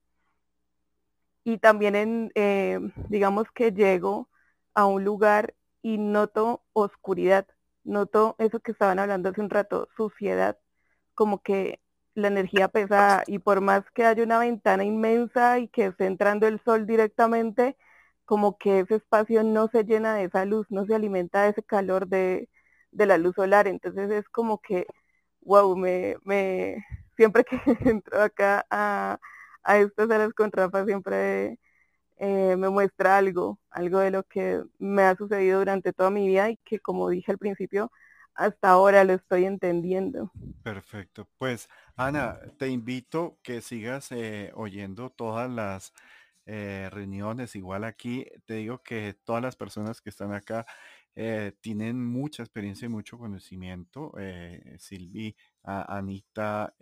y 1.46 1.60
también 1.60 1.96
en, 1.96 2.32
eh, 2.36 2.80
digamos 3.10 3.48
que 3.54 3.72
llego 3.74 4.30
a 4.76 4.88
un 4.88 5.06
lugar 5.06 5.56
y 5.84 6.00
noto 6.00 6.66
oscuridad, 6.74 7.48
noto 7.86 8.36
eso 8.40 8.62
que 8.62 8.74
estaban 8.74 9.00
hablando 9.00 9.30
hace 9.30 9.42
un 9.42 9.52
rato, 9.52 9.90
suciedad, 9.98 10.60
como 11.14 11.42
que 11.44 11.82
la 12.16 12.28
energía 12.30 12.68
pesa 12.70 13.24
y 13.28 13.40
por 13.40 13.62
más 13.62 13.84
que 13.94 14.06
haya 14.06 14.24
una 14.24 14.40
ventana 14.40 14.84
inmensa 14.86 15.60
y 15.60 15.68
que 15.70 15.88
esté 15.88 16.06
entrando 16.08 16.48
el 16.48 16.62
sol 16.64 16.88
directamente, 16.88 17.78
como 18.26 18.58
que 18.58 18.80
ese 18.82 18.96
espacio 18.96 19.44
no 19.44 19.68
se 19.70 19.84
llena 19.84 20.16
de 20.16 20.26
esa 20.26 20.46
luz, 20.46 20.66
no 20.72 20.86
se 20.86 20.96
alimenta 20.96 21.44
de 21.44 21.50
ese 21.52 21.64
calor 21.64 22.08
de, 22.08 22.50
de 22.92 23.06
la 23.06 23.18
luz 23.18 23.36
solar. 23.36 23.68
Entonces 23.68 24.10
es 24.12 24.28
como 24.30 24.62
que, 24.62 24.88
wow, 25.42 25.76
me, 25.78 26.18
me, 26.24 26.84
siempre 27.18 27.44
que 27.46 27.60
entro 27.90 28.22
acá 28.22 28.66
a, 28.70 29.20
a 29.66 29.80
estas 29.80 30.08
salas 30.08 30.34
con 30.34 30.52
Rafa, 30.52 30.86
siempre 30.86 31.60
eh, 32.18 32.56
me 32.56 32.70
muestra 32.70 33.18
algo, 33.18 33.60
algo 33.70 34.00
de 34.00 34.12
lo 34.12 34.24
que 34.24 34.64
me 34.80 35.02
ha 35.04 35.16
sucedido 35.16 35.60
durante 35.60 35.92
toda 35.92 36.10
mi 36.10 36.28
vida 36.28 36.50
y 36.50 36.58
que 36.58 36.80
como 36.80 37.10
dije 37.10 37.32
al 37.32 37.38
principio, 37.38 37.92
hasta 38.36 38.70
ahora 38.70 39.04
lo 39.04 39.14
estoy 39.14 39.46
entendiendo. 39.46 40.32
Perfecto. 40.64 41.28
Pues 41.38 41.70
Ana, 41.96 42.40
te 42.58 42.70
invito 42.70 43.38
que 43.44 43.62
sigas 43.62 44.12
eh, 44.12 44.52
oyendo 44.56 45.10
todas 45.10 45.50
las 45.50 45.94
eh, 46.46 46.90
reuniones. 46.92 47.56
Igual 47.56 47.84
aquí 47.84 48.26
te 48.46 48.56
digo 48.56 48.82
que 48.82 49.16
todas 49.26 49.42
las 49.42 49.56
personas 49.56 50.02
que 50.02 50.10
están 50.10 50.34
acá 50.34 50.66
tienen 51.62 52.06
mucha 52.06 52.44
experiencia 52.44 52.88
y 52.88 52.90
mucho 52.90 53.18
conocimiento. 53.18 54.12
Silvi, 54.78 55.34
Anita, 55.64 56.76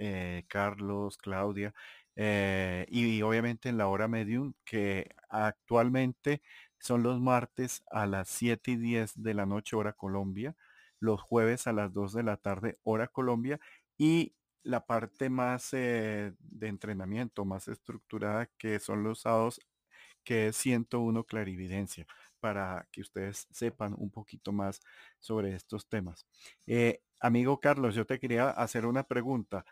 Carlos, 0.48 1.18
Claudia. 1.18 1.72
Y, 2.16 3.22
obviamente 3.22 3.70
en 3.70 3.78
la 3.78 3.88
hora 3.88 4.08
medium 4.08 4.54
que 4.66 5.10
actualmente 5.30 6.42
son 6.80 7.04
los 7.04 7.20
martes 7.22 7.84
a 7.92 8.06
las 8.06 8.30
7 8.30 8.72
y 8.72 8.76
10 8.78 9.14
de 9.22 9.34
la 9.34 9.46
noche 9.46 9.76
hora 9.76 9.94
Colombia, 9.94 10.56
los 11.00 11.22
jueves 11.22 11.68
a 11.68 11.74
las 11.74 11.94
2 11.94 12.14
de 12.14 12.24
la 12.24 12.38
tarde 12.38 12.78
hora 12.84 13.08
Colombia 13.08 13.60
y 13.98 14.36
la 14.64 14.86
parte 14.86 15.30
más 15.30 15.72
de 15.72 16.34
entrenamiento, 16.62 17.46
más 17.46 17.68
estructurada 17.68 18.48
que 18.58 18.80
son 18.80 19.04
los 19.04 19.22
sábados, 19.22 19.60
que 20.24 20.48
es 20.48 20.58
101 20.58 21.24
clarividencia, 21.26 22.06
para 22.40 22.88
que 22.92 23.02
ustedes 23.02 23.48
sepan 23.52 23.94
un 23.98 24.12
poquito 24.12 24.52
más 24.54 24.82
sobre 25.20 25.56
estos 25.56 25.88
temas. 25.90 26.26
Eh, 26.68 27.02
amigo 27.20 27.60
Carlos, 27.60 27.96
yo 27.96 28.06
te 28.06 28.20
quería 28.20 28.50
hacer 28.52 28.86
una 28.86 29.04
pregunta. 29.04 29.66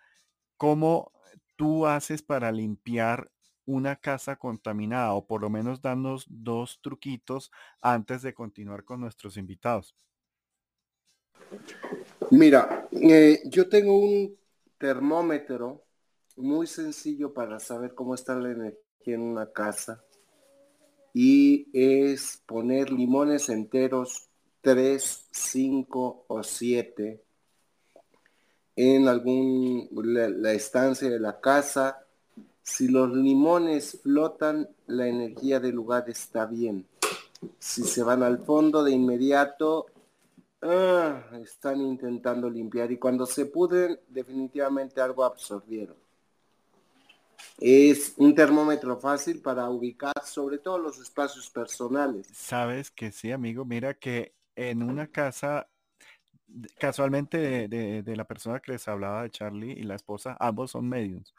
¿Cómo 0.57 1.11
tú 1.61 1.85
haces 1.85 2.23
para 2.23 2.51
limpiar 2.51 3.29
una 3.67 3.95
casa 3.95 4.35
contaminada 4.35 5.13
o 5.13 5.27
por 5.27 5.41
lo 5.41 5.49
menos 5.51 5.79
darnos 5.79 6.25
dos 6.27 6.79
truquitos 6.81 7.51
antes 7.81 8.23
de 8.23 8.33
continuar 8.33 8.83
con 8.83 8.99
nuestros 8.99 9.37
invitados? 9.37 9.95
Mira, 12.31 12.89
eh, 12.91 13.43
yo 13.45 13.69
tengo 13.69 13.95
un 13.95 14.35
termómetro 14.79 15.83
muy 16.35 16.65
sencillo 16.65 17.31
para 17.31 17.59
saber 17.59 17.93
cómo 17.93 18.15
está 18.15 18.33
la 18.33 18.49
energía 18.49 19.13
en 19.13 19.21
una 19.21 19.51
casa 19.51 20.03
y 21.13 21.67
es 21.73 22.41
poner 22.47 22.91
limones 22.91 23.49
enteros 23.49 24.29
3, 24.61 25.27
5 25.29 26.25
o 26.27 26.41
7 26.41 27.23
en 28.75 29.07
algún 29.07 29.89
la, 29.91 30.53
estancia 30.53 31.09
de 31.09 31.19
la 31.19 31.39
casa. 31.39 32.05
Si 32.63 32.87
los 32.87 33.11
limones 33.11 33.99
flotan, 34.01 34.69
la 34.87 35.07
energía 35.07 35.59
del 35.59 35.75
lugar 35.75 36.09
está 36.09 36.45
bien. 36.45 36.87
Si 37.57 37.83
se 37.83 38.03
van 38.03 38.23
al 38.23 38.39
fondo 38.39 38.83
de 38.83 38.91
inmediato, 38.91 39.87
ah, 40.61 41.23
están 41.43 41.81
intentando 41.81 42.49
limpiar 42.49 42.91
y 42.91 42.97
cuando 42.97 43.25
se 43.25 43.45
pudren, 43.45 43.99
definitivamente 44.07 45.01
algo 45.01 45.23
absorbieron. 45.23 45.95
Es 47.59 48.13
un 48.17 48.33
termómetro 48.33 48.97
fácil 48.97 49.41
para 49.41 49.69
ubicar 49.69 50.13
sobre 50.23 50.59
todo 50.59 50.77
los 50.77 50.99
espacios 50.99 51.49
personales. 51.49 52.27
Sabes 52.33 52.91
que 52.91 53.11
sí, 53.11 53.31
amigo. 53.31 53.65
Mira 53.65 53.95
que 53.95 54.33
en 54.55 54.83
una 54.83 55.07
casa, 55.07 55.67
casualmente 56.77 57.67
de, 57.67 58.15
la 58.15 58.25
persona 58.25 58.59
que 58.59 58.73
les 58.73 58.87
hablaba 58.87 59.23
de 59.23 59.29
Charlie 59.29 59.71
y 59.71 59.83
la 59.83 59.95
esposa, 59.95 60.37
ambos 60.39 60.71
son 60.71 60.87
medios. 60.89 61.33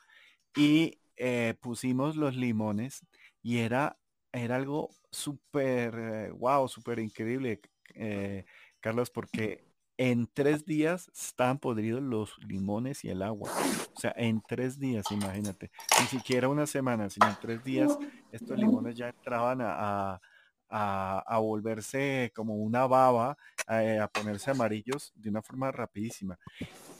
Y 0.56 0.98
eh, 1.16 1.54
pusimos 1.60 2.16
los 2.16 2.36
limones 2.36 3.06
y 3.42 3.58
era, 3.58 3.98
era 4.32 4.56
algo 4.56 4.90
súper, 5.10 6.32
wow, 6.32 6.68
súper 6.68 6.98
increíble, 6.98 7.60
eh, 7.94 8.44
Carlos, 8.80 9.10
porque 9.10 9.64
en 9.98 10.26
tres 10.26 10.64
días 10.64 11.10
están 11.14 11.58
podridos 11.58 12.02
los 12.02 12.36
limones 12.38 13.04
y 13.04 13.10
el 13.10 13.22
agua. 13.22 13.50
O 13.94 14.00
sea, 14.00 14.12
en 14.16 14.42
tres 14.46 14.78
días, 14.78 15.04
imagínate. 15.10 15.70
Ni 16.00 16.06
siquiera 16.06 16.48
una 16.48 16.66
semana, 16.66 17.10
sino 17.10 17.28
en 17.28 17.36
tres 17.40 17.62
días 17.62 17.96
estos 18.32 18.58
limones 18.58 18.96
ya 18.96 19.10
entraban 19.10 19.60
a, 19.60 20.20
volverse 21.38 22.32
como 22.34 22.56
una 22.56 22.86
baba, 22.86 23.36
eh, 23.68 23.98
a, 23.98 24.08
ponerse 24.08 24.50
amarillos 24.50 25.12
de 25.14 25.28
una 25.30 25.42
forma 25.42 25.70
rapidísima. 25.70 26.38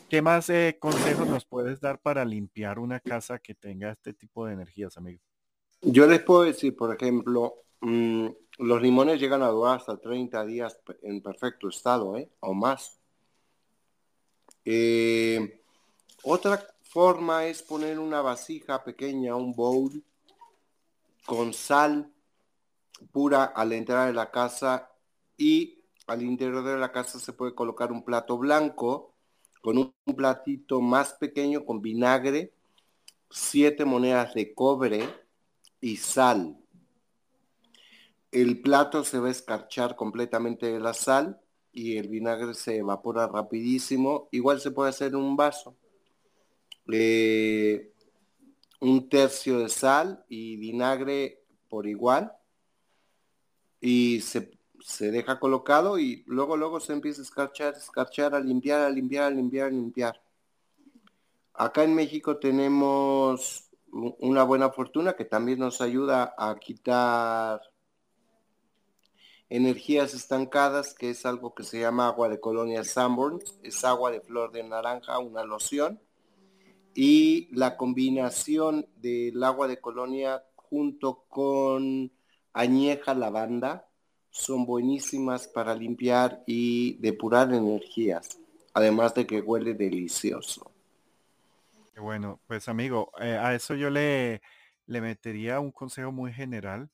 ¿Qué 0.09 0.21
más 0.21 0.51
eh, 0.51 0.77
consejos 0.79 1.27
nos 1.27 1.47
puedes 1.47 1.81
dar 1.81 1.99
para 2.01 2.25
limpiar 2.25 2.79
una 2.79 3.01
casa 3.01 3.39
que 3.39 3.55
tenga 3.55 3.91
este 3.91 4.13
tipo 4.13 4.47
de 4.47 4.53
energías, 4.53 4.97
amigo? 4.99 5.21
Yo 5.81 6.07
les 6.07 6.21
puedo 6.21 6.43
decir, 6.43 6.77
por 6.77 6.95
ejemplo, 6.95 7.65
mm, 7.81 8.29
los 8.59 8.83
limones 8.83 9.19
llegan 9.19 9.43
a 9.43 9.49
durar 9.49 9.77
hasta 9.77 9.97
30 9.97 10.45
días 10.45 10.79
en 11.03 11.23
perfecto 11.23 11.69
estado, 11.69 12.17
¿eh? 12.17 12.31
O 12.41 12.53
más. 12.53 13.01
Eh, 14.65 15.63
otra 16.23 16.65
forma 16.83 17.47
es 17.47 17.63
poner 17.63 17.99
una 17.99 18.21
vasija 18.21 18.85
pequeña, 18.85 19.35
un 19.35 19.55
bowl, 19.55 20.05
con 21.25 21.53
sal 21.53 22.13
pura 23.11 23.45
a 23.45 23.65
la 23.65 23.77
entrada 23.77 24.07
de 24.07 24.13
la 24.13 24.31
casa 24.31 24.91
y 25.37 25.85
al 26.07 26.23
interior 26.23 26.65
de 26.65 26.79
la 26.79 26.93
casa 26.93 27.19
se 27.19 27.33
puede 27.33 27.55
colocar 27.55 27.93
un 27.93 28.05
plato 28.05 28.39
blanco 28.39 29.15
con 29.61 29.79
un 29.79 29.95
platito 30.17 30.81
más 30.81 31.15
pequeño 31.15 31.65
con 31.65 31.81
vinagre, 31.81 32.53
siete 33.31 33.85
monedas 33.85 34.35
de 34.35 34.55
cobre 34.55 35.09
y 35.81 35.97
sal 35.97 36.63
el 38.33 38.63
plato 38.63 39.05
se 39.05 39.19
va 39.19 39.29
a 39.29 39.31
escarchar 39.31 39.95
completamente 39.95 40.73
de 40.73 40.81
la 40.81 40.95
sal 40.95 41.39
y 41.71 41.99
el 41.99 42.09
vinagre 42.09 42.55
se 42.55 42.79
evapora 42.79 43.29
rapidísimo. 43.29 44.29
Igual 44.33 44.59
se 44.61 44.71
puede 44.71 44.89
hacer 44.89 45.15
un 45.15 45.37
vaso. 45.37 45.77
Eh, 46.91 47.93
un 48.81 49.09
tercio 49.09 49.59
de 49.59 49.69
sal 49.69 50.25
y 50.29 50.57
vinagre 50.57 51.45
por 51.69 51.87
igual. 51.87 52.33
Y 53.83 54.23
se, 54.23 54.51
se, 54.81 55.11
deja 55.11 55.39
colocado 55.39 55.99
y 55.99 56.25
luego 56.27 56.57
luego 56.57 56.81
se 56.81 56.95
empieza 56.95 57.21
a 57.21 57.25
escarchar, 57.25 57.75
escarchar, 57.75 58.35
a 58.35 58.41
limpiar, 58.41 58.81
a 58.81 58.89
limpiar, 58.89 59.25
a 59.25 59.31
limpiar, 59.31 59.67
a 59.67 59.71
limpiar. 59.71 60.23
Acá 61.53 61.85
en 61.85 61.95
México 61.95 62.39
tenemos 62.39 63.69
una 63.93 64.43
buena 64.45 64.71
fortuna 64.71 65.13
que 65.15 65.27
también 65.27 65.59
nos 65.59 65.83
ayuda 65.83 66.35
a 66.39 66.57
quitar 66.57 67.61
energías 69.51 70.15
estancadas, 70.15 70.95
que 70.95 71.11
es 71.11 71.27
algo 71.27 71.55
que 71.55 71.63
se 71.63 71.79
llama 71.79 72.07
agua 72.07 72.31
de 72.31 72.41
colonia 72.41 72.85
Sanborns, 72.85 73.59
es 73.63 73.85
agua 73.85 74.11
de 74.11 74.23
flor 74.23 74.51
de 74.51 74.63
naranja, 74.63 75.19
una 75.19 75.45
loción, 75.45 76.01
y 76.95 77.55
la 77.55 77.77
combinación 77.77 78.87
del 78.97 79.43
agua 79.45 79.69
de 79.69 79.79
colonia 79.79 80.43
junto 80.57 81.25
con 81.29 82.11
añeja 82.53 83.15
lavanda 83.15 83.89
son 84.31 84.65
buenísimas 84.65 85.47
para 85.47 85.75
limpiar 85.75 86.43
y 86.47 86.97
depurar 86.99 87.53
energías, 87.53 88.39
además 88.73 89.15
de 89.15 89.27
que 89.27 89.41
huele 89.41 89.75
delicioso. 89.75 90.71
Bueno, 91.97 92.41
pues 92.47 92.69
amigo, 92.69 93.13
eh, 93.21 93.37
a 93.39 93.55
eso 93.55 93.75
yo 93.75 93.91
le, 93.91 94.41
le 94.87 95.01
metería 95.01 95.61
un 95.61 95.71
consejo 95.71 96.11
muy 96.11 96.33
general, 96.33 96.91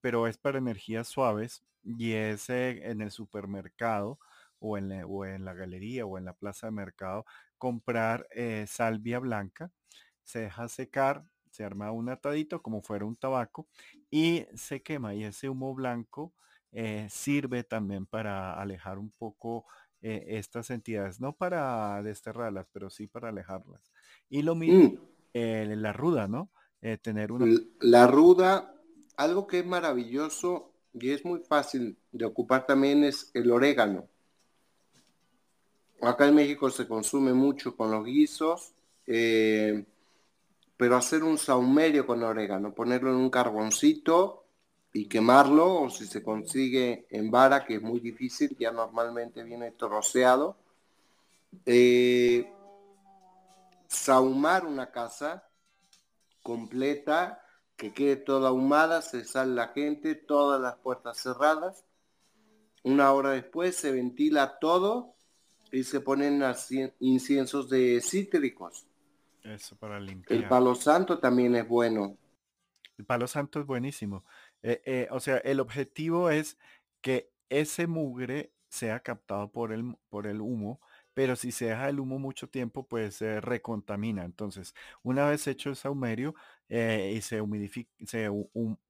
pero 0.00 0.26
es 0.26 0.36
para 0.36 0.58
energías 0.58 1.08
suaves 1.08 1.62
y 1.84 2.12
es 2.12 2.50
en 2.50 3.00
el 3.00 3.10
supermercado 3.10 4.18
o 4.58 4.76
en, 4.76 4.88
la, 4.88 5.06
o 5.06 5.24
en 5.24 5.44
la 5.44 5.54
galería 5.54 6.04
o 6.04 6.18
en 6.18 6.24
la 6.24 6.34
plaza 6.34 6.66
de 6.66 6.72
mercado 6.72 7.24
comprar 7.58 8.26
eh, 8.30 8.66
salvia 8.68 9.18
blanca, 9.18 9.70
se 10.22 10.40
deja 10.40 10.68
secar, 10.68 11.24
se 11.50 11.64
arma 11.64 11.92
un 11.92 12.08
atadito 12.08 12.62
como 12.62 12.82
fuera 12.82 13.04
un 13.04 13.16
tabaco 13.16 13.68
y 14.10 14.46
se 14.54 14.82
quema 14.82 15.14
y 15.14 15.24
ese 15.24 15.48
humo 15.48 15.74
blanco 15.74 16.32
eh, 16.72 17.06
sirve 17.10 17.64
también 17.64 18.06
para 18.06 18.54
alejar 18.54 18.98
un 18.98 19.10
poco 19.10 19.66
eh, 20.02 20.24
estas 20.28 20.70
entidades, 20.70 21.20
no 21.20 21.32
para 21.32 22.02
desterrarlas, 22.02 22.66
pero 22.72 22.90
sí 22.90 23.06
para 23.06 23.28
alejarlas. 23.28 23.92
Y 24.28 24.42
lo 24.42 24.54
mismo, 24.54 25.00
mm. 25.34 25.72
la 25.76 25.92
ruda, 25.92 26.28
¿no? 26.28 26.50
tener 27.02 27.30
una... 27.30 27.44
La 27.80 28.06
ruda, 28.06 28.74
algo 29.16 29.46
que 29.46 29.58
es 29.58 29.66
maravilloso 29.66 30.72
y 30.94 31.10
es 31.10 31.24
muy 31.24 31.40
fácil 31.40 31.96
de 32.12 32.24
ocupar 32.24 32.66
también 32.66 33.04
es 33.04 33.30
el 33.34 33.50
orégano. 33.50 34.08
Acá 36.00 36.26
en 36.26 36.34
México 36.34 36.70
se 36.70 36.88
consume 36.88 37.34
mucho 37.34 37.76
con 37.76 37.90
los 37.90 38.04
guisos, 38.04 38.72
eh, 39.06 39.84
pero 40.80 40.96
hacer 40.96 41.22
un 41.22 41.36
saumerio 41.36 42.06
con 42.06 42.22
orégano, 42.22 42.72
ponerlo 42.72 43.10
en 43.10 43.16
un 43.16 43.28
carboncito 43.28 44.46
y 44.94 45.08
quemarlo, 45.08 45.82
o 45.82 45.90
si 45.90 46.06
se 46.06 46.22
consigue 46.22 47.06
en 47.10 47.30
vara, 47.30 47.66
que 47.66 47.74
es 47.74 47.82
muy 47.82 48.00
difícil, 48.00 48.56
ya 48.58 48.72
normalmente 48.72 49.42
viene 49.42 49.72
troceado. 49.72 50.56
Eh, 51.66 52.50
saumar 53.88 54.64
una 54.64 54.90
casa 54.90 55.46
completa, 56.42 57.42
que 57.76 57.92
quede 57.92 58.16
toda 58.16 58.48
ahumada, 58.48 59.02
se 59.02 59.26
sale 59.26 59.54
la 59.54 59.68
gente, 59.68 60.14
todas 60.14 60.58
las 60.62 60.76
puertas 60.76 61.18
cerradas. 61.18 61.84
Una 62.84 63.12
hora 63.12 63.32
después 63.32 63.76
se 63.76 63.92
ventila 63.92 64.58
todo 64.58 65.12
y 65.70 65.84
se 65.84 66.00
ponen 66.00 66.42
inciensos 67.00 67.68
de 67.68 68.00
cítricos. 68.00 68.86
Eso 69.44 69.76
para 69.76 69.98
limpiar. 69.98 70.38
El 70.38 70.48
palo 70.48 70.74
santo 70.74 71.18
también 71.18 71.54
es 71.56 71.66
bueno. 71.66 72.16
El 72.98 73.06
palo 73.06 73.26
santo 73.26 73.60
es 73.60 73.66
buenísimo. 73.66 74.24
Eh, 74.62 74.82
eh, 74.84 75.08
o 75.10 75.20
sea, 75.20 75.38
el 75.38 75.60
objetivo 75.60 76.30
es 76.30 76.58
que 77.00 77.32
ese 77.48 77.86
mugre 77.86 78.52
sea 78.68 79.00
captado 79.00 79.50
por 79.50 79.72
el, 79.72 79.96
por 80.10 80.26
el 80.26 80.40
humo, 80.40 80.80
pero 81.14 81.34
si 81.34 81.50
se 81.50 81.66
deja 81.66 81.88
el 81.88 81.98
humo 81.98 82.18
mucho 82.18 82.48
tiempo, 82.48 82.86
pues 82.86 83.16
se 83.16 83.40
recontamina. 83.40 84.24
Entonces, 84.24 84.74
una 85.02 85.28
vez 85.28 85.46
hecho 85.46 85.70
el 85.70 85.76
saumerio 85.76 86.34
eh, 86.68 87.14
y 87.16 87.22
se 87.22 87.40
humidifica, 87.40 87.90
se 88.06 88.28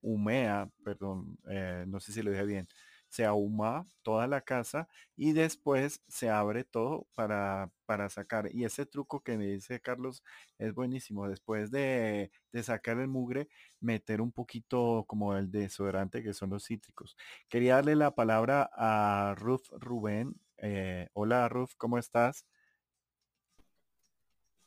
humea, 0.03 0.69
perdón, 0.85 1.39
no 1.87 2.01
sé 2.01 2.13
si 2.13 2.23
lo 2.23 2.31
dije 2.31 2.45
bien, 2.45 2.69
se 3.11 3.25
ahuma 3.25 3.87
toda 4.03 4.27
la 4.29 4.41
casa 4.41 4.89
y 5.17 5.33
después 5.33 6.03
se 6.09 6.31
abre 6.31 6.65
todo 6.65 7.07
para, 7.15 7.71
para 7.85 8.09
sacar. 8.09 8.49
Y 8.55 8.65
ese 8.65 8.87
truco 8.87 9.21
que 9.21 9.37
me 9.37 9.47
dice 9.47 9.81
Carlos 9.81 10.23
es 10.59 10.73
buenísimo. 10.75 11.29
Después 11.29 11.71
de, 11.71 12.31
sacar 12.63 12.99
el 12.99 13.09
mugre, 13.09 13.49
meter 13.81 14.21
un 14.21 14.33
poquito 14.33 15.05
como 15.09 15.37
el 15.37 15.51
desodorante 15.51 16.23
que 16.23 16.33
son 16.33 16.51
los 16.51 16.65
cítricos. 16.65 17.17
Quería 17.49 17.75
darle 17.75 17.97
la 17.97 18.15
palabra 18.15 18.71
a 18.73 19.35
Ruth 19.37 19.67
Rubén. 19.73 20.41
Eh, 20.59 21.09
hola 21.13 21.49
Ruth, 21.49 21.73
¿cómo 21.77 21.99
estás? 21.99 22.47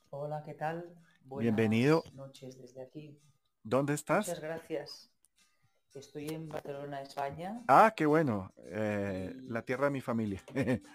Hola, 0.09 0.43
¿qué 0.45 0.53
tal? 0.53 0.93
Bienvenido. 1.23 2.03
noches 2.13 2.57
desde 2.57 2.81
aquí. 2.81 3.17
¿Dónde 3.63 3.93
estás? 3.93 4.27
Muchas 4.27 4.43
gracias. 4.43 5.12
Estoy 5.95 6.29
en 6.29 6.49
Barcelona, 6.49 7.03
España. 7.03 7.61
Ah, 7.67 7.93
qué 7.95 8.07
bueno. 8.07 8.51
Eh, 8.65 9.31
la 9.47 9.61
tierra 9.61 9.85
de 9.85 9.91
mi 9.91 10.01
familia. 10.01 10.41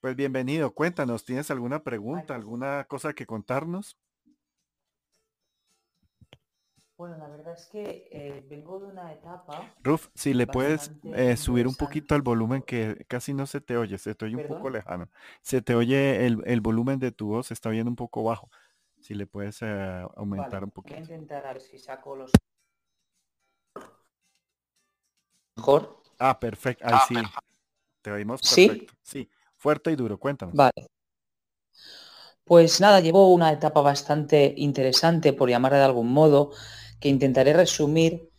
pues 0.00 0.16
bienvenido. 0.16 0.72
Cuéntanos, 0.72 1.26
¿tienes 1.26 1.50
alguna 1.50 1.82
pregunta, 1.82 2.34
alguna 2.34 2.84
cosa 2.84 3.12
que 3.12 3.26
contarnos? 3.26 3.98
Bueno, 6.96 7.18
la 7.18 7.28
verdad 7.28 7.52
es 7.52 7.66
que 7.66 8.08
eh, 8.10 8.46
vengo 8.48 8.80
de 8.80 8.86
una 8.86 9.12
etapa. 9.12 9.74
Ruf, 9.82 10.08
si 10.14 10.32
le 10.32 10.46
puedes 10.46 10.90
eh, 11.12 11.36
subir 11.36 11.66
un 11.66 11.74
poquito 11.74 12.14
al 12.14 12.22
volumen 12.22 12.62
que 12.62 13.04
casi 13.06 13.34
no 13.34 13.44
se 13.44 13.60
te 13.60 13.76
oye, 13.76 13.98
se 13.98 14.14
te 14.14 14.24
oye 14.24 14.36
un 14.36 14.46
poco 14.46 14.70
lejano. 14.70 15.10
Se 15.42 15.60
te 15.60 15.74
oye 15.74 16.24
el, 16.24 16.60
volumen 16.62 16.98
de 16.98 17.12
tu 17.12 17.26
voz, 17.26 17.48
se 17.48 17.54
está 17.54 17.68
oyendo 17.68 17.90
un 17.90 17.96
poco 17.96 18.22
bajo. 18.22 18.48
Si 19.00 19.12
le 19.12 19.26
puedes 19.26 19.62
aumentar 19.62 20.64
un 20.64 20.70
poquito. 20.70 20.94
Voy 20.94 21.02
a 21.02 21.14
intentar 21.14 21.46
a 21.46 21.52
ver 21.52 21.60
si 21.60 21.78
saco 21.78 22.16
los 22.16 22.30
mejor. 25.56 26.02
Ah, 26.18 26.38
perfecto. 26.38 26.84
Ahí 26.86 26.98
sí. 27.08 27.14
Te 28.02 28.10
oímos 28.10 28.40
perfecto. 28.42 28.94
¿Sí? 29.02 29.28
fuerte 29.56 29.90
y 29.90 29.96
duro. 29.96 30.18
Cuéntanos. 30.18 30.54
Vale. 30.54 30.88
Pues 32.44 32.78
nada, 32.82 33.00
llevo 33.00 33.32
una 33.32 33.50
etapa 33.50 33.80
bastante 33.80 34.52
interesante, 34.58 35.32
por 35.32 35.48
llamarla 35.48 35.78
de 35.78 35.84
algún 35.84 36.12
modo, 36.12 36.50
que 37.00 37.08
intentaré 37.08 37.54
resumir 37.54 38.30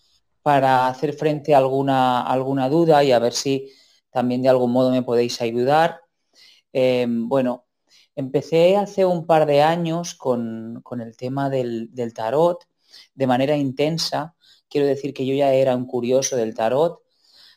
para 0.43 0.87
hacer 0.87 1.13
frente 1.13 1.55
a 1.55 1.57
alguna, 1.57 2.21
alguna 2.21 2.69
duda 2.69 3.03
y 3.03 3.11
a 3.11 3.17
ver 3.17 3.33
si 3.33 3.71
también 4.11 4.43
de 4.43 4.49
algún 4.49 4.71
modo 4.71 4.91
me 4.91 5.01
podéis 5.01 5.41
ayudar. 5.41 6.01
Em, 6.71 7.27
bueno, 7.27 7.65
empecé 8.15 8.77
hace 8.77 9.05
un 9.05 9.25
par 9.25 9.47
de 9.47 9.63
años 9.63 10.13
con, 10.13 10.83
el 11.01 11.17
tema 11.17 11.49
del, 11.49 11.89
del, 11.91 12.13
tarot 12.13 12.63
de 13.15 13.27
manera 13.27 13.57
intensa. 13.57 14.35
Quiero 14.69 14.85
decir 14.85 15.13
que 15.13 15.25
yo 15.25 15.33
ya 15.33 15.51
era 15.53 15.75
un 15.75 15.87
curioso 15.87 16.35
del 16.35 16.53
tarot 16.53 17.04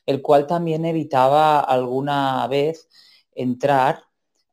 el 0.08 0.22
cual 0.22 0.46
también 0.46 0.86
evitaba 0.86 1.60
alguna 1.60 2.46
vez 2.46 2.88
entrar 3.34 4.04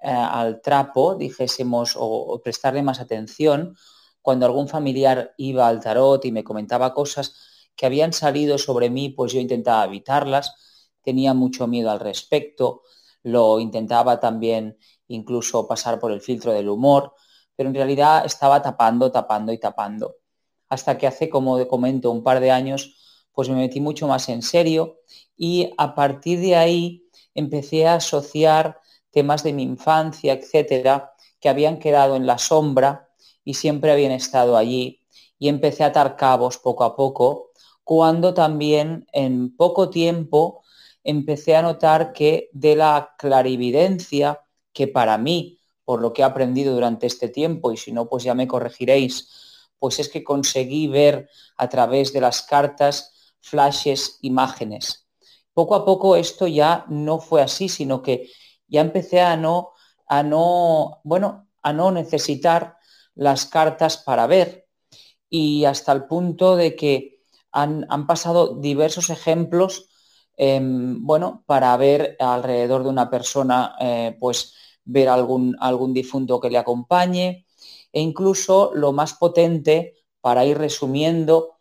eh, 0.02 0.10
al 0.10 0.62
trapo, 0.62 1.16
dijésemos, 1.16 1.96
o, 1.98 2.42
prestarle 2.44 2.84
más 2.84 3.00
atención 3.00 3.78
cuando 4.22 4.46
algún 4.46 4.68
familiar 4.68 5.34
iba 5.38 5.66
al 5.70 5.80
tarot 5.80 6.26
y 6.26 6.34
me 6.34 6.44
comentaba 6.44 6.94
cosas 6.94 7.70
que 7.74 7.86
habían 7.86 8.12
salido 8.12 8.58
sobre 8.58 8.90
mí, 8.90 9.12
pues 9.12 9.32
yo 9.32 9.40
intentaba 9.40 9.86
evitarlas, 9.86 10.92
tenía 11.02 11.34
mucho 11.34 11.68
miedo 11.68 11.90
al 11.90 12.02
respecto, 12.02 12.82
lo 13.24 13.62
intentaba 13.62 14.20
también 14.20 14.78
incluso 15.08 15.66
pasar 15.70 16.02
por 16.02 16.12
el 16.12 16.20
filtro 16.20 16.52
del 16.52 16.68
humor, 16.68 17.14
pero 17.56 17.70
en 17.70 17.76
realidad 17.76 18.26
estaba 18.26 18.62
tapando, 18.62 19.10
tapando 19.10 19.54
y 19.54 19.58
tapando. 19.58 20.18
Hasta 20.68 20.98
que 20.98 21.08
hace, 21.08 21.30
como 21.30 21.66
comento, 21.70 22.12
un 22.12 22.24
par 22.24 22.42
de 22.42 22.52
años, 22.52 23.05
pues 23.36 23.50
me 23.50 23.56
metí 23.56 23.82
mucho 23.82 24.08
más 24.08 24.30
en 24.30 24.42
serio 24.42 25.02
y 25.38 25.74
a 25.78 25.94
partir 25.94 26.40
de 26.40 26.56
ahí 26.56 27.10
empecé 27.36 27.86
a 27.86 27.96
asociar 27.96 28.80
temas 29.12 29.44
de 29.44 29.54
mi 29.54 29.64
infancia, 29.64 30.34
etcétera, 30.34 31.14
que 31.40 31.50
habían 31.50 31.78
quedado 31.78 32.16
en 32.16 32.26
la 32.26 32.38
sombra 32.38 33.10
y 33.44 33.54
siempre 33.54 33.92
habían 33.92 34.12
estado 34.12 34.58
allí. 34.58 35.02
Y 35.38 35.50
empecé 35.50 35.84
a 35.84 35.88
atar 35.88 36.16
cabos 36.16 36.58
poco 36.58 36.86
a 36.86 36.96
poco, 36.96 37.52
cuando 37.84 38.34
también 38.34 39.06
en 39.12 39.56
poco 39.56 39.90
tiempo 39.90 40.64
empecé 41.04 41.56
a 41.56 41.62
notar 41.62 42.14
que 42.14 42.50
de 42.54 42.76
la 42.76 43.14
clarividencia, 43.18 44.42
que 44.74 44.88
para 44.88 45.18
mí, 45.18 45.60
por 45.84 46.02
lo 46.02 46.14
que 46.14 46.22
he 46.22 46.26
aprendido 46.26 46.74
durante 46.74 47.06
este 47.06 47.30
tiempo, 47.30 47.72
y 47.72 47.78
si 47.78 47.92
no, 47.92 48.10
pues 48.10 48.24
ya 48.24 48.34
me 48.34 48.48
corregiréis, 48.48 49.70
pues 49.78 50.00
es 50.00 50.10
que 50.10 50.24
conseguí 50.24 50.88
ver 50.88 51.30
a 51.58 51.70
través 51.70 52.12
de 52.12 52.22
las 52.22 52.42
cartas 52.42 53.15
flashes, 53.46 54.18
imágenes. 54.22 55.08
Poco 55.54 55.76
a 55.76 55.86
poco 55.86 56.16
esto 56.16 56.48
ya 56.48 56.86
no 56.90 57.20
fue 57.20 57.42
así, 57.42 57.70
sino 57.70 58.02
que 58.02 58.30
ya 58.68 58.82
empecé 58.82 59.22
a 59.22 59.38
no, 59.38 59.72
a 60.08 60.24
no, 60.24 61.00
bueno, 61.04 61.48
a 61.62 61.72
no 61.72 61.92
necesitar 61.92 62.78
las 63.14 63.46
cartas 63.46 63.98
para 63.98 64.28
ver 64.28 64.68
y 65.30 65.66
hasta 65.66 65.92
el 65.92 66.06
punto 66.06 66.56
de 66.56 66.76
que 66.76 67.22
han, 67.52 68.08
pasado 68.08 68.56
diversos 68.56 69.10
ejemplos, 69.10 69.90
em, 70.36 71.06
bueno, 71.06 71.44
para 71.46 71.78
ver 71.78 72.18
alrededor 72.20 72.84
de 72.84 72.90
una 72.90 73.10
persona, 73.10 73.76
eh, 73.80 74.18
pues 74.20 74.54
ver 74.84 75.08
algún, 75.08 75.56
algún 75.60 75.94
difunto 75.94 76.40
que 76.42 76.50
le 76.50 76.58
acompañe 76.58 77.46
e 77.94 78.02
incluso 78.02 78.72
lo 78.74 78.92
más 78.92 79.14
potente 79.14 79.96
para 80.20 80.44
ir 80.44 80.58
resumiendo 80.58 81.55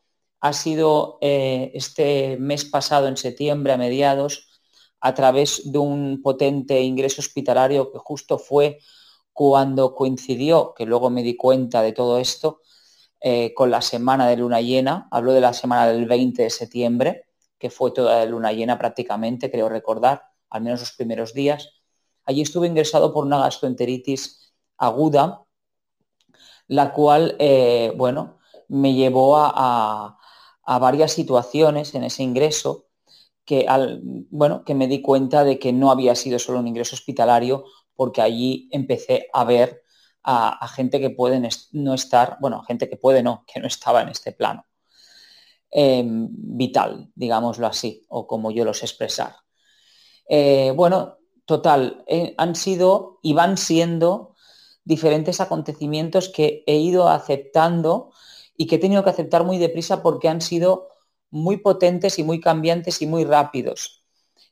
ha 0.44 0.52
sido 0.52 1.16
eh, 1.22 1.70
este 1.72 2.36
mes 2.36 2.66
pasado, 2.66 3.08
en 3.08 3.16
septiembre, 3.16 3.72
a 3.72 3.78
mediados, 3.78 4.60
a 5.00 5.14
través 5.14 5.72
de 5.72 5.78
un 5.78 6.20
potente 6.22 6.82
ingreso 6.82 7.22
hospitalario 7.22 7.90
que 7.90 7.96
justo 7.96 8.38
fue 8.38 8.78
cuando 9.32 9.94
coincidió, 9.94 10.74
que 10.76 10.84
luego 10.84 11.08
me 11.08 11.22
di 11.22 11.34
cuenta 11.34 11.80
de 11.80 11.92
todo 11.92 12.18
esto, 12.18 12.60
eh, 13.22 13.54
con 13.54 13.70
la 13.70 13.80
semana 13.80 14.28
de 14.28 14.36
luna 14.36 14.60
llena. 14.60 15.08
Hablo 15.10 15.32
de 15.32 15.40
la 15.40 15.54
semana 15.54 15.86
del 15.86 16.04
20 16.04 16.42
de 16.42 16.50
septiembre, 16.50 17.24
que 17.58 17.70
fue 17.70 17.92
toda 17.92 18.18
la 18.18 18.26
luna 18.26 18.52
llena 18.52 18.76
prácticamente, 18.76 19.50
creo 19.50 19.70
recordar, 19.70 20.24
al 20.50 20.60
menos 20.60 20.80
los 20.80 20.92
primeros 20.92 21.32
días. 21.32 21.70
Allí 22.26 22.42
estuve 22.42 22.66
ingresado 22.66 23.14
por 23.14 23.24
una 23.24 23.38
gastroenteritis 23.38 24.52
aguda, 24.76 25.40
la 26.66 26.92
cual, 26.92 27.34
eh, 27.38 27.94
bueno, 27.96 28.40
me 28.68 28.92
llevó 28.92 29.38
a 29.38 30.18
varias 30.66 31.12
situaciones 31.12 31.94
en 31.94 32.04
ese 32.04 32.22
ingreso 32.22 32.86
que, 33.44 33.66
al, 33.68 34.00
bueno, 34.02 34.64
que 34.64 34.74
me 34.74 34.88
di 34.88 35.02
cuenta 35.02 35.44
de 35.44 35.58
que 35.58 35.72
no 35.72 35.90
había 35.90 36.14
sido 36.14 36.38
solo 36.38 36.60
un 36.60 36.68
ingreso 36.68 36.96
hospitalario 36.96 37.64
porque 37.94 38.22
allí 38.22 38.68
empecé 38.72 39.28
a 39.32 39.44
ver 39.44 39.82
a, 40.22 40.66
gente 40.68 41.00
que 41.00 41.10
puede 41.10 41.46
no 41.72 41.94
estar, 41.94 42.38
bueno, 42.40 42.62
gente 42.62 42.88
que 42.88 42.96
puede 42.96 43.22
no, 43.22 43.44
que 43.52 43.60
no 43.60 43.66
estaba 43.66 44.02
en 44.02 44.08
este 44.08 44.32
plano 44.32 44.64
em, 45.70 46.28
vital, 46.30 47.10
digámoslo 47.14 47.66
así, 47.66 48.04
o 48.08 48.26
como 48.26 48.50
yo 48.50 48.64
los 48.64 48.82
expresar. 48.82 49.36
Eh, 50.28 50.72
bueno, 50.74 51.18
total, 51.44 52.04
eh, 52.06 52.34
han 52.38 52.54
sido 52.54 53.18
y 53.22 53.34
van 53.34 53.58
siendo 53.58 54.34
diferentes 54.84 55.40
acontecimientos 55.40 56.28
que 56.28 56.64
he 56.66 56.76
ido 56.76 57.08
aceptando 57.08 58.12
y 58.56 58.66
que 58.66 58.76
he 58.76 58.78
tenido 58.78 59.05
que 59.05 59.10
aceptar 59.10 59.44
muy 59.44 59.59
deprisa 59.59 60.02
porque 60.02 60.28
han 60.28 60.40
sido 60.40 60.89
muy 61.31 61.56
potentes 61.56 62.18
y 62.18 62.24
muy 62.24 62.40
cambiantes 62.40 63.02
y 63.02 63.06
muy 63.06 63.24
rápidos. 63.24 64.05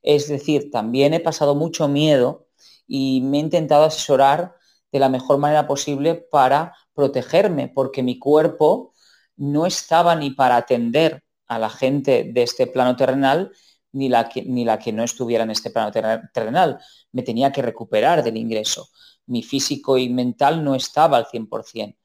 Es 0.03 0.29
decir, 0.29 0.70
también 0.70 1.15
he 1.15 1.20
pasado 1.20 1.55
mucho 1.55 1.89
miedo 1.89 2.49
y 2.87 3.20
me 3.23 3.39
he 3.39 3.41
intentado 3.41 3.85
asesorar 3.85 4.57
de 4.91 4.99
la 4.99 5.09
mejor 5.09 5.39
manera 5.39 5.66
posible 5.66 6.15
para 6.15 6.74
protegerme, 6.95 7.69
porque 7.69 8.03
mi 8.03 8.19
cuerpo 8.19 8.93
no 9.37 9.65
estaba 9.65 10.15
ni 10.16 10.31
para 10.31 10.57
atender 10.57 11.23
a 11.47 11.59
la 11.59 11.70
gente 11.70 12.31
de 12.33 12.43
este 12.43 12.66
plano 12.66 12.97
terrenal, 12.97 13.53
ni 13.93 14.09
la 14.09 14.29
que, 14.29 14.43
ni 14.43 14.65
la 14.65 14.79
que 14.79 14.93
no 14.93 15.03
estuviera 15.03 15.45
en 15.45 15.51
este 15.51 15.70
plano 15.70 15.93
terrenal. 15.93 16.81
Me 17.12 17.23
tenía 17.23 17.53
que 17.53 17.62
recuperar 17.62 18.23
del 18.23 18.37
ingreso. 18.37 18.89
Mi 19.27 19.43
físico 19.43 19.99
y 19.99 20.09
mental 20.09 20.65
no 20.65 20.74
estaba 20.74 21.16
al 21.16 21.27
100%. 21.27 21.97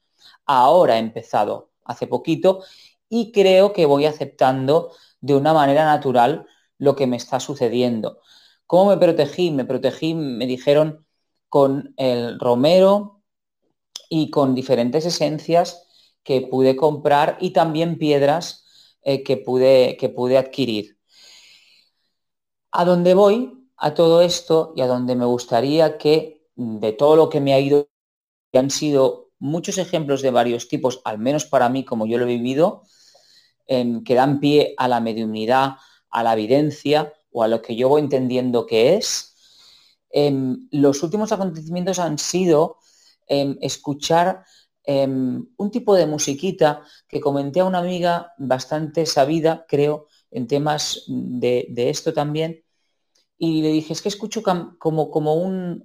Ahora 0.46 0.96
he 0.96 0.98
empezado 1.00 1.67
hace 1.88 2.06
poquito 2.06 2.62
y 3.08 3.32
creo 3.32 3.72
que 3.72 3.86
voy 3.86 4.04
aceptando 4.04 4.92
de 5.20 5.34
una 5.34 5.52
manera 5.52 5.84
natural 5.84 6.46
lo 6.78 6.94
que 6.94 7.06
me 7.08 7.16
está 7.16 7.40
sucediendo. 7.40 8.20
¿Cómo 8.66 8.90
me 8.90 8.96
protegí? 8.98 9.50
Me 9.50 9.64
protegí, 9.64 10.14
me 10.14 10.46
dijeron, 10.46 11.06
con 11.48 11.94
el 11.96 12.38
romero 12.38 13.22
y 14.08 14.30
con 14.30 14.54
diferentes 14.54 15.06
esencias 15.06 15.86
que 16.22 16.42
pude 16.42 16.76
comprar 16.76 17.38
y 17.40 17.50
también 17.50 17.98
piedras 17.98 18.66
eh, 19.02 19.22
que, 19.22 19.38
pude, 19.38 19.96
que 19.96 20.08
pude 20.10 20.36
adquirir. 20.36 20.98
A 22.70 22.84
dónde 22.84 23.14
voy, 23.14 23.66
a 23.76 23.94
todo 23.94 24.20
esto 24.20 24.72
y 24.76 24.82
a 24.82 24.86
donde 24.86 25.16
me 25.16 25.24
gustaría 25.24 25.96
que 25.98 26.46
de 26.56 26.92
todo 26.92 27.16
lo 27.16 27.28
que 27.30 27.40
me 27.40 27.54
ha 27.54 27.60
ido, 27.60 27.88
que 28.52 28.58
han 28.58 28.70
sido 28.70 29.27
muchos 29.38 29.78
ejemplos 29.78 30.22
de 30.22 30.30
varios 30.30 30.68
tipos, 30.68 31.00
al 31.04 31.18
menos 31.18 31.44
para 31.44 31.68
mí 31.68 31.84
como 31.84 32.06
yo 32.06 32.18
lo 32.18 32.24
he 32.24 32.28
vivido, 32.28 32.82
que 33.68 34.14
dan 34.14 34.40
pie 34.40 34.74
a 34.78 34.88
la 34.88 35.00
mediunidad, 35.00 35.76
a 36.10 36.22
la 36.22 36.32
evidencia 36.32 37.12
o 37.30 37.42
a 37.42 37.48
lo 37.48 37.60
que 37.60 37.76
yo 37.76 37.88
voy 37.88 38.00
entendiendo 38.00 38.66
que 38.66 38.94
es, 38.94 39.34
em, 40.10 40.68
los 40.70 41.02
últimos 41.02 41.32
acontecimientos 41.32 41.98
han 41.98 42.18
sido 42.18 42.78
em, 43.26 43.58
escuchar 43.60 44.44
em, 44.84 45.46
un 45.58 45.70
tipo 45.70 45.94
de 45.94 46.06
musiquita 46.06 46.82
que 47.06 47.20
comenté 47.20 47.60
a 47.60 47.66
una 47.66 47.80
amiga 47.80 48.32
bastante 48.38 49.04
sabida, 49.04 49.66
creo, 49.68 50.06
en 50.30 50.46
temas 50.46 51.04
de, 51.08 51.66
esto 51.90 52.14
también, 52.14 52.64
y 53.36 53.60
le 53.60 53.68
dije, 53.68 53.92
es 53.92 54.00
que 54.00 54.08
escucho 54.08 54.42
como, 54.42 55.10
como 55.10 55.34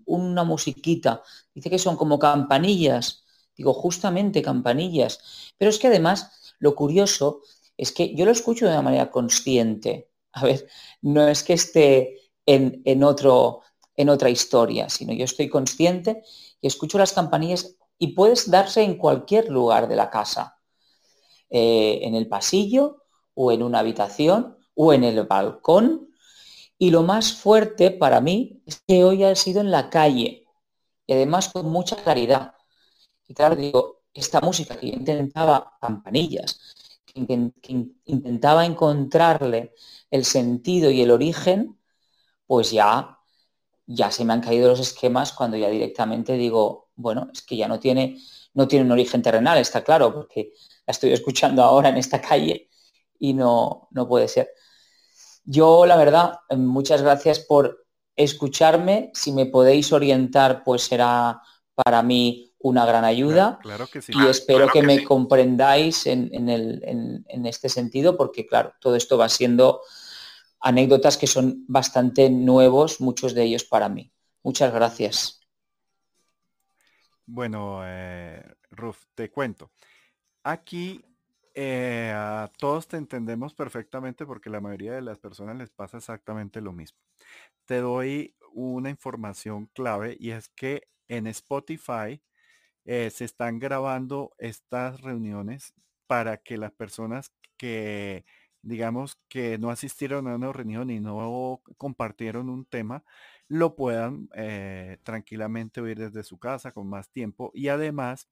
una 0.06 0.44
musiquita, 0.46 1.22
dice 1.54 1.70
que 1.70 1.80
son 1.80 1.98
como 1.98 2.18
campanillas, 2.18 3.23
digo, 3.56 3.74
justamente 3.74 4.42
campanillas, 4.42 5.54
pero 5.58 5.70
es 5.70 5.80
que 5.80 5.88
además 5.88 6.56
lo 6.60 6.76
curioso 6.76 7.42
es 7.78 7.92
que 7.92 8.14
yo 8.16 8.26
lo 8.26 8.32
escucho 8.32 8.66
de 8.66 8.72
una 8.72 8.82
manera 8.82 9.12
consciente. 9.12 10.10
A 10.32 10.46
ver, 10.46 10.68
no 11.02 11.28
es 11.28 11.44
que 11.44 11.54
esté 11.54 12.32
en, 12.46 13.04
otro, 13.04 13.62
en 13.96 14.10
otra 14.10 14.30
historia, 14.30 14.90
sino 14.90 15.14
yo 15.14 15.26
estoy 15.26 15.50
consciente 15.50 16.24
y 16.62 16.68
escucho 16.68 16.98
las 16.98 17.14
campanillas 17.14 17.76
y 17.98 18.10
puedes 18.10 18.50
darse 18.50 18.84
en 18.84 18.98
cualquier 18.98 19.50
lugar 19.50 19.88
de 19.88 19.96
la 19.96 20.10
casa, 20.10 20.60
eh, 21.50 22.00
en 22.04 22.16
el 22.16 22.28
pasillo 22.28 23.04
o 23.34 23.52
en 23.52 23.64
una 23.64 23.80
habitación 23.80 24.58
o 24.76 24.94
en 24.94 25.04
el 25.04 25.24
balcón. 25.26 26.10
Y 26.78 26.90
lo 26.90 27.04
más 27.04 27.34
fuerte 27.34 27.92
para 27.92 28.20
mí 28.20 28.62
es 28.66 28.82
que 28.88 29.04
hoy 29.04 29.24
ha 29.24 29.36
sido 29.36 29.62
en 29.62 29.72
la 29.72 29.90
calle 29.90 30.46
y 31.06 31.14
además 31.14 31.50
con 31.50 31.70
mucha 31.70 31.96
claridad. 31.96 32.56
Y 33.28 33.34
claro, 33.34 33.56
digo, 33.56 34.04
esta 34.14 34.42
música 34.42 34.78
que 34.78 34.92
yo 34.92 34.94
intentaba, 34.94 35.78
campanillas, 35.80 36.60
que, 37.06 37.16
intentaba 38.06 38.66
encontrarle 38.66 39.74
el 40.12 40.26
sentido 40.26 40.92
y 40.92 41.02
el 41.02 41.12
origen, 41.12 41.80
pues 42.48 42.72
ya, 42.72 43.20
ya 43.86 44.12
se 44.12 44.26
me 44.26 44.34
han 44.34 44.42
caído 44.42 44.70
los 44.70 44.80
esquemas 44.80 45.34
cuando 45.34 45.58
ya 45.58 45.70
directamente 45.70 46.34
digo, 46.34 46.90
bueno, 46.96 47.30
es 47.34 47.42
que 47.42 47.58
ya 47.58 47.68
no 47.68 47.80
tiene, 47.80 48.18
no 48.54 48.68
tiene 48.68 48.86
un 48.86 48.92
origen 48.92 49.22
terrenal, 49.22 49.58
está 49.58 49.84
claro, 49.84 50.14
porque 50.14 50.54
la 50.86 50.92
estoy 50.92 51.12
escuchando 51.14 51.64
ahora 51.64 51.90
en 51.90 51.98
esta 51.98 52.22
calle 52.22 52.70
y 53.20 53.34
no, 53.34 53.88
no 53.92 54.08
puede 54.08 54.28
ser. 54.28 54.50
Yo, 55.46 55.86
la 55.86 55.98
verdad, 55.98 56.40
muchas 56.56 57.02
gracias 57.02 57.40
por 57.40 57.86
escucharme. 58.16 59.12
Si 59.14 59.32
me 59.32 59.46
podéis 59.46 59.92
orientar, 59.92 60.64
pues 60.64 60.84
será 60.84 61.42
para 61.76 62.04
mí 62.04 62.53
una 62.64 62.86
gran 62.86 63.04
ayuda. 63.04 63.60
Claro, 63.62 63.88
que 63.88 64.02
sí. 64.02 64.14
Y 64.16 64.26
espero 64.28 64.70
que, 64.70 64.82
me 64.82 65.04
comprendáis 65.04 66.08
en, 66.08 66.30
en, 66.34 67.46
este 67.46 67.70
sentido, 67.70 68.18
porque 68.18 68.48
claro, 68.48 68.74
todo 68.80 68.96
esto 68.96 69.18
va 69.18 69.30
siendo 69.30 69.82
anécdotas 70.62 71.18
que 71.18 71.28
son 71.28 71.66
bastante 71.68 72.30
nuevos, 72.30 73.02
muchos 73.02 73.34
de 73.36 73.44
ellos 73.44 73.66
para 73.66 73.90
mí. 73.90 74.12
Muchas 74.44 74.74
gracias. 74.74 75.42
Bueno, 77.26 77.82
eh, 77.84 78.42
Ruf, 78.72 79.04
te 79.14 79.30
cuento. 79.30 79.72
Aquí 80.44 81.04
eh, 81.54 82.14
a 82.16 82.50
todos 82.58 82.88
te 82.88 82.96
entendemos 82.96 83.54
perfectamente 83.54 84.26
porque 84.26 84.50
la 84.50 84.62
mayoría 84.62 84.94
de 84.94 85.02
las 85.02 85.20
personas 85.20 85.58
les 85.58 85.70
pasa 85.70 85.98
exactamente 85.98 86.62
lo 86.62 86.72
mismo. 86.72 87.00
Te 87.66 87.82
doy 87.82 88.36
una 88.54 88.90
información 88.90 89.66
clave 89.74 90.16
y 90.18 90.32
es 90.32 90.48
que 90.48 90.88
en 91.10 91.28
Spotify 91.28 92.22
eh, 92.86 93.10
se 93.12 93.26
están 93.26 93.60
grabando 93.60 94.32
estas 94.40 95.02
reuniones 95.02 95.74
para 96.08 96.38
que 96.38 96.58
las 96.58 96.72
personas 96.74 97.34
que, 97.58 98.26
digamos, 98.62 99.18
que 99.30 99.58
no 99.58 99.70
asistieron 99.70 100.28
a 100.28 100.36
una 100.36 100.52
reunión 100.54 100.90
y 100.90 101.00
no 101.00 101.62
compartieron 101.78 102.50
un 102.50 102.66
tema, 102.66 103.04
lo 103.48 103.76
puedan 103.76 104.30
eh, 104.36 104.98
tranquilamente 105.04 105.82
oír 105.82 105.98
desde 106.00 106.24
su 106.24 106.40
casa 106.40 106.72
con 106.72 106.88
más 106.90 107.10
tiempo 107.12 107.52
y 107.54 107.68
además 107.70 108.28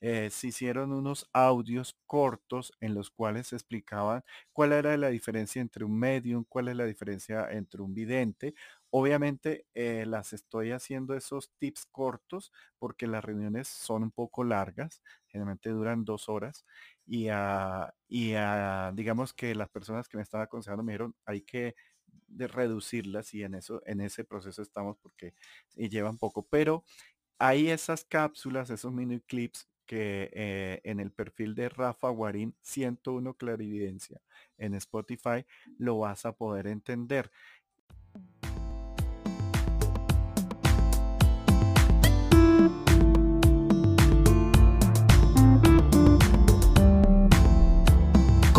eh, 0.00 0.28
se 0.30 0.48
hicieron 0.48 0.92
unos 0.92 1.28
audios 1.32 1.96
cortos 2.06 2.72
en 2.80 2.94
los 2.94 3.10
cuales 3.10 3.48
se 3.48 3.56
explicaban 3.56 4.22
cuál 4.52 4.72
era 4.72 4.96
la 4.96 5.08
diferencia 5.08 5.62
entre 5.62 5.84
un 5.84 5.98
medium, 5.98 6.44
cuál 6.48 6.68
es 6.68 6.76
la 6.76 6.84
diferencia 6.84 7.48
entre 7.50 7.82
un 7.82 7.94
vidente 7.94 8.54
Obviamente 8.96 9.66
eh, 9.74 10.06
las 10.06 10.32
estoy 10.32 10.70
haciendo 10.70 11.14
esos 11.16 11.50
tips 11.58 11.84
cortos 11.86 12.52
porque 12.78 13.08
las 13.08 13.24
reuniones 13.24 13.66
son 13.66 14.04
un 14.04 14.12
poco 14.12 14.44
largas, 14.44 15.02
generalmente 15.26 15.70
duran 15.70 16.04
dos 16.04 16.28
horas 16.28 16.64
y, 17.04 17.28
y 18.08 18.34
digamos 18.94 19.32
que 19.34 19.54
las 19.56 19.68
personas 19.70 20.08
que 20.08 20.16
me 20.16 20.22
estaban 20.22 20.44
aconsejando 20.44 20.84
me 20.84 20.92
dijeron 20.92 21.16
hay 21.24 21.42
que 21.42 21.74
reducirlas 22.28 23.34
y 23.34 23.42
en 23.44 23.54
eso 23.54 23.82
en 23.86 24.00
ese 24.00 24.24
proceso 24.24 24.62
estamos 24.62 24.96
porque 24.98 25.34
llevan 25.76 26.18
poco, 26.18 26.46
pero 26.48 26.84
hay 27.38 27.70
esas 27.70 28.04
cápsulas, 28.04 28.70
esos 28.70 28.92
mini 28.92 29.20
clips 29.20 29.68
que 29.86 30.30
eh, 30.32 30.80
en 30.84 31.00
el 31.00 31.12
perfil 31.12 31.54
de 31.54 31.68
Rafa 31.68 32.08
Guarín 32.10 32.56
101 32.62 33.34
Clarividencia 33.34 34.22
en 34.58 34.74
Spotify 34.74 35.44
lo 35.78 35.98
vas 35.98 36.26
a 36.26 36.32
poder 36.36 36.66
entender. 36.68 37.30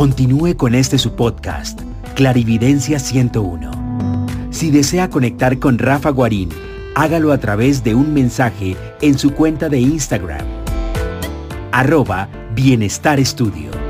Continúe 0.05 0.55
con 0.55 0.75
este 0.75 0.99
su 0.99 1.15
podcast, 1.15 1.81
Clarividencia 2.13 2.99
101. 2.99 4.27
Si 4.51 4.69
desea 4.69 5.09
conectar 5.09 5.57
con 5.57 5.79
Rafa 5.79 6.11
Guarín, 6.11 6.49
hágalo 6.93 7.31
a 7.31 7.39
través 7.39 7.83
de 7.83 7.95
un 7.95 8.13
mensaje 8.13 8.77
en 9.01 9.17
su 9.17 9.33
cuenta 9.33 9.67
de 9.67 9.79
Instagram, 9.79 10.45
arroba 11.71 12.29
Bienestar 12.53 13.19
Estudio. 13.19 13.84